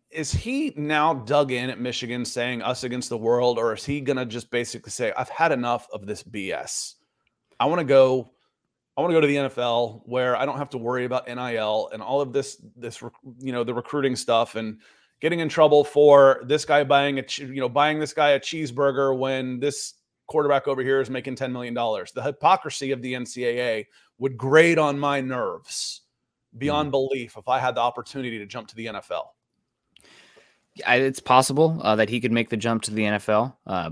is 0.09 0.31
he 0.31 0.73
now 0.75 1.13
dug 1.13 1.51
in 1.51 1.69
at 1.69 1.79
Michigan 1.79 2.25
saying 2.25 2.61
us 2.61 2.83
against 2.83 3.09
the 3.09 3.17
world, 3.17 3.57
or 3.57 3.73
is 3.73 3.85
he 3.85 4.01
gonna 4.01 4.25
just 4.25 4.51
basically 4.51 4.91
say, 4.91 5.13
I've 5.17 5.29
had 5.29 5.51
enough 5.51 5.87
of 5.93 6.05
this 6.05 6.23
BS? 6.23 6.95
I 7.59 7.65
want 7.65 7.79
to 7.79 7.85
go 7.85 8.31
I 8.97 9.01
want 9.01 9.11
to 9.11 9.15
go 9.15 9.21
to 9.21 9.27
the 9.27 9.35
NFL 9.35 10.01
where 10.05 10.35
I 10.35 10.45
don't 10.45 10.57
have 10.57 10.69
to 10.71 10.77
worry 10.77 11.05
about 11.05 11.27
NIL 11.27 11.89
and 11.93 12.01
all 12.01 12.19
of 12.19 12.33
this, 12.33 12.61
this, 12.75 13.01
you 13.39 13.53
know, 13.53 13.63
the 13.63 13.73
recruiting 13.73 14.17
stuff 14.17 14.55
and 14.55 14.79
getting 15.21 15.39
in 15.39 15.47
trouble 15.47 15.83
for 15.83 16.41
this 16.45 16.65
guy 16.65 16.83
buying 16.83 17.19
a, 17.19 17.23
you 17.37 17.61
know, 17.61 17.69
buying 17.69 17.99
this 17.99 18.13
guy 18.13 18.31
a 18.31 18.39
cheeseburger 18.39 19.17
when 19.17 19.59
this 19.59 19.93
quarterback 20.27 20.67
over 20.67 20.81
here 20.81 20.99
is 20.99 21.09
making 21.09 21.35
$10 21.35 21.51
million. 21.51 21.73
The 21.73 22.21
hypocrisy 22.21 22.91
of 22.91 23.01
the 23.01 23.13
NCAA 23.13 23.85
would 24.21 24.37
grate 24.37 24.77
on 24.77 24.99
my 24.99 25.19
nerves 25.19 26.01
beyond 26.55 26.89
mm. 26.89 26.91
belief 26.91 27.37
if 27.37 27.47
I 27.47 27.57
had 27.57 27.73
the 27.73 27.81
opportunity 27.81 28.37
to 28.37 28.45
jump 28.45 28.67
to 28.67 28.75
the 28.75 28.85
NFL. 28.85 29.29
It's 30.75 31.19
possible 31.19 31.79
uh, 31.81 31.95
that 31.95 32.07
he 32.07 32.21
could 32.21 32.31
make 32.31 32.49
the 32.49 32.55
jump 32.55 32.83
to 32.83 32.93
the 32.93 33.01
NFL. 33.01 33.55
Uh, 33.65 33.89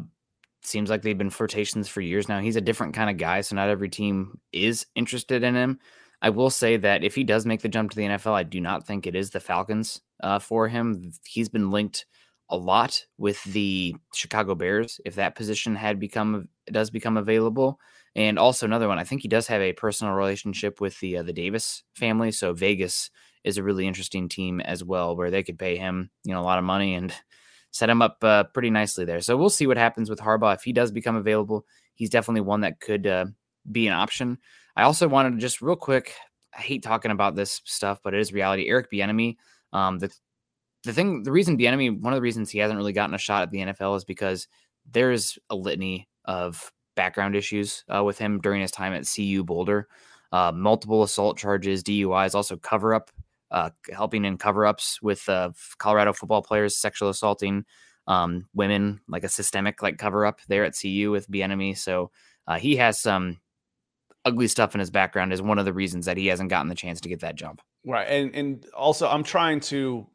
seems 0.61 0.89
like 0.89 1.01
they've 1.01 1.17
been 1.17 1.31
flirtations 1.31 1.89
for 1.89 2.01
years 2.01 2.29
now. 2.29 2.39
He's 2.39 2.55
a 2.55 2.61
different 2.61 2.93
kind 2.93 3.09
of 3.09 3.17
guy, 3.17 3.41
so 3.41 3.55
not 3.55 3.69
every 3.69 3.89
team 3.89 4.39
is 4.53 4.85
interested 4.93 5.43
in 5.43 5.55
him. 5.55 5.79
I 6.21 6.29
will 6.29 6.51
say 6.51 6.77
that 6.77 7.03
if 7.03 7.15
he 7.15 7.23
does 7.23 7.47
make 7.47 7.61
the 7.61 7.67
jump 7.67 7.89
to 7.89 7.97
the 7.97 8.03
NFL, 8.03 8.33
I 8.33 8.43
do 8.43 8.61
not 8.61 8.85
think 8.85 9.07
it 9.07 9.15
is 9.15 9.31
the 9.31 9.39
Falcons 9.39 9.99
uh, 10.21 10.37
for 10.37 10.67
him. 10.67 11.11
He's 11.25 11.49
been 11.49 11.71
linked 11.71 12.05
a 12.49 12.57
lot 12.57 13.03
with 13.17 13.43
the 13.45 13.95
Chicago 14.13 14.53
Bears 14.53 15.01
if 15.05 15.15
that 15.15 15.35
position 15.35 15.75
had 15.75 15.99
become 15.99 16.49
does 16.71 16.89
become 16.89 17.17
available. 17.17 17.79
And 18.15 18.39
also 18.39 18.65
another 18.65 18.87
one, 18.87 18.99
I 18.99 19.03
think 19.03 19.21
he 19.21 19.27
does 19.27 19.47
have 19.47 19.61
a 19.61 19.73
personal 19.73 20.13
relationship 20.13 20.81
with 20.81 20.99
the 20.99 21.17
uh, 21.17 21.23
the 21.23 21.33
Davis 21.33 21.83
family. 21.95 22.31
So 22.31 22.53
Vegas 22.53 23.09
is 23.43 23.57
a 23.57 23.63
really 23.63 23.87
interesting 23.87 24.27
team 24.27 24.59
as 24.61 24.83
well, 24.83 25.15
where 25.15 25.31
they 25.31 25.43
could 25.43 25.59
pay 25.59 25.77
him, 25.77 26.09
you 26.23 26.33
know, 26.33 26.41
a 26.41 26.43
lot 26.43 26.59
of 26.59 26.65
money 26.65 26.95
and 26.95 27.13
set 27.71 27.89
him 27.89 28.01
up 28.01 28.17
uh, 28.23 28.43
pretty 28.45 28.69
nicely 28.69 29.05
there. 29.05 29.21
So 29.21 29.37
we'll 29.37 29.49
see 29.49 29.67
what 29.67 29.77
happens 29.77 30.09
with 30.09 30.19
Harbaugh. 30.19 30.55
If 30.55 30.63
he 30.63 30.73
does 30.73 30.91
become 30.91 31.15
available, 31.15 31.65
he's 31.93 32.09
definitely 32.09 32.41
one 32.41 32.61
that 32.61 32.79
could 32.79 33.05
uh, 33.05 33.27
be 33.71 33.87
an 33.87 33.93
option. 33.93 34.39
I 34.75 34.83
also 34.83 35.07
wanted 35.07 35.31
to 35.31 35.37
just 35.37 35.61
real 35.61 35.75
quick. 35.75 36.13
I 36.57 36.61
hate 36.61 36.83
talking 36.83 37.11
about 37.11 37.35
this 37.35 37.61
stuff, 37.65 37.99
but 38.03 38.13
it 38.13 38.19
is 38.19 38.33
reality. 38.33 38.67
Eric 38.67 38.91
Bieniemy, 38.91 39.37
um, 39.71 39.99
the 39.99 40.11
the 40.83 40.93
thing, 40.93 41.23
the 41.23 41.31
reason 41.31 41.57
Bieniemy, 41.57 42.01
one 42.01 42.13
of 42.13 42.17
the 42.17 42.21
reasons 42.21 42.49
he 42.49 42.59
hasn't 42.59 42.77
really 42.77 42.93
gotten 42.93 43.13
a 43.13 43.19
shot 43.19 43.43
at 43.43 43.51
the 43.51 43.59
NFL 43.59 43.97
is 43.97 44.05
because 44.05 44.47
there's 44.89 45.37
a 45.49 45.55
litany 45.55 46.07
of 46.25 46.71
background 46.95 47.35
issues 47.35 47.83
uh, 47.93 48.03
with 48.03 48.17
him 48.17 48.39
during 48.41 48.61
his 48.61 48.71
time 48.71 48.93
at 48.93 49.07
CU 49.07 49.43
Boulder. 49.43 49.87
Uh, 50.31 50.51
multiple 50.53 51.01
assault 51.01 51.37
charges, 51.37 51.83
DUIs, 51.83 52.35
also 52.35 52.55
cover 52.57 52.93
up 52.93 53.09
uh, 53.51 53.71
helping 53.91 54.25
in 54.25 54.37
cover 54.37 54.65
ups 54.65 55.01
with 55.01 55.27
uh, 55.27 55.51
Colorado 55.77 56.13
football 56.13 56.41
players 56.41 56.77
sexual 56.77 57.09
assaulting 57.09 57.65
um, 58.07 58.47
women, 58.53 59.01
like 59.07 59.23
a 59.23 59.29
systemic 59.29 59.81
like 59.81 59.97
cover 59.97 60.25
up 60.25 60.39
there 60.47 60.65
at 60.65 60.75
CU 60.79 61.09
with 61.11 61.29
Bieniemy. 61.29 61.77
So 61.77 62.11
uh, 62.47 62.57
he 62.57 62.75
has 62.75 62.99
some 62.99 63.39
ugly 64.25 64.47
stuff 64.47 64.75
in 64.75 64.79
his 64.79 64.91
background. 64.91 65.33
Is 65.33 65.41
one 65.41 65.59
of 65.59 65.65
the 65.65 65.73
reasons 65.73 66.05
that 66.05 66.17
he 66.17 66.27
hasn't 66.27 66.49
gotten 66.49 66.67
the 66.67 66.75
chance 66.75 67.01
to 67.01 67.09
get 67.09 67.21
that 67.21 67.35
jump. 67.35 67.61
Right, 67.85 68.07
and 68.07 68.35
and 68.35 68.65
also 68.75 69.07
I'm 69.07 69.23
trying 69.23 69.61
to 69.61 70.05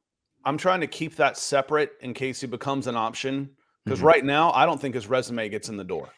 I'm 0.44 0.58
trying 0.58 0.80
to 0.80 0.86
keep 0.86 1.16
that 1.16 1.36
separate 1.36 1.92
in 2.00 2.14
case 2.14 2.40
he 2.40 2.46
becomes 2.46 2.86
an 2.86 2.96
option 2.96 3.50
because 3.85 3.99
mm-hmm. 3.99 4.09
right 4.09 4.25
now 4.25 4.53
I 4.53 4.66
don't 4.66 4.81
think 4.81 4.94
his 4.94 5.07
resume 5.07 5.49
gets 5.49 5.68
in 5.68 5.77
the 5.77 5.85
door. 5.85 6.09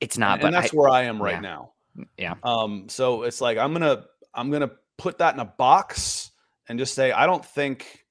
It's 0.00 0.16
not, 0.16 0.34
and, 0.34 0.42
but 0.42 0.46
and 0.48 0.56
that's 0.56 0.72
I, 0.72 0.76
where 0.76 0.88
I 0.88 1.02
am 1.04 1.20
right 1.20 1.34
yeah. 1.34 1.40
now. 1.40 1.72
Yeah. 2.16 2.34
Um. 2.42 2.88
So 2.88 3.22
it's 3.22 3.40
like 3.40 3.58
I'm 3.58 3.72
gonna 3.72 4.04
I'm 4.34 4.50
gonna 4.50 4.70
put 4.96 5.18
that 5.18 5.34
in 5.34 5.40
a 5.40 5.44
box 5.44 6.30
and 6.68 6.78
just 6.78 6.94
say, 6.94 7.12
I 7.12 7.26
don't 7.26 7.44
think 7.44 8.04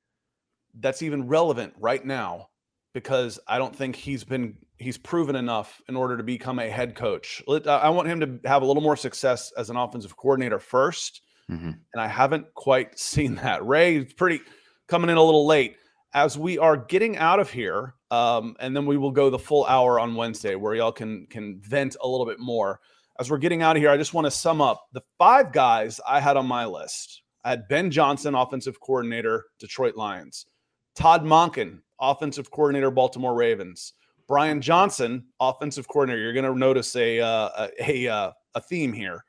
that's 0.79 1.01
even 1.01 1.27
relevant 1.27 1.73
right 1.79 2.03
now 2.03 2.49
because 2.93 3.39
I 3.47 3.57
don't 3.57 3.75
think 3.75 3.95
he's 3.95 4.23
been 4.23 4.57
he's 4.77 4.97
proven 4.97 5.35
enough 5.35 5.81
in 5.87 5.95
order 5.95 6.17
to 6.17 6.23
become 6.23 6.59
a 6.59 6.69
head 6.69 6.95
coach. 6.95 7.43
I 7.47 7.89
want 7.89 8.07
him 8.07 8.19
to 8.21 8.39
have 8.47 8.61
a 8.61 8.65
little 8.65 8.83
more 8.83 8.95
success 8.95 9.51
as 9.57 9.69
an 9.69 9.75
offensive 9.75 10.15
coordinator 10.15 10.59
1st 10.59 11.19
mm-hmm. 11.49 11.67
and 11.67 12.01
I 12.01 12.07
haven't 12.07 12.53
quite 12.53 12.97
seen 12.99 13.35
that. 13.35 13.65
Ray 13.65 13.97
is 13.97 14.13
pretty 14.13 14.41
coming 14.87 15.09
in 15.09 15.17
a 15.17 15.23
little 15.23 15.45
late. 15.45 15.77
As 16.17 16.35
we 16.35 16.57
are 16.57 16.75
getting 16.75 17.15
out 17.17 17.39
of 17.39 17.51
here, 17.51 17.93
um, 18.09 18.55
and 18.59 18.75
then 18.75 18.87
we 18.87 18.97
will 18.97 19.11
go 19.11 19.29
the 19.29 19.37
full 19.37 19.65
hour 19.65 19.99
on 19.99 20.15
Wednesday 20.15 20.55
where 20.55 20.73
y'all 20.73 20.91
can 20.91 21.27
can 21.27 21.61
vent 21.61 21.95
a 22.01 22.07
little 22.07 22.25
bit 22.25 22.39
more. 22.39 22.79
As 23.19 23.29
we're 23.29 23.37
getting 23.37 23.61
out 23.61 23.75
of 23.75 23.83
here, 23.83 23.91
I 23.91 23.97
just 23.97 24.15
want 24.15 24.25
to 24.25 24.31
sum 24.31 24.59
up 24.59 24.87
the 24.93 25.01
five 25.19 25.51
guys 25.51 26.01
I 26.07 26.19
had 26.19 26.35
on 26.35 26.47
my 26.47 26.65
list 26.65 27.21
I 27.43 27.51
had 27.51 27.67
Ben 27.67 27.91
Johnson, 27.91 28.33
offensive 28.33 28.79
coordinator, 28.79 29.45
Detroit 29.59 29.95
Lions. 29.95 30.47
Todd 30.95 31.23
Monken, 31.23 31.81
offensive 32.01 32.49
coordinator, 32.49 32.89
Baltimore 32.89 33.35
Ravens. 33.35 33.93
Brian 34.27 34.59
Johnson, 34.59 35.23
offensive 35.39 35.87
coordinator. 35.87 36.21
You're 36.21 36.33
going 36.33 36.51
to 36.51 36.57
notice 36.57 36.95
a 36.95 37.21
uh, 37.21 37.67
a 37.79 38.07
a, 38.07 38.13
uh, 38.13 38.31
a, 38.55 38.61
theme 38.61 38.91
here. 38.91 39.23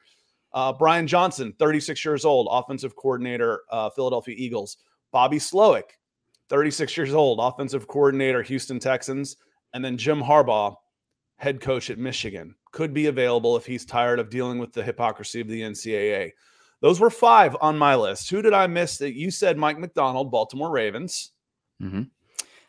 Uh, 0.55 0.72
Brian 0.72 1.07
Johnson, 1.07 1.55
36 1.59 2.03
years 2.03 2.24
old, 2.24 2.48
offensive 2.51 2.96
coordinator, 2.96 3.61
uh, 3.70 3.90
Philadelphia 3.90 4.35
Eagles. 4.38 4.79
Bobby 5.12 5.38
Slowik, 5.38 5.97
36 6.48 6.96
years 6.96 7.14
old, 7.14 7.40
offensive 7.40 7.87
coordinator, 7.87 8.42
Houston 8.42 8.78
Texans. 8.78 9.37
And 9.74 9.84
then 9.84 9.96
Jim 9.96 10.22
Harbaugh, 10.22 10.76
head 11.37 11.61
coach 11.61 11.90
at 11.90 11.98
Michigan, 11.98 12.54
could 12.72 12.94
be 12.94 13.06
available 13.06 13.56
if 13.56 13.66
he's 13.66 13.84
tired 13.84 14.18
of 14.18 14.30
dealing 14.30 14.58
with 14.58 14.72
the 14.72 14.82
hypocrisy 14.82 15.40
of 15.40 15.48
the 15.48 15.62
NCAA. 15.62 16.32
Those 16.80 17.00
were 17.00 17.11
five 17.11 17.56
on 17.61 17.76
my 17.76 17.96
list. 17.96 18.30
Who 18.30 18.40
did 18.40 18.52
I 18.52 18.66
miss? 18.66 18.98
That 18.98 19.14
you 19.14 19.30
said 19.30 19.58
Mike 19.58 19.78
Macdonald, 19.78 20.30
Baltimore 20.30 20.70
Ravens. 20.70 21.32
Mm-hmm. 21.82 22.02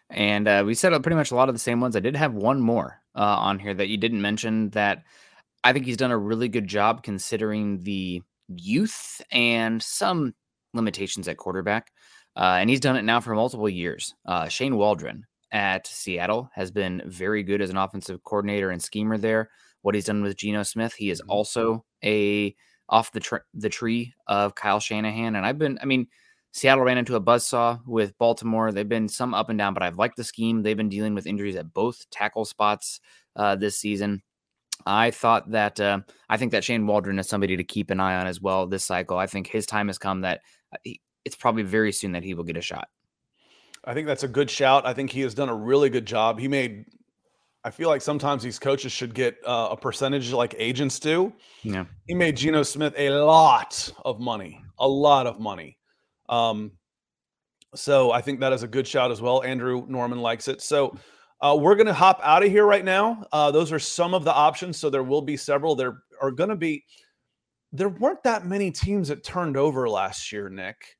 And 0.10 0.48
uh, 0.48 0.64
we 0.66 0.74
said 0.74 0.92
pretty 1.04 1.16
much 1.16 1.32
a 1.32 1.36
lot 1.36 1.50
of 1.50 1.56
the 1.56 1.60
same 1.60 1.82
ones. 1.82 1.96
I 1.96 2.00
did 2.00 2.16
have 2.16 2.34
one 2.34 2.60
more 2.60 3.00
uh, 3.16 3.22
on 3.22 3.60
here 3.60 3.74
that 3.76 3.90
you 3.90 3.98
didn't 3.98 4.22
mention 4.22 4.72
that 4.72 5.04
I 5.64 5.74
think 5.74 5.86
he's 5.86 5.98
done 5.98 6.12
a 6.12 6.18
really 6.18 6.48
good 6.48 6.68
job 6.68 7.04
considering 7.04 7.84
the 7.84 8.24
youth 8.48 9.22
and 9.32 9.82
some 9.82 10.34
limitations 10.74 11.28
at 11.28 11.38
quarterback. 11.38 11.92
Uh, 12.36 12.58
and 12.60 12.70
he's 12.70 12.80
done 12.80 12.96
it 12.96 13.04
now 13.04 13.20
for 13.20 13.36
multiple 13.36 13.70
years. 13.70 14.14
Uh, 14.26 14.48
Shane 14.48 14.78
Waldron 14.78 15.26
at 15.52 15.88
Seattle 15.88 16.50
has 16.54 16.72
been 16.72 17.02
very 17.06 17.44
good 17.44 17.62
as 17.62 17.70
an 17.70 17.78
offensive 17.78 18.24
coordinator 18.24 18.70
and 18.70 18.82
schemer 18.82 19.18
there. 19.18 19.50
What 19.82 19.96
he's 19.96 20.06
done 20.06 20.22
with 20.22 20.38
Geno 20.38 20.64
Smith, 20.64 20.94
he 20.94 21.10
is 21.10 21.22
mm-hmm. 21.22 21.32
also 21.32 21.86
a 22.04 22.56
off 22.88 23.12
the 23.12 23.20
tr- 23.20 23.38
the 23.54 23.70
tree 23.70 24.14
of 24.28 24.56
Kyle 24.56 24.80
Shanahan. 24.80 25.36
And 25.36 25.46
I've 25.46 25.58
been, 25.58 25.80
I 25.82 25.86
mean, 25.86 26.08
Seattle 26.52 26.84
ran 26.84 26.98
into 26.98 27.16
a 27.16 27.22
buzzsaw 27.22 27.80
with 27.86 28.18
Baltimore. 28.18 28.72
They've 28.72 28.88
been 28.88 29.08
some 29.08 29.34
up 29.34 29.50
and 29.50 29.60
down, 29.60 29.74
but 29.74 29.84
I've 29.84 29.98
liked 29.98 30.18
the 30.18 30.24
scheme. 30.24 30.64
They've 30.64 30.78
been 30.78 30.90
dealing 30.90 31.14
with 31.14 31.28
injuries 31.28 31.56
at 31.56 31.74
both 31.74 32.10
tackle 32.10 32.46
spots 32.46 33.00
uh, 33.36 33.56
this 33.56 33.78
season. 33.78 34.24
I 34.86 35.12
thought 35.12 35.52
that 35.52 35.80
uh, 35.80 36.00
I 36.30 36.38
think 36.38 36.52
that 36.54 36.64
Shane 36.64 36.88
Waldron 36.88 37.20
is 37.20 37.28
somebody 37.28 37.58
to 37.58 37.64
keep 37.64 37.92
an 37.92 38.00
eye 38.00 38.16
on 38.16 38.28
as 38.28 38.42
well 38.42 38.66
this 38.66 38.86
cycle. 38.86 39.18
I 39.18 39.28
think 39.28 39.48
his 39.48 39.66
time 39.66 39.88
has 39.88 39.98
come 39.98 40.22
that 40.22 40.42
it's 40.84 41.36
probably 41.36 41.64
very 41.64 41.92
soon 41.92 42.14
that 42.14 42.24
he 42.24 42.34
will 42.34 42.44
get 42.44 42.58
a 42.58 42.62
shot. 42.62 42.90
I 43.84 43.94
think 43.94 44.08
that's 44.08 44.24
a 44.24 44.28
good 44.28 44.50
shout. 44.50 44.86
I 44.86 44.94
think 44.94 45.10
he 45.12 45.22
has 45.22 45.34
done 45.34 45.50
a 45.50 45.56
really 45.56 45.90
good 45.90 46.06
job. 46.06 46.40
He 46.40 46.48
made 46.48 46.86
I 47.64 47.72
feel 47.72 47.90
like 47.90 48.02
sometimes 48.02 48.42
these 48.42 48.58
coaches 48.58 48.92
should 48.92 49.14
get 49.14 49.38
uh, 49.46 49.70
a 49.72 49.78
percentage 49.78 50.32
like 50.32 50.56
agents 50.58 50.98
do. 50.98 51.34
Yeah. 51.62 51.86
He 52.08 52.14
made 52.14 52.38
Geno 52.38 52.64
Smith 52.64 52.94
a 52.98 53.10
lot 53.10 53.92
of 54.06 54.20
money, 54.20 54.62
a 54.78 54.88
lot 54.88 55.28
of 55.28 55.40
money. 55.40 55.78
Um, 56.30 56.72
so 57.76 58.12
I 58.12 58.22
think 58.22 58.40
that 58.40 58.54
is 58.54 58.64
a 58.64 58.68
good 58.68 58.88
shout 58.88 59.12
as 59.12 59.22
well. 59.22 59.44
Andrew 59.44 59.86
Norman 59.88 60.22
likes 60.22 60.48
it. 60.48 60.62
So 60.62 60.98
uh, 61.42 61.58
we're 61.60 61.76
going 61.76 61.88
to 61.88 61.94
hop 61.94 62.22
out 62.24 62.44
of 62.44 62.50
here 62.50 62.66
right 62.66 62.86
now. 62.86 63.26
Uh, 63.32 63.52
those 63.52 63.72
are 63.74 63.80
some 63.80 64.14
of 64.14 64.24
the 64.24 64.34
options. 64.34 64.78
So 64.78 64.90
there 64.90 65.04
will 65.04 65.22
be 65.22 65.36
several. 65.36 65.76
There 65.76 66.04
are 66.22 66.32
going 66.32 66.50
to 66.50 66.56
be, 66.56 66.86
there 67.72 67.90
weren't 67.90 68.24
that 68.24 68.46
many 68.46 68.72
teams 68.72 69.10
that 69.10 69.24
turned 69.24 69.58
over 69.58 69.90
last 69.90 70.32
year, 70.32 70.50
Nick. 70.50 70.98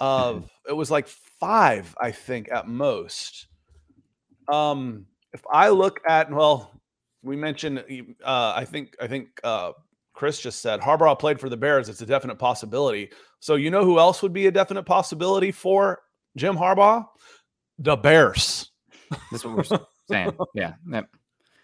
Of 0.00 0.36
mm-hmm. 0.36 0.46
it 0.68 0.72
was 0.72 0.90
like 0.90 1.06
five, 1.08 1.94
I 2.00 2.10
think, 2.10 2.50
at 2.50 2.66
most. 2.66 3.46
Um, 4.48 5.06
if 5.32 5.42
I 5.50 5.68
look 5.68 6.00
at 6.06 6.30
well, 6.30 6.70
we 7.22 7.36
mentioned 7.36 7.78
uh, 8.24 8.52
I 8.56 8.64
think 8.64 8.96
I 9.00 9.06
think 9.06 9.28
uh, 9.42 9.72
Chris 10.12 10.40
just 10.40 10.62
said 10.62 10.80
Harbaugh 10.80 11.18
played 11.18 11.40
for 11.40 11.48
the 11.48 11.56
Bears. 11.56 11.88
It's 11.88 12.00
a 12.00 12.06
definite 12.06 12.38
possibility. 12.38 13.10
So 13.40 13.56
you 13.56 13.70
know 13.70 13.84
who 13.84 13.98
else 13.98 14.22
would 14.22 14.32
be 14.32 14.46
a 14.46 14.50
definite 14.50 14.84
possibility 14.84 15.50
for 15.50 16.02
Jim 16.36 16.56
Harbaugh? 16.56 17.06
The 17.78 17.96
Bears. 17.96 18.70
That's 19.30 19.44
what 19.44 19.56
we're 19.56 19.78
saying. 20.08 20.36
Yeah. 20.54 20.74
Yep. 20.90 21.08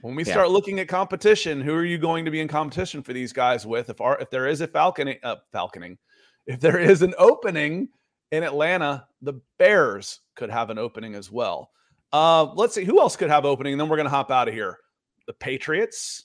When 0.03 0.14
we 0.14 0.24
yeah. 0.24 0.32
start 0.32 0.51
looking 0.51 0.80
at 0.80 0.88
competition, 0.88 1.61
who 1.61 1.74
are 1.74 1.84
you 1.84 1.98
going 1.98 2.24
to 2.24 2.30
be 2.30 2.40
in 2.40 2.48
competition 2.48 3.03
for 3.03 3.12
these 3.12 3.32
guys 3.32 3.66
with? 3.66 3.90
If 3.90 4.01
our 4.01 4.18
if 4.18 4.30
there 4.30 4.46
is 4.46 4.61
a 4.61 4.68
falconing, 4.68 5.18
uh, 5.22 5.36
falconing, 5.55 5.98
if 6.46 6.61
there 6.61 6.78
is 6.78 7.03
an 7.03 7.14
opening 7.18 7.88
in 8.32 8.42
Atlanta, 8.42 9.07
the 9.20 9.34
Bears 9.59 10.20
could 10.36 10.51
have 10.51 10.70
an 10.70 10.78
opening 10.78 11.14
as 11.14 11.30
well. 11.30 11.70
Uh, 12.12 12.44
let's 12.55 12.74
see 12.74 12.84
who 12.84 13.01
else 13.01 13.14
could 13.14 13.30
have 13.30 13.44
opening, 13.44 13.74
and 13.74 13.80
then 13.80 13.88
we're 13.88 13.96
going 13.96 14.07
to 14.07 14.11
hop 14.11 14.30
out 14.30 14.48
of 14.48 14.55
here. 14.55 14.78
The 15.26 15.34
Patriots 15.34 16.24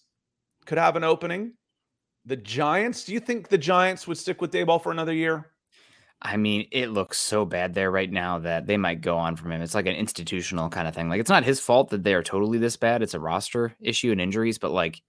could 0.65 0.77
have 0.77 0.95
an 0.95 1.03
opening. 1.03 1.53
The 2.25 2.37
Giants. 2.37 3.03
Do 3.03 3.13
you 3.13 3.19
think 3.19 3.49
the 3.49 3.57
Giants 3.57 4.07
would 4.07 4.17
stick 4.17 4.41
with 4.41 4.51
Daboll 4.51 4.81
for 4.81 4.91
another 4.91 5.13
year? 5.13 5.51
I 6.21 6.37
mean, 6.37 6.67
it 6.71 6.87
looks 6.87 7.17
so 7.17 7.45
bad 7.45 7.73
there 7.73 7.91
right 7.91 8.11
now 8.11 8.39
that 8.39 8.65
they 8.65 8.77
might 8.77 9.01
go 9.01 9.17
on 9.17 9.35
from 9.35 9.51
him. 9.51 9.61
It's 9.61 9.75
like 9.75 9.85
an 9.85 9.95
institutional 9.95 10.69
kind 10.69 10.87
of 10.87 10.95
thing. 10.95 11.09
Like 11.09 11.19
it's 11.19 11.29
not 11.29 11.43
his 11.43 11.59
fault 11.59 11.89
that 11.89 12.03
they 12.03 12.13
are 12.13 12.23
totally 12.23 12.57
this 12.57 12.77
bad. 12.77 13.03
It's 13.03 13.13
a 13.13 13.19
roster 13.19 13.75
issue 13.79 14.11
and 14.11 14.21
injuries, 14.21 14.57
but 14.57 14.71
like 14.71 15.01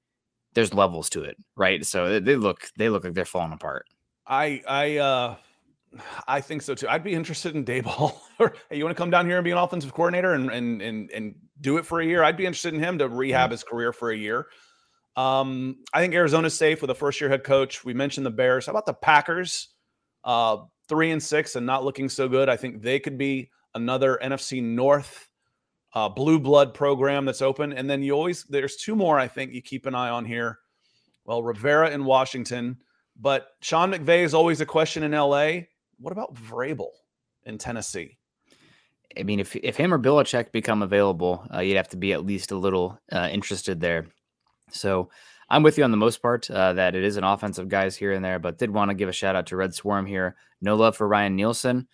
there's 0.54 0.74
levels 0.74 1.08
to 1.10 1.22
it, 1.22 1.36
right? 1.56 1.84
So 1.86 2.20
they 2.20 2.36
look 2.36 2.68
they 2.76 2.88
look 2.88 3.04
like 3.04 3.14
they're 3.14 3.24
falling 3.24 3.52
apart. 3.52 3.86
I 4.26 4.62
I 4.66 4.96
uh 4.96 5.36
I 6.26 6.40
think 6.40 6.62
so 6.62 6.74
too. 6.74 6.88
I'd 6.88 7.04
be 7.04 7.14
interested 7.14 7.54
in 7.54 7.64
Daboll. 7.64 8.14
hey, 8.38 8.76
you 8.76 8.84
want 8.84 8.96
to 8.96 9.00
come 9.00 9.10
down 9.10 9.26
here 9.26 9.36
and 9.36 9.44
be 9.44 9.52
an 9.52 9.58
offensive 9.58 9.94
coordinator 9.94 10.34
and 10.34 10.50
and 10.50 10.82
and 10.82 11.10
and 11.10 11.34
do 11.60 11.78
it 11.78 11.86
for 11.86 12.00
a 12.00 12.04
year? 12.04 12.22
I'd 12.22 12.36
be 12.36 12.46
interested 12.46 12.74
in 12.74 12.80
him 12.80 12.98
to 12.98 13.08
rehab 13.08 13.50
his 13.50 13.64
career 13.64 13.92
for 13.92 14.10
a 14.10 14.16
year. 14.16 14.46
Um, 15.16 15.78
I 15.94 16.00
think 16.00 16.14
Arizona's 16.14 16.56
safe 16.56 16.82
with 16.82 16.90
a 16.90 16.94
first 16.94 17.20
year 17.20 17.30
head 17.30 17.44
coach. 17.44 17.84
We 17.84 17.94
mentioned 17.94 18.26
the 18.26 18.30
Bears. 18.30 18.66
How 18.66 18.72
about 18.72 18.84
the 18.84 18.94
Packers? 18.94 19.68
Uh, 20.24 20.58
three 20.88 21.10
and 21.10 21.22
six 21.22 21.56
and 21.56 21.66
not 21.66 21.84
looking 21.84 22.08
so 22.08 22.28
good. 22.28 22.48
I 22.48 22.56
think 22.56 22.82
they 22.82 22.98
could 22.98 23.18
be 23.18 23.50
another 23.74 24.18
NFC 24.22 24.62
North 24.62 25.28
uh, 25.94 26.08
blue 26.08 26.38
blood 26.38 26.74
program 26.74 27.24
that's 27.24 27.42
open. 27.42 27.72
And 27.72 27.88
then 27.88 28.02
you 28.02 28.12
always 28.12 28.44
there's 28.44 28.76
two 28.76 28.94
more 28.94 29.18
I 29.18 29.28
think 29.28 29.52
you 29.52 29.62
keep 29.62 29.86
an 29.86 29.94
eye 29.94 30.10
on 30.10 30.24
here. 30.24 30.58
Well, 31.24 31.42
Rivera 31.42 31.90
in 31.90 32.04
Washington, 32.04 32.78
but 33.18 33.48
Sean 33.60 33.92
McVay 33.92 34.22
is 34.22 34.34
always 34.34 34.60
a 34.60 34.66
question 34.66 35.02
in 35.02 35.12
LA. 35.12 35.60
What 35.98 36.12
about 36.12 36.34
Vrabel 36.34 36.90
in 37.44 37.58
Tennessee? 37.58 38.18
I 39.18 39.22
mean, 39.22 39.40
if 39.40 39.56
if 39.56 39.76
him 39.76 39.92
or 39.92 39.98
Belichick 39.98 40.52
become 40.52 40.82
available, 40.82 41.46
uh, 41.52 41.60
you'd 41.60 41.78
have 41.78 41.88
to 41.88 41.96
be 41.96 42.12
at 42.12 42.26
least 42.26 42.52
a 42.52 42.56
little 42.56 42.98
uh, 43.10 43.28
interested 43.32 43.80
there. 43.80 44.06
So 44.70 45.08
I'm 45.48 45.62
with 45.62 45.78
you 45.78 45.84
on 45.84 45.92
the 45.92 45.96
most 45.96 46.20
part 46.22 46.50
uh, 46.50 46.72
that 46.72 46.94
it 46.94 47.04
is 47.04 47.16
an 47.16 47.24
offensive 47.24 47.68
guys 47.68 47.96
here 47.96 48.12
and 48.12 48.24
there, 48.24 48.38
but 48.38 48.58
did 48.58 48.70
want 48.70 48.90
to 48.90 48.96
give 48.96 49.08
a 49.08 49.12
shout 49.12 49.36
out 49.36 49.46
to 49.46 49.56
Red 49.56 49.74
Swarm 49.74 50.06
here. 50.06 50.36
No 50.60 50.76
love 50.76 50.96
for 50.96 51.06
Ryan 51.06 51.36
Nielsen. 51.36 51.86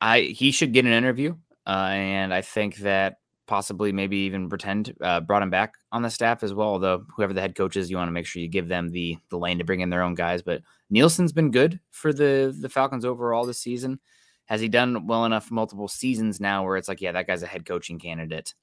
I 0.00 0.20
he 0.20 0.50
should 0.50 0.72
get 0.72 0.84
an 0.84 0.92
interview, 0.92 1.36
uh, 1.66 1.70
and 1.90 2.34
I 2.34 2.42
think 2.42 2.76
that 2.78 3.16
possibly 3.46 3.92
maybe 3.92 4.18
even 4.18 4.48
pretend 4.48 4.94
uh, 5.00 5.20
brought 5.20 5.42
him 5.42 5.50
back 5.50 5.74
on 5.92 6.02
the 6.02 6.10
staff 6.10 6.42
as 6.42 6.52
well. 6.52 6.68
Although 6.68 7.04
whoever 7.16 7.32
the 7.32 7.40
head 7.40 7.54
coach 7.54 7.76
is, 7.76 7.90
you 7.90 7.96
want 7.96 8.08
to 8.08 8.12
make 8.12 8.26
sure 8.26 8.42
you 8.42 8.48
give 8.48 8.68
them 8.68 8.90
the 8.90 9.16
the 9.30 9.38
lane 9.38 9.58
to 9.58 9.64
bring 9.64 9.80
in 9.80 9.88
their 9.90 10.02
own 10.02 10.14
guys. 10.14 10.42
But 10.42 10.62
Nielsen's 10.90 11.32
been 11.32 11.50
good 11.50 11.80
for 11.90 12.12
the 12.12 12.54
the 12.60 12.68
Falcons 12.68 13.04
overall 13.04 13.46
this 13.46 13.60
season. 13.60 14.00
Has 14.46 14.60
he 14.60 14.68
done 14.68 15.06
well 15.06 15.24
enough 15.24 15.50
multiple 15.50 15.88
seasons 15.88 16.40
now 16.40 16.64
where 16.64 16.76
it's 16.76 16.88
like, 16.88 17.00
yeah, 17.00 17.12
that 17.12 17.26
guy's 17.26 17.42
a 17.42 17.48
head 17.48 17.64
coaching 17.64 17.98
candidate? 17.98 18.54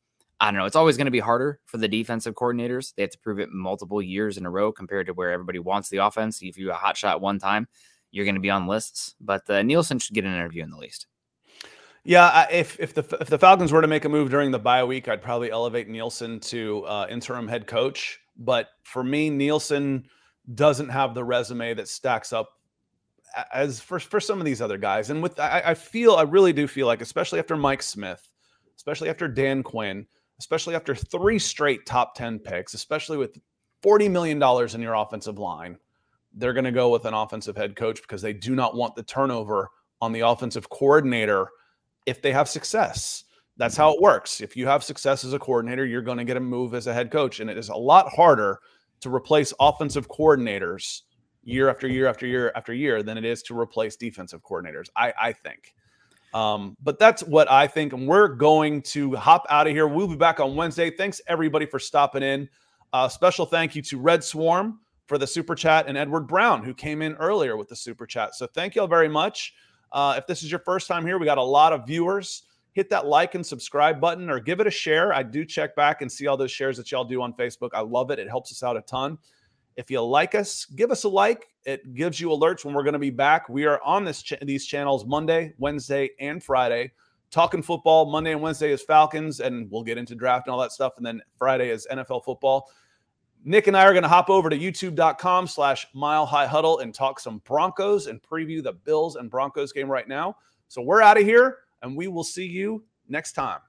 I 0.43 0.51
don't 0.51 0.59
know. 0.59 0.65
It's 0.65 0.75
always 0.75 0.97
going 0.97 1.05
to 1.05 1.11
be 1.11 1.21
harder 1.21 1.61
for 1.67 1.77
the 1.77 1.87
defensive 1.87 2.33
coordinators. 2.33 2.93
They 2.93 3.03
have 3.03 3.11
to 3.11 3.17
prove 3.19 3.39
it 3.39 3.53
multiple 3.53 4.01
years 4.01 4.37
in 4.37 4.45
a 4.45 4.49
row 4.49 4.73
compared 4.73 5.07
to 5.07 5.13
where 5.13 5.31
everybody 5.31 5.57
wants 5.57 5.87
the 5.87 5.99
offense. 5.99 6.41
If 6.41 6.57
you're 6.57 6.73
a 6.73 6.75
hot 6.75 6.97
shot 6.97 7.21
one 7.21 7.39
time, 7.39 7.65
you're 8.11 8.25
going 8.25 8.35
to 8.35 8.41
be 8.41 8.49
on 8.49 8.67
lists. 8.67 9.15
But 9.21 9.49
uh, 9.49 9.63
Nielsen 9.63 9.99
should 9.99 10.13
get 10.13 10.25
an 10.25 10.33
interview 10.33 10.61
in 10.61 10.69
the 10.69 10.75
least. 10.75 11.07
Yeah, 12.03 12.45
if 12.51 12.77
if 12.77 12.93
the 12.93 13.05
if 13.21 13.29
the 13.29 13.39
Falcons 13.39 13.71
were 13.71 13.81
to 13.81 13.87
make 13.87 14.03
a 14.03 14.09
move 14.09 14.29
during 14.29 14.51
the 14.51 14.59
bye 14.59 14.83
week, 14.83 15.07
I'd 15.07 15.21
probably 15.21 15.49
elevate 15.49 15.87
Nielsen 15.87 16.41
to 16.41 16.83
uh, 16.87 17.07
interim 17.09 17.47
head 17.47 17.65
coach. 17.65 18.19
But 18.35 18.67
for 18.83 19.01
me, 19.01 19.29
Nielsen 19.29 20.09
doesn't 20.55 20.89
have 20.89 21.15
the 21.15 21.23
resume 21.23 21.73
that 21.75 21.87
stacks 21.87 22.33
up 22.33 22.49
as 23.53 23.79
for 23.79 23.97
for 23.97 24.19
some 24.19 24.39
of 24.39 24.45
these 24.45 24.61
other 24.61 24.77
guys. 24.77 25.09
And 25.09 25.23
with 25.23 25.39
I, 25.39 25.61
I 25.67 25.73
feel 25.73 26.15
I 26.15 26.23
really 26.23 26.51
do 26.51 26.67
feel 26.67 26.85
like, 26.85 27.01
especially 27.01 27.39
after 27.39 27.55
Mike 27.55 27.81
Smith, 27.81 28.27
especially 28.75 29.09
after 29.09 29.29
Dan 29.29 29.63
Quinn, 29.63 30.05
especially 30.43 30.75
after 30.75 30.93
three 30.93 31.39
straight 31.39 31.85
top 31.85 32.15
ten 32.15 32.37
picks, 32.37 32.73
especially 32.73 33.17
with 33.17 33.39
forty 33.81 34.09
million 34.09 34.39
dollars 34.39 34.75
in 34.75 34.81
your 34.81 34.95
offensive 34.95 35.39
line, 35.39 35.77
they're 36.33 36.51
going 36.51 36.65
to 36.65 36.71
go 36.71 36.89
with 36.89 37.05
an 37.05 37.13
offensive 37.13 37.55
head 37.55 37.77
coach 37.77 38.01
because 38.01 38.21
they 38.21 38.33
do 38.33 38.53
not 38.53 38.75
want 38.75 38.93
the 38.93 39.03
turnover 39.03 39.69
on 40.01 40.11
the 40.11 40.19
offensive 40.19 40.69
coordinator 40.69 41.47
if 42.05 42.21
they 42.21 42.33
have 42.33 42.49
success. 42.49 43.23
That's 43.55 43.77
how 43.77 43.91
mm-hmm. 43.91 43.99
it 43.99 44.01
works. 44.01 44.41
If 44.41 44.57
you 44.57 44.67
have 44.67 44.83
success 44.83 45.23
as 45.23 45.31
a 45.31 45.39
coordinator, 45.39 45.85
you're 45.85 46.01
going 46.01 46.17
to 46.17 46.25
get 46.25 46.35
a 46.35 46.41
move 46.41 46.73
as 46.73 46.87
a 46.87 46.93
head 46.93 47.09
coach. 47.09 47.39
And 47.39 47.49
it 47.49 47.57
is 47.57 47.69
a 47.69 47.75
lot 47.75 48.11
harder 48.13 48.59
to 48.99 49.15
replace 49.15 49.53
offensive 49.61 50.09
coordinators 50.09 51.03
year 51.43 51.69
after 51.69 51.87
year 51.87 52.07
after 52.07 52.27
year 52.27 52.51
after 52.55 52.73
year 52.73 53.01
than 53.01 53.17
it 53.17 53.23
is 53.23 53.41
to 53.43 53.57
replace 53.57 53.95
defensive 53.95 54.41
coordinators, 54.41 54.89
I, 54.97 55.13
I 55.21 55.31
think. 55.31 55.73
Um, 56.33 56.75
but 56.81 56.97
that's 56.99 57.21
what 57.23 57.49
I 57.51 57.67
think. 57.67 57.93
And 57.93 58.07
we're 58.07 58.27
going 58.27 58.81
to 58.83 59.15
hop 59.15 59.45
out 59.49 59.67
of 59.67 59.73
here. 59.73 59.87
We'll 59.87 60.07
be 60.07 60.15
back 60.15 60.39
on 60.39 60.55
Wednesday. 60.55 60.89
Thanks, 60.89 61.21
everybody, 61.27 61.65
for 61.65 61.79
stopping 61.79 62.23
in. 62.23 62.49
Uh, 62.91 63.07
special 63.07 63.45
thank 63.45 63.75
you 63.75 63.81
to 63.83 63.99
Red 63.99 64.23
Swarm 64.23 64.79
for 65.07 65.17
the 65.17 65.27
super 65.27 65.55
chat 65.55 65.87
and 65.87 65.97
Edward 65.97 66.27
Brown, 66.27 66.63
who 66.63 66.73
came 66.73 67.01
in 67.01 67.13
earlier 67.15 67.57
with 67.57 67.67
the 67.67 67.75
super 67.75 68.05
chat. 68.05 68.35
So 68.35 68.47
thank 68.47 68.75
you 68.75 68.81
all 68.81 68.87
very 68.87 69.09
much. 69.09 69.53
Uh, 69.91 70.15
if 70.17 70.25
this 70.25 70.43
is 70.43 70.49
your 70.49 70.59
first 70.59 70.87
time 70.87 71.05
here, 71.05 71.17
we 71.19 71.25
got 71.25 71.37
a 71.37 71.43
lot 71.43 71.73
of 71.73 71.85
viewers. 71.85 72.43
Hit 72.71 72.89
that 72.89 73.05
like 73.05 73.35
and 73.35 73.45
subscribe 73.45 74.01
button 74.01 74.29
or 74.29 74.39
give 74.39 74.59
it 74.59 74.65
a 74.65 74.71
share. 74.71 75.13
I 75.13 75.21
do 75.21 75.45
check 75.45 75.75
back 75.75 76.01
and 76.01 76.11
see 76.11 76.25
all 76.25 76.37
those 76.37 76.51
shares 76.51 76.77
that 76.77 76.91
y'all 76.91 77.03
do 77.03 77.21
on 77.21 77.33
Facebook. 77.33 77.69
I 77.73 77.81
love 77.81 78.09
it. 78.09 78.17
It 78.17 78.27
helps 78.27 78.51
us 78.51 78.63
out 78.63 78.75
a 78.75 78.81
ton. 78.81 79.19
If 79.75 79.89
you 79.89 80.01
like 80.01 80.35
us, 80.35 80.65
give 80.65 80.91
us 80.91 81.03
a 81.03 81.09
like. 81.09 81.47
It 81.65 81.93
gives 81.93 82.19
you 82.19 82.29
alerts 82.29 82.63
when 82.63 82.73
we're 82.73 82.83
going 82.83 82.93
to 82.93 82.99
be 82.99 83.09
back. 83.09 83.49
We 83.49 83.65
are 83.65 83.81
on 83.83 84.03
this 84.03 84.23
these 84.41 84.65
channels 84.65 85.05
Monday, 85.05 85.53
Wednesday, 85.57 86.11
and 86.19 86.43
Friday. 86.43 86.91
Talking 87.31 87.63
football. 87.63 88.05
Monday 88.05 88.31
and 88.31 88.41
Wednesday 88.41 88.71
is 88.71 88.83
Falcons, 88.83 89.39
and 89.39 89.69
we'll 89.71 89.83
get 89.83 89.97
into 89.97 90.13
draft 90.13 90.47
and 90.47 90.53
all 90.53 90.59
that 90.61 90.71
stuff. 90.71 90.93
And 90.97 91.05
then 91.05 91.21
Friday 91.37 91.69
is 91.69 91.87
NFL 91.91 92.23
football. 92.23 92.69
Nick 93.45 93.67
and 93.67 93.75
I 93.75 93.83
are 93.83 93.91
going 93.91 94.03
to 94.03 94.09
hop 94.09 94.29
over 94.29 94.49
to 94.49 94.57
youtube.com 94.57 95.47
slash 95.47 95.87
mile 95.93 96.25
high 96.25 96.47
huddle 96.47 96.79
and 96.79 96.93
talk 96.93 97.19
some 97.19 97.39
Broncos 97.39 98.07
and 98.07 98.21
preview 98.21 98.63
the 98.63 98.71
Bills 98.71 99.17
and 99.17 99.29
Broncos 99.29 99.73
game 99.73 99.91
right 99.91 100.07
now. 100.07 100.37
So 100.69 100.81
we're 100.81 101.01
out 101.01 101.17
of 101.17 101.23
here 101.23 101.57
and 101.81 101.97
we 101.97 102.07
will 102.07 102.23
see 102.23 102.45
you 102.45 102.85
next 103.09 103.33
time. 103.33 103.59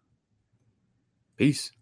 Peace. 1.37 1.73